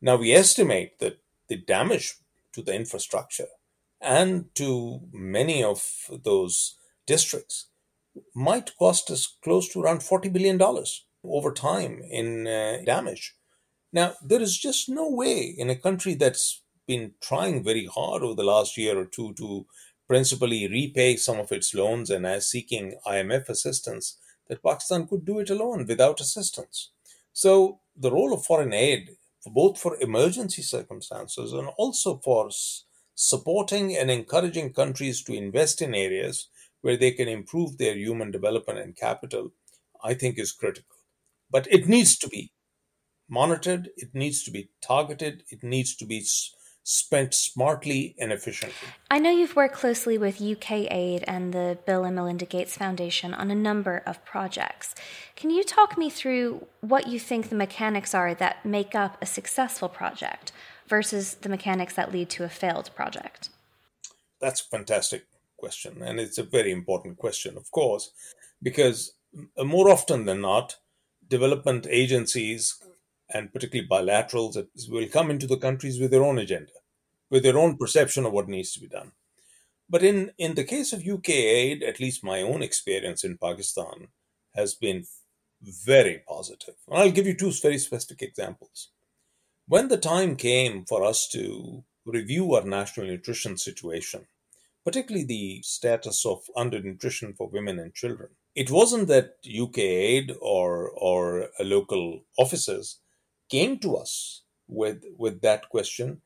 Now, 0.00 0.16
we 0.16 0.32
estimate 0.32 0.98
that 0.98 1.20
the 1.46 1.56
damage 1.56 2.16
to 2.54 2.62
the 2.62 2.74
infrastructure 2.74 3.48
and 4.00 4.52
to 4.56 5.00
many 5.12 5.62
of 5.62 6.10
those 6.24 6.76
districts 7.06 7.66
might 8.34 8.76
cost 8.78 9.10
us 9.10 9.36
close 9.42 9.68
to 9.72 9.82
around 9.82 9.98
$40 10.00 10.32
billion 10.32 10.60
over 11.24 11.52
time 11.52 12.02
in 12.10 12.46
uh, 12.46 12.78
damage. 12.84 13.34
Now, 13.92 14.14
there 14.22 14.40
is 14.40 14.58
just 14.58 14.88
no 14.88 15.08
way 15.10 15.54
in 15.56 15.70
a 15.70 15.76
country 15.76 16.14
that's 16.14 16.62
been 16.86 17.12
trying 17.20 17.62
very 17.64 17.86
hard 17.86 18.22
over 18.22 18.34
the 18.34 18.44
last 18.44 18.76
year 18.76 18.98
or 18.98 19.04
two 19.04 19.34
to 19.34 19.66
principally 20.06 20.66
repay 20.66 21.16
some 21.16 21.38
of 21.38 21.52
its 21.52 21.74
loans 21.74 22.10
and 22.10 22.26
as 22.26 22.48
seeking 22.48 22.94
IMF 23.06 23.48
assistance 23.48 24.18
that 24.48 24.62
Pakistan 24.62 25.06
could 25.06 25.24
do 25.24 25.38
it 25.38 25.50
alone 25.50 25.86
without 25.86 26.20
assistance. 26.20 26.90
So 27.32 27.80
the 27.94 28.10
role 28.10 28.32
of 28.32 28.44
foreign 28.44 28.72
aid, 28.72 29.16
both 29.46 29.78
for 29.78 30.00
emergency 30.00 30.62
circumstances 30.62 31.52
and 31.52 31.68
also 31.76 32.18
for 32.24 32.50
supporting 33.14 33.96
and 33.96 34.10
encouraging 34.10 34.72
countries 34.72 35.22
to 35.24 35.34
invest 35.34 35.82
in 35.82 35.94
areas 35.94 36.48
where 36.82 36.96
they 36.96 37.10
can 37.10 37.28
improve 37.28 37.78
their 37.78 37.94
human 37.94 38.30
development 38.30 38.78
and 38.78 38.96
capital, 38.96 39.52
I 40.02 40.14
think 40.14 40.38
is 40.38 40.52
critical. 40.52 40.96
But 41.50 41.66
it 41.70 41.88
needs 41.88 42.16
to 42.18 42.28
be 42.28 42.52
monitored, 43.28 43.90
it 43.96 44.14
needs 44.14 44.42
to 44.44 44.50
be 44.50 44.70
targeted, 44.80 45.44
it 45.50 45.62
needs 45.62 45.96
to 45.96 46.06
be 46.06 46.24
spent 46.84 47.34
smartly 47.34 48.14
and 48.18 48.32
efficiently. 48.32 48.88
I 49.10 49.18
know 49.18 49.30
you've 49.30 49.56
worked 49.56 49.74
closely 49.74 50.16
with 50.16 50.40
UK 50.40 50.90
Aid 50.90 51.22
and 51.26 51.52
the 51.52 51.78
Bill 51.86 52.04
and 52.04 52.16
Melinda 52.16 52.46
Gates 52.46 52.76
Foundation 52.76 53.34
on 53.34 53.50
a 53.50 53.54
number 53.54 54.02
of 54.06 54.24
projects. 54.24 54.94
Can 55.36 55.50
you 55.50 55.64
talk 55.64 55.98
me 55.98 56.08
through 56.08 56.66
what 56.80 57.06
you 57.06 57.20
think 57.20 57.50
the 57.50 57.56
mechanics 57.56 58.14
are 58.14 58.34
that 58.34 58.64
make 58.64 58.94
up 58.94 59.18
a 59.20 59.26
successful 59.26 59.90
project 59.90 60.50
versus 60.86 61.34
the 61.34 61.50
mechanics 61.50 61.94
that 61.94 62.10
lead 62.10 62.30
to 62.30 62.44
a 62.44 62.48
failed 62.48 62.90
project? 62.94 63.50
That's 64.40 64.60
fantastic 64.60 65.26
question. 65.58 66.02
And 66.02 66.18
it's 66.18 66.38
a 66.38 66.42
very 66.42 66.72
important 66.72 67.18
question, 67.18 67.56
of 67.56 67.70
course, 67.70 68.10
because 68.62 69.12
uh, 69.56 69.64
more 69.64 69.90
often 69.90 70.24
than 70.24 70.40
not, 70.40 70.76
development 71.28 71.86
agencies 71.90 72.82
and 73.30 73.52
particularly 73.52 73.88
bilaterals 73.88 74.56
uh, 74.56 74.62
will 74.88 75.08
come 75.08 75.30
into 75.30 75.46
the 75.46 75.58
countries 75.58 76.00
with 76.00 76.10
their 76.10 76.24
own 76.24 76.38
agenda, 76.38 76.72
with 77.30 77.42
their 77.42 77.58
own 77.58 77.76
perception 77.76 78.24
of 78.24 78.32
what 78.32 78.48
needs 78.48 78.72
to 78.72 78.80
be 78.80 78.88
done. 78.88 79.12
But 79.90 80.02
in, 80.02 80.32
in 80.38 80.54
the 80.54 80.64
case 80.64 80.92
of 80.92 81.06
UK 81.06 81.30
aid, 81.30 81.82
at 81.82 82.00
least 82.00 82.24
my 82.24 82.42
own 82.42 82.62
experience 82.62 83.24
in 83.24 83.38
Pakistan 83.38 84.08
has 84.54 84.74
been 84.74 85.04
very 85.62 86.22
positive. 86.28 86.74
And 86.86 86.98
I'll 86.98 87.10
give 87.10 87.26
you 87.26 87.34
two 87.34 87.52
very 87.52 87.78
specific 87.78 88.22
examples. 88.22 88.90
When 89.66 89.88
the 89.88 89.96
time 89.96 90.36
came 90.36 90.84
for 90.84 91.04
us 91.04 91.28
to 91.28 91.84
review 92.04 92.54
our 92.54 92.64
national 92.64 93.06
nutrition 93.06 93.56
situation, 93.56 94.26
particularly 94.88 95.26
the 95.26 95.60
status 95.62 96.24
of 96.24 96.48
undernutrition 96.56 97.36
for 97.36 97.46
women 97.48 97.78
and 97.78 97.92
children. 97.92 98.30
It 98.54 98.70
wasn't 98.70 99.06
that 99.08 99.34
UK 99.44 99.78
Aid 99.78 100.32
or 100.40 100.88
or 101.10 101.42
uh, 101.42 101.64
local 101.64 102.22
officers 102.38 103.00
came 103.50 103.78
to 103.80 103.96
us 103.96 104.44
with 104.66 105.04
with 105.18 105.42
that 105.42 105.68
question. 105.68 106.22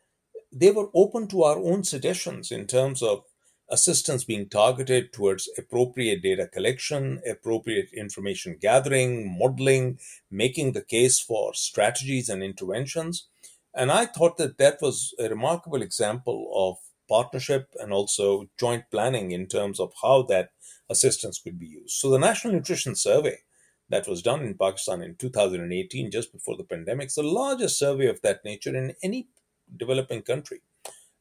They 0.53 0.71
were 0.71 0.91
open 0.95 1.27
to 1.29 1.43
our 1.43 1.59
own 1.59 1.83
suggestions 1.83 2.53
in 2.53 2.69
terms 2.69 3.03
of 3.03 3.25
assistance 3.69 4.23
being 4.23 4.49
targeted 4.49 5.13
towards 5.13 5.51
appropriate 5.59 6.23
data 6.23 6.47
collection, 6.47 7.21
appropriate 7.29 7.91
information 7.93 8.59
gathering, 8.61 9.13
modeling, 9.41 9.99
making 10.31 10.71
the 10.71 10.87
case 10.97 11.19
for 11.19 11.53
strategies 11.55 12.29
and 12.29 12.45
interventions. 12.45 13.27
And 13.75 13.91
I 13.91 14.07
thought 14.07 14.37
that 14.37 14.59
that 14.59 14.79
was 14.81 15.15
a 15.19 15.29
remarkable 15.29 15.83
example 15.83 16.49
of 16.55 16.77
partnership 17.15 17.65
and 17.81 17.93
also 17.93 18.25
joint 18.59 18.85
planning 18.91 19.33
in 19.33 19.47
terms 19.47 19.79
of 19.79 19.93
how 20.03 20.23
that 20.23 20.51
assistance 20.89 21.41
could 21.43 21.59
be 21.59 21.67
used. 21.81 21.97
So, 22.01 22.11
the 22.11 22.25
National 22.29 22.55
Nutrition 22.55 22.95
Survey 22.95 23.39
that 23.93 24.09
was 24.09 24.23
done 24.23 24.43
in 24.43 24.55
Pakistan 24.55 25.03
in 25.03 25.17
2018, 25.17 26.11
just 26.11 26.33
before 26.33 26.57
the 26.57 26.65
pandemic, 26.65 27.09
is 27.09 27.15
the 27.15 27.23
largest 27.23 27.79
survey 27.79 28.07
of 28.07 28.23
that 28.23 28.45
nature 28.45 28.75
in 28.75 28.95
any 29.03 29.29
developing 29.77 30.23
country. 30.23 30.61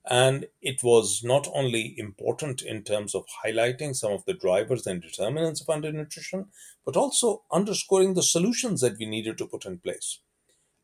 And 0.10 0.48
it 0.62 0.82
was 0.82 1.22
not 1.24 1.48
only 1.54 1.94
important 1.98 2.62
in 2.62 2.84
terms 2.84 3.14
of 3.14 3.26
highlighting 3.46 3.96
some 3.96 4.14
of 4.14 4.26
the 4.26 4.34
drivers 4.34 4.88
and 4.88 5.02
determinants 5.02 5.62
of 5.62 5.68
undernutrition, 5.68 6.48
but 6.86 6.96
also 6.96 7.44
underscoring 7.52 8.14
the 8.14 8.24
solutions 8.24 8.82
that 8.82 8.98
we 8.98 9.06
needed 9.06 9.38
to 9.38 9.46
put 9.46 9.66
in 9.66 9.78
place. 9.80 10.20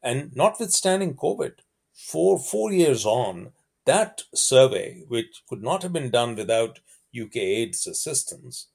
And 0.03 0.35
notwithstanding 0.35 1.15
COVID, 1.15 1.53
for 1.93 2.37
four 2.37 2.71
years 2.71 3.05
on, 3.05 3.53
that 3.87 4.21
survey, 4.33 5.03
which 5.07 5.43
could 5.49 5.63
not 5.63 5.81
have 5.83 5.93
been 5.93 6.11
done 6.11 6.35
without 6.35 6.79
UK 7.19 7.35
AID's 7.37 7.87
assistance, 7.87 8.67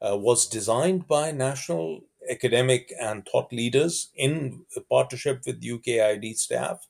uh, 0.00 0.16
was 0.16 0.48
designed 0.48 1.06
by 1.06 1.30
national 1.30 2.00
academic 2.30 2.92
and 3.00 3.26
thought 3.26 3.52
leaders 3.52 4.10
in 4.14 4.64
partnership 4.88 5.42
with 5.46 5.62
UKAID 5.62 6.36
staff, 6.36 6.86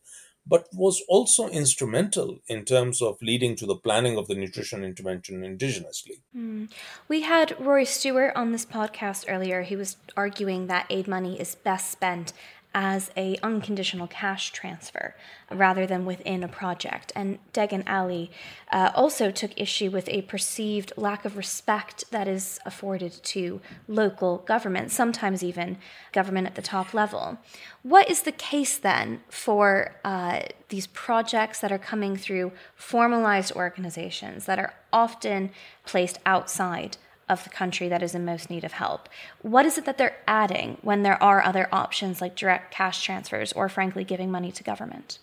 but 0.46 0.66
was 0.72 1.02
also 1.08 1.48
instrumental 1.48 2.38
in 2.48 2.64
terms 2.64 3.00
of 3.00 3.16
leading 3.22 3.54
to 3.56 3.66
the 3.66 3.76
planning 3.76 4.18
of 4.18 4.28
the 4.28 4.34
nutrition 4.34 4.84
intervention 4.84 5.42
indigenously. 5.42 6.20
Mm. 6.36 6.70
We 7.08 7.22
had 7.22 7.56
Rory 7.60 7.84
Stewart 7.84 8.34
on 8.34 8.52
this 8.52 8.66
podcast 8.66 9.24
earlier. 9.28 9.62
He 9.62 9.76
was 9.76 9.96
arguing 10.16 10.66
that 10.66 10.86
aid 10.90 11.06
money 11.06 11.40
is 11.40 11.54
best 11.54 11.90
spent 11.90 12.32
as 12.74 13.10
a 13.16 13.36
unconditional 13.42 14.06
cash 14.06 14.50
transfer 14.50 15.14
rather 15.50 15.86
than 15.86 16.04
within 16.04 16.42
a 16.42 16.48
project. 16.48 17.12
And 17.14 17.38
Degan 17.52 17.88
Ali 17.88 18.30
uh, 18.70 18.90
also 18.94 19.30
took 19.30 19.58
issue 19.60 19.90
with 19.90 20.08
a 20.08 20.22
perceived 20.22 20.92
lack 20.96 21.24
of 21.24 21.36
respect 21.36 22.04
that 22.10 22.26
is 22.26 22.58
afforded 22.64 23.12
to 23.24 23.60
local 23.88 24.38
government, 24.38 24.90
sometimes 24.90 25.42
even 25.42 25.78
government 26.12 26.46
at 26.46 26.54
the 26.54 26.62
top 26.62 26.94
level. 26.94 27.38
What 27.82 28.08
is 28.10 28.22
the 28.22 28.32
case 28.32 28.78
then 28.78 29.20
for 29.28 29.96
uh, 30.04 30.40
these 30.68 30.86
projects 30.86 31.60
that 31.60 31.72
are 31.72 31.78
coming 31.78 32.16
through 32.16 32.52
formalized 32.74 33.52
organizations 33.52 34.46
that 34.46 34.58
are 34.58 34.74
often 34.92 35.50
placed 35.84 36.18
outside 36.24 36.96
of 37.28 37.44
the 37.44 37.50
country 37.50 37.88
that 37.88 38.02
is 38.02 38.14
in 38.14 38.24
most 38.24 38.50
need 38.50 38.64
of 38.64 38.72
help. 38.72 39.08
What 39.40 39.66
is 39.66 39.78
it 39.78 39.84
that 39.84 39.98
they're 39.98 40.16
adding 40.26 40.78
when 40.82 41.02
there 41.02 41.22
are 41.22 41.42
other 41.42 41.68
options 41.72 42.20
like 42.20 42.36
direct 42.36 42.72
cash 42.72 43.02
transfers 43.02 43.52
or, 43.52 43.68
frankly, 43.68 44.04
giving 44.04 44.30
money 44.30 44.52
to 44.52 44.62
government? 44.62 45.18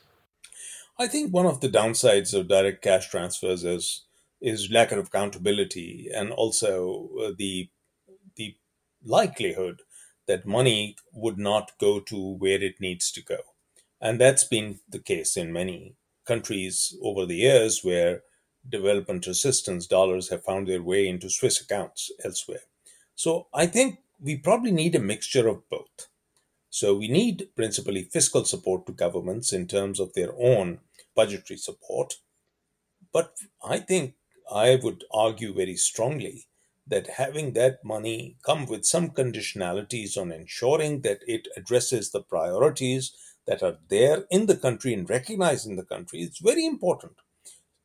I 0.98 1.08
think 1.08 1.34
one 1.34 1.46
of 1.46 1.62
the 1.62 1.70
downsides 1.70 2.34
of 2.34 2.48
direct 2.48 2.82
cash 2.82 3.10
transfers 3.10 3.64
is 3.64 4.06
is 4.42 4.72
lack 4.72 4.92
of 4.94 5.08
accountability 5.08 6.10
and 6.14 6.32
also 6.32 7.10
uh, 7.22 7.32
the 7.38 7.70
the 8.36 8.56
likelihood 9.04 9.82
that 10.28 10.46
money 10.46 10.96
would 11.14 11.38
not 11.38 11.72
go 11.80 12.00
to 12.00 12.36
where 12.36 12.62
it 12.62 12.80
needs 12.80 13.12
to 13.12 13.22
go. 13.24 13.38
And 14.00 14.20
that's 14.20 14.44
been 14.44 14.80
the 14.88 15.00
case 15.00 15.36
in 15.36 15.52
many 15.52 15.96
countries 16.26 16.96
over 17.02 17.26
the 17.26 17.38
years 17.38 17.82
where 17.84 18.22
development 18.68 19.28
assistance 19.28 19.88
dollars 19.88 20.30
have 20.30 20.44
found 20.44 20.68
their 20.68 20.82
way 20.82 21.08
into 21.08 21.30
Swiss 21.30 21.62
accounts 21.62 22.12
elsewhere. 22.24 22.64
So 23.16 23.48
I 23.54 23.66
think 23.66 24.00
we 24.20 24.38
probably 24.38 24.72
need 24.72 24.96
a 24.96 25.00
mixture 25.00 25.48
of 25.48 25.68
both. 25.70 26.08
So 26.70 26.96
we 26.96 27.08
need 27.08 27.50
principally 27.56 28.04
fiscal 28.04 28.46
support 28.46 28.86
to 28.86 28.92
governments 28.92 29.54
in 29.54 29.68
terms 29.68 30.00
of 30.00 30.14
their 30.14 30.34
own 30.38 30.80
budgetary 31.16 31.58
support. 31.58 32.16
But 33.12 33.34
I 33.64 33.80
think 33.80 34.16
I 34.52 34.80
would 34.82 35.04
argue 35.12 35.54
very 35.54 35.76
strongly 35.76 36.46
that 36.88 37.08
having 37.08 37.54
that 37.54 37.84
money 37.84 38.38
come 38.44 38.66
with 38.66 38.86
some 38.86 39.12
conditionalities 39.12 40.18
on 40.18 40.32
ensuring 40.32 41.02
that 41.02 41.20
it 41.28 41.48
addresses 41.56 42.12
the 42.12 42.22
priorities 42.22 43.14
that 43.46 43.64
are 43.64 43.78
there 43.90 44.26
in 44.30 44.46
the 44.46 44.56
country 44.56 44.94
and 44.94 45.10
recognized 45.10 45.68
in 45.68 45.76
the 45.76 45.84
country 45.84 46.22
is 46.22 46.38
very 46.40 46.66
important 46.66 47.14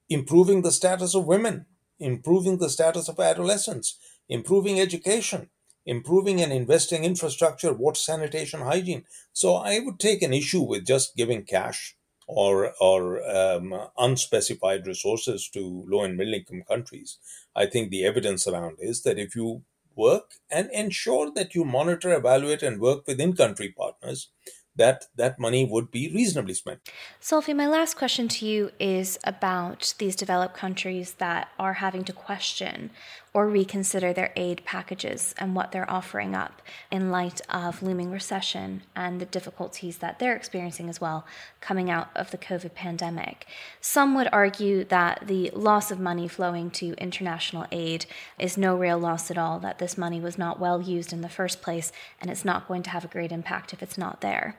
improving 0.09 0.63
the 0.63 0.73
status 0.73 1.15
of 1.15 1.27
women, 1.27 1.67
improving 1.99 2.59
the 2.59 2.71
status 2.71 3.09
of 3.09 3.19
adolescents, 3.21 3.99
improving 4.29 4.81
education, 4.81 5.51
improving 5.87 6.41
and 6.41 6.53
investing 6.53 7.05
infrastructure, 7.05 7.73
water, 7.73 7.99
sanitation, 7.99 8.61
hygiene. 8.61 9.05
So 9.33 9.55
I 9.55 9.81
would 9.81 9.99
take 9.99 10.23
an 10.23 10.33
issue 10.33 10.63
with 10.63 10.87
just 10.87 11.17
giving 11.17 11.45
cash 11.45 11.97
or 12.27 12.73
or 12.81 13.23
um, 13.29 13.75
unspecified 13.99 14.87
resources 14.87 15.49
to 15.51 15.85
low 15.87 16.05
and 16.05 16.17
middle 16.17 16.35
income 16.35 16.63
countries. 16.67 17.19
I 17.55 17.67
think 17.67 17.91
the 17.91 18.05
evidence 18.05 18.47
around 18.47 18.79
is 18.81 19.03
that 19.03 19.19
if 19.19 19.37
you 19.37 19.63
work 19.95 20.33
and 20.51 20.71
ensure 20.73 21.31
that 21.35 21.55
you 21.55 21.65
monitor, 21.65 22.13
evaluate, 22.13 22.63
and 22.63 22.81
work 22.81 23.07
with 23.07 23.21
in 23.21 23.35
country 23.35 23.75
partners, 23.77 24.31
that 24.77 25.07
that 25.17 25.39
money 25.39 25.65
would 25.65 25.91
be 25.91 26.11
reasonably 26.15 26.55
spent. 26.55 26.81
Sophie, 27.21 27.55
my 27.55 27.67
last 27.67 27.97
question 27.97 28.29
to 28.29 28.47
you 28.47 28.71
is 28.79 29.19
about 29.25 29.95
these 29.99 30.17
developed 30.17 30.57
countries 30.57 31.15
that 31.15 31.49
are 31.59 31.75
having 31.75 32.05
to 32.05 32.13
question 32.13 32.91
or 33.35 33.49
reconsider 33.49 34.13
their 34.13 34.33
aid 34.37 34.65
packages 34.65 35.35
and 35.39 35.57
what 35.57 35.73
they're 35.73 35.91
offering 35.91 36.37
up 36.37 36.63
in 36.91 37.11
light 37.11 37.41
of 37.51 37.83
looming 37.83 38.13
recession 38.13 38.81
and 38.95 39.21
the 39.21 39.27
difficulties 39.27 39.99
that 39.99 40.21
they're 40.21 40.37
experiencing 40.37 40.89
as 40.89 41.01
well 41.01 41.27
coming 41.61 41.91
out 41.91 42.09
of 42.15 42.31
the 42.31 42.39
COVID 42.39 42.75
pandemic. 42.75 43.45
Some 43.81 44.15
would 44.15 44.29
argue 44.33 44.85
that 44.85 45.25
the 45.27 45.51
loss 45.51 45.91
of 45.91 45.99
money 45.99 46.29
flowing 46.29 46.71
to 46.71 46.95
international 46.95 47.67
aid 47.73 48.07
is 48.39 48.57
no 48.57 48.77
real 48.77 48.99
loss 48.99 49.33
at 49.33 49.39
all, 49.39 49.59
that 49.59 49.81
this 49.81 49.99
money 49.99 50.21
was 50.21 50.39
not 50.39 50.61
well 50.61 50.81
used 50.81 51.13
in 51.13 51.21
the 51.21 51.29
first 51.29 51.61
place 51.61 51.91
and 52.21 52.31
it's 52.31 52.45
not 52.45 52.69
going 52.69 52.85
to 52.85 52.91
have 52.91 53.05
a 53.05 53.09
great 53.09 53.33
impact 53.33 53.73
if 53.73 53.83
it's 53.83 53.99
not 53.99 54.21
there. 54.21 54.57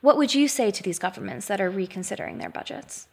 What 0.00 0.16
would 0.16 0.34
you 0.34 0.48
say 0.48 0.72
to 0.72 0.82
these 0.82 0.98
governments 0.98 1.46
that 1.46 1.60
are 1.60 1.70
reconsidering 1.70 2.38
their 2.38 2.50
budgets? 2.50 3.06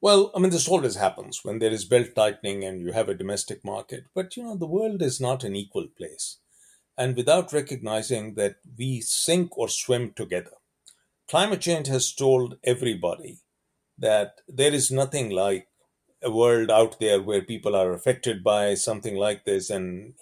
Well, 0.00 0.30
I 0.34 0.38
mean, 0.38 0.50
this 0.50 0.68
always 0.68 0.96
happens 0.96 1.44
when 1.44 1.58
there 1.58 1.72
is 1.72 1.84
belt 1.84 2.14
tightening 2.14 2.64
and 2.64 2.80
you 2.80 2.92
have 2.92 3.08
a 3.08 3.14
domestic 3.14 3.64
market. 3.64 4.04
But, 4.14 4.36
you 4.36 4.44
know, 4.44 4.56
the 4.56 4.66
world 4.66 5.02
is 5.02 5.20
not 5.20 5.44
an 5.44 5.56
equal 5.56 5.88
place. 5.88 6.38
And 6.96 7.16
without 7.16 7.52
recognizing 7.52 8.34
that 8.34 8.56
we 8.78 9.00
sink 9.00 9.56
or 9.58 9.68
swim 9.68 10.12
together, 10.14 10.52
climate 11.28 11.60
change 11.62 11.88
has 11.88 12.12
told 12.14 12.58
everybody 12.64 13.38
that 13.98 14.40
there 14.48 14.74
is 14.74 14.90
nothing 14.90 15.30
like 15.30 15.68
a 16.22 16.30
world 16.30 16.70
out 16.70 17.00
there 17.00 17.22
where 17.22 17.42
people 17.42 17.76
are 17.76 17.92
affected 17.92 18.44
by 18.44 18.74
something 18.74 19.16
like 19.16 19.44
this 19.44 19.70
and 19.70 20.14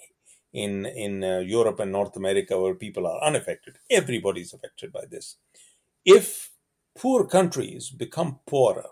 in 0.53 0.87
in 0.87 1.24
uh, 1.24 1.39
Europe 1.41 1.81
and 1.81 1.93
North 1.93 2.16
America 2.16 2.61
where 2.61 2.74
people 2.74 3.07
are 3.07 3.22
unaffected 3.22 3.79
everybody's 3.91 4.55
affected 4.55 4.93
by 4.93 5.05
this 5.11 5.37
if 6.05 6.53
poor 6.97 7.27
countries 7.27 7.91
become 7.91 8.41
poorer 8.47 8.89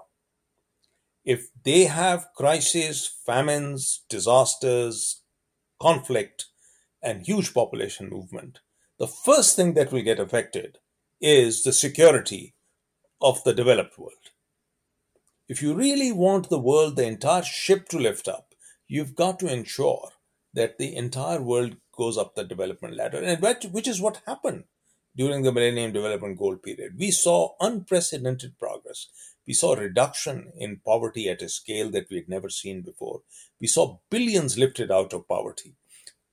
if 1.24 1.48
they 1.64 1.84
have 1.84 2.28
crises, 2.36 3.10
famines, 3.24 4.04
disasters, 4.08 5.22
conflict, 5.80 6.46
and 7.02 7.26
huge 7.26 7.54
population 7.54 8.08
movement, 8.08 8.60
the 8.98 9.06
first 9.06 9.56
thing 9.56 9.74
that 9.74 9.90
will 9.92 10.02
get 10.02 10.20
affected 10.20 10.78
is 11.20 11.62
the 11.62 11.72
security 11.72 12.54
of 13.20 13.42
the 13.44 13.54
developed 13.54 13.98
world. 13.98 14.12
If 15.48 15.62
you 15.62 15.74
really 15.74 16.12
want 16.12 16.48
the 16.48 16.58
world, 16.58 16.96
the 16.96 17.06
entire 17.06 17.42
ship 17.42 17.88
to 17.88 17.98
lift 17.98 18.28
up, 18.28 18.54
you've 18.86 19.14
got 19.14 19.38
to 19.40 19.52
ensure 19.52 20.10
that 20.52 20.78
the 20.78 20.94
entire 20.94 21.42
world 21.42 21.76
goes 21.96 22.16
up 22.16 22.34
the 22.34 22.44
development 22.44 22.96
ladder, 22.96 23.18
and 23.18 23.40
which 23.72 23.88
is 23.88 24.00
what 24.00 24.22
happened 24.26 24.64
during 25.16 25.42
the 25.42 25.52
Millennium 25.52 25.92
Development 25.92 26.38
Goal 26.38 26.56
period. 26.56 26.92
We 26.98 27.10
saw 27.10 27.54
unprecedented 27.60 28.58
progress. 28.58 28.73
We 29.46 29.54
saw 29.54 29.74
a 29.74 29.80
reduction 29.80 30.52
in 30.56 30.80
poverty 30.84 31.28
at 31.28 31.42
a 31.42 31.48
scale 31.48 31.90
that 31.90 32.08
we 32.10 32.16
had 32.16 32.28
never 32.28 32.48
seen 32.48 32.82
before. 32.82 33.22
We 33.60 33.66
saw 33.66 33.98
billions 34.10 34.58
lifted 34.58 34.90
out 34.90 35.12
of 35.12 35.28
poverty. 35.28 35.74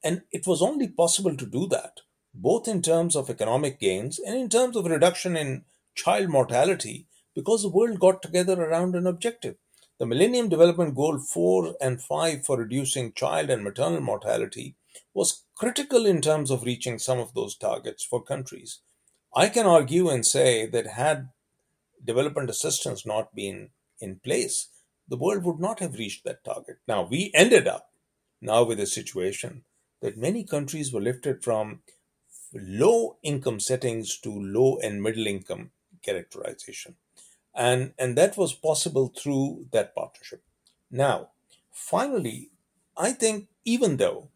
And 0.03 0.23
it 0.31 0.47
was 0.47 0.61
only 0.61 0.87
possible 0.87 1.35
to 1.35 1.45
do 1.45 1.67
that, 1.67 1.99
both 2.33 2.67
in 2.67 2.81
terms 2.81 3.15
of 3.15 3.29
economic 3.29 3.79
gains 3.79 4.19
and 4.19 4.35
in 4.35 4.49
terms 4.49 4.75
of 4.75 4.85
reduction 4.85 5.35
in 5.35 5.65
child 5.93 6.29
mortality, 6.29 7.07
because 7.35 7.61
the 7.61 7.69
world 7.69 7.99
got 7.99 8.21
together 8.21 8.61
around 8.61 8.95
an 8.95 9.05
objective. 9.05 9.55
The 9.99 10.05
Millennium 10.07 10.49
Development 10.49 10.95
Goal 10.95 11.19
4 11.19 11.75
and 11.79 12.01
5 12.01 12.45
for 12.45 12.57
reducing 12.57 13.13
child 13.13 13.49
and 13.49 13.63
maternal 13.63 14.01
mortality 14.01 14.75
was 15.13 15.43
critical 15.55 16.05
in 16.05 16.21
terms 16.21 16.49
of 16.49 16.63
reaching 16.63 16.97
some 16.97 17.19
of 17.19 17.33
those 17.33 17.55
targets 17.55 18.03
for 18.03 18.23
countries. 18.23 18.79
I 19.35 19.49
can 19.49 19.65
argue 19.65 20.09
and 20.09 20.25
say 20.25 20.65
that 20.65 20.87
had 20.87 21.29
development 22.03 22.49
assistance 22.49 23.05
not 23.05 23.35
been 23.35 23.69
in 23.99 24.19
place, 24.19 24.69
the 25.07 25.17
world 25.17 25.43
would 25.43 25.59
not 25.59 25.79
have 25.79 25.95
reached 25.95 26.23
that 26.23 26.43
target. 26.43 26.77
Now, 26.87 27.07
we 27.09 27.31
ended 27.33 27.67
up 27.67 27.89
now 28.41 28.63
with 28.63 28.79
a 28.79 28.85
situation 28.85 29.63
that 30.01 30.17
many 30.17 30.43
countries 30.43 30.91
were 30.91 31.01
lifted 31.01 31.43
from 31.43 31.81
low 32.53 33.17
income 33.23 33.59
settings 33.59 34.17
to 34.19 34.31
low 34.31 34.77
and 34.77 35.01
middle 35.01 35.27
income 35.27 35.71
characterization. 36.03 36.95
And, 37.53 37.93
and 37.99 38.17
that 38.17 38.37
was 38.37 38.53
possible 38.53 39.13
through 39.15 39.67
that 39.71 39.93
partnership. 39.93 40.41
Now, 40.89 41.29
finally, 41.71 42.49
I 42.97 43.11
think 43.11 43.47
even 43.65 43.97
though 43.97 44.29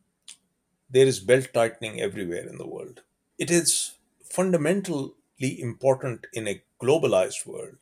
there 0.89 1.05
is 1.07 1.19
belt 1.19 1.49
tightening 1.53 1.99
everywhere 1.99 2.47
in 2.47 2.57
the 2.57 2.67
world, 2.67 3.01
it 3.37 3.49
is 3.49 3.95
fundamentally 4.23 5.11
important 5.39 6.27
in 6.33 6.47
a 6.47 6.61
globalized 6.81 7.45
world 7.45 7.77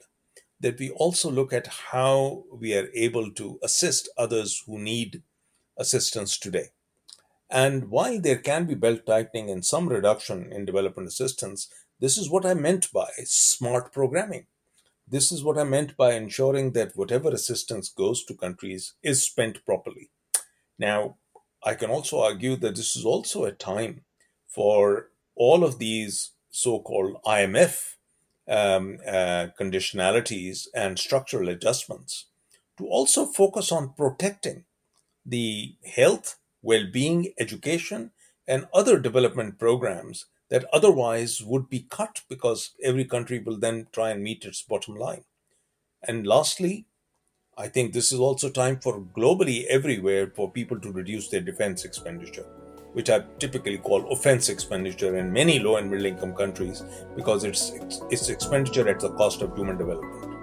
that 0.60 0.80
we 0.80 0.90
also 0.92 1.30
look 1.30 1.52
at 1.52 1.68
how 1.92 2.44
we 2.52 2.74
are 2.74 2.88
able 2.94 3.32
to 3.32 3.60
assist 3.62 4.10
others 4.18 4.64
who 4.66 4.80
need 4.80 5.22
assistance 5.78 6.38
today. 6.38 6.68
And 7.50 7.90
while 7.90 8.20
there 8.20 8.38
can 8.38 8.66
be 8.66 8.74
belt 8.74 9.06
tightening 9.06 9.50
and 9.50 9.64
some 9.66 9.90
reduction 9.90 10.52
in 10.52 10.66
development 10.66 11.10
assistance, 11.10 11.68
this 12.00 12.18
is 12.18 12.30
what 12.30 12.46
I 12.46 12.54
meant 12.54 12.92
by 12.92 13.10
smart 13.26 13.92
programming. 13.92 14.48
This 15.08 15.32
is 15.32 15.44
what 15.44 15.58
I 15.58 15.64
meant 15.66 15.98
by 15.98 16.14
ensuring 16.14 16.72
that 16.72 16.96
whatever 16.96 17.30
assistance 17.30 17.90
goes 17.90 18.24
to 18.26 18.34
countries 18.34 18.94
is 19.04 19.22
spent 19.22 19.66
properly. 19.66 20.10
Now, 20.80 21.18
I 21.64 21.76
can 21.76 21.90
also 21.90 22.22
argue 22.22 22.56
that 22.58 22.76
this 22.76 22.96
is 22.96 23.06
also 23.06 23.46
a 23.46 23.52
time 23.52 24.06
for 24.48 25.10
all 25.36 25.64
of 25.64 25.80
these 25.80 26.32
so 26.54 26.80
called 26.80 27.18
IMF 27.26 27.96
um, 28.48 29.00
uh, 29.08 29.48
conditionalities 29.60 30.68
and 30.76 31.00
structural 31.00 31.50
adjustments 31.50 32.26
to 32.78 32.86
also 32.86 33.26
focus 33.26 33.72
on 33.72 33.94
protecting 33.98 34.64
the 35.26 35.76
health, 35.96 36.38
well 36.62 36.86
being, 36.92 37.34
education, 37.40 38.12
and 38.48 38.68
other 38.72 39.00
development 39.00 39.58
programs 39.58 40.28
that 40.50 40.66
otherwise 40.72 41.42
would 41.42 41.70
be 41.70 41.88
cut 41.90 42.22
because 42.30 42.76
every 42.84 43.06
country 43.06 43.40
will 43.40 43.58
then 43.58 43.88
try 43.92 44.12
and 44.12 44.22
meet 44.22 44.46
its 44.46 44.62
bottom 44.62 44.96
line. 44.96 45.24
And 46.08 46.28
lastly, 46.28 46.86
I 47.58 47.68
think 47.68 47.94
this 47.94 48.12
is 48.12 48.20
also 48.20 48.52
time 48.52 48.80
for 48.80 49.00
globally 49.00 49.66
everywhere 49.66 50.32
for 50.36 50.52
people 50.52 50.80
to 50.82 50.92
reduce 50.92 51.30
their 51.30 51.42
defense 51.42 51.84
expenditure, 51.84 52.46
which 52.94 53.10
I 53.10 53.24
typically 53.40 53.78
call 53.78 54.12
offense 54.12 54.50
expenditure 54.50 55.18
in 55.18 55.32
many 55.34 55.60
low 55.60 55.78
and 55.78 55.90
middle 55.90 56.06
income 56.06 56.34
countries 56.34 56.84
because 57.16 57.44
it's, 57.44 57.72
it's 58.10 58.30
expenditure 58.30 58.88
at 58.88 59.00
the 59.00 59.10
cost 59.10 59.42
of 59.42 59.56
human 59.56 59.78
development. 59.78 60.34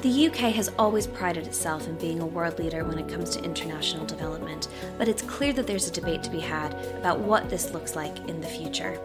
The 0.00 0.28
UK 0.28 0.54
has 0.54 0.70
always 0.78 1.08
prided 1.08 1.48
itself 1.48 1.88
in 1.88 1.96
being 1.98 2.20
a 2.20 2.26
world 2.26 2.60
leader 2.60 2.84
when 2.84 3.00
it 3.00 3.08
comes 3.08 3.30
to 3.30 3.42
international 3.42 4.06
development, 4.06 4.68
but 4.96 5.08
it's 5.08 5.22
clear 5.22 5.52
that 5.54 5.66
there's 5.66 5.88
a 5.88 5.92
debate 5.92 6.22
to 6.22 6.30
be 6.30 6.38
had 6.38 6.72
about 6.94 7.18
what 7.18 7.50
this 7.50 7.72
looks 7.72 7.96
like 7.96 8.16
in 8.28 8.40
the 8.40 8.46
future. 8.46 8.96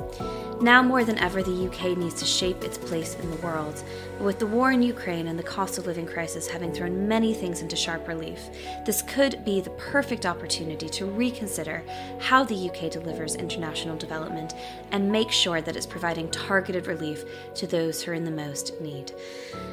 Now 0.62 0.84
more 0.84 1.04
than 1.04 1.18
ever, 1.18 1.42
the 1.42 1.68
UK 1.68 1.98
needs 1.98 2.20
to 2.20 2.26
shape 2.26 2.64
its 2.64 2.78
place 2.78 3.16
in 3.16 3.32
the 3.32 3.38
world. 3.38 3.84
With 4.24 4.40
the 4.40 4.48
war 4.48 4.72
in 4.72 4.82
Ukraine 4.82 5.28
and 5.28 5.38
the 5.38 5.44
cost 5.44 5.78
of 5.78 5.86
living 5.86 6.06
crisis 6.08 6.48
having 6.48 6.72
thrown 6.72 7.10
many 7.10 7.34
things 7.34 7.62
into 7.62 7.76
sharp 7.76 8.08
relief, 8.08 8.40
this 8.86 9.02
could 9.02 9.44
be 9.44 9.60
the 9.60 9.72
perfect 9.72 10.26
opportunity 10.26 10.88
to 10.88 11.06
reconsider 11.06 11.84
how 12.22 12.46
the 12.46 12.70
UK 12.70 12.90
delivers 12.90 13.36
international 13.36 13.98
development 13.98 14.54
and 14.92 15.12
make 15.12 15.30
sure 15.30 15.60
that 15.60 15.76
it's 15.76 15.86
providing 15.86 16.32
targeted 16.32 16.88
relief 16.88 17.26
to 17.56 17.68
those 17.68 18.02
who 18.02 18.12
are 18.12 18.14
in 18.14 18.24
the 18.24 18.32
most 18.32 18.80
need. 18.80 19.12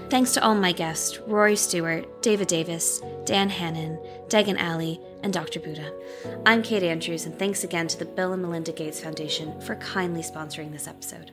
Thanks 0.09 0.35
to 0.35 0.43
all 0.43 0.57
my 0.57 0.73
guests 0.73 1.21
Rory 1.29 1.55
Stewart, 1.55 2.21
David 2.21 2.49
Davis, 2.49 3.01
Dan 3.25 3.51
Hannan, 3.51 4.01
Degan 4.27 4.61
Ali, 4.61 5.01
and 5.23 5.33
Dr. 5.33 5.61
Bhutta. 5.61 5.93
I'm 6.45 6.65
Kate 6.65 6.83
Andrews, 6.83 7.25
and 7.25 7.39
thanks 7.39 7.63
again 7.63 7.87
to 7.87 7.99
the 8.01 8.05
Bill 8.05 8.33
and 8.33 8.43
Melinda 8.43 8.73
Gates 8.73 8.99
Foundation 8.99 9.61
for 9.61 9.77
kindly 9.77 10.23
sponsoring 10.23 10.73
this 10.73 10.89
episode. 10.89 11.31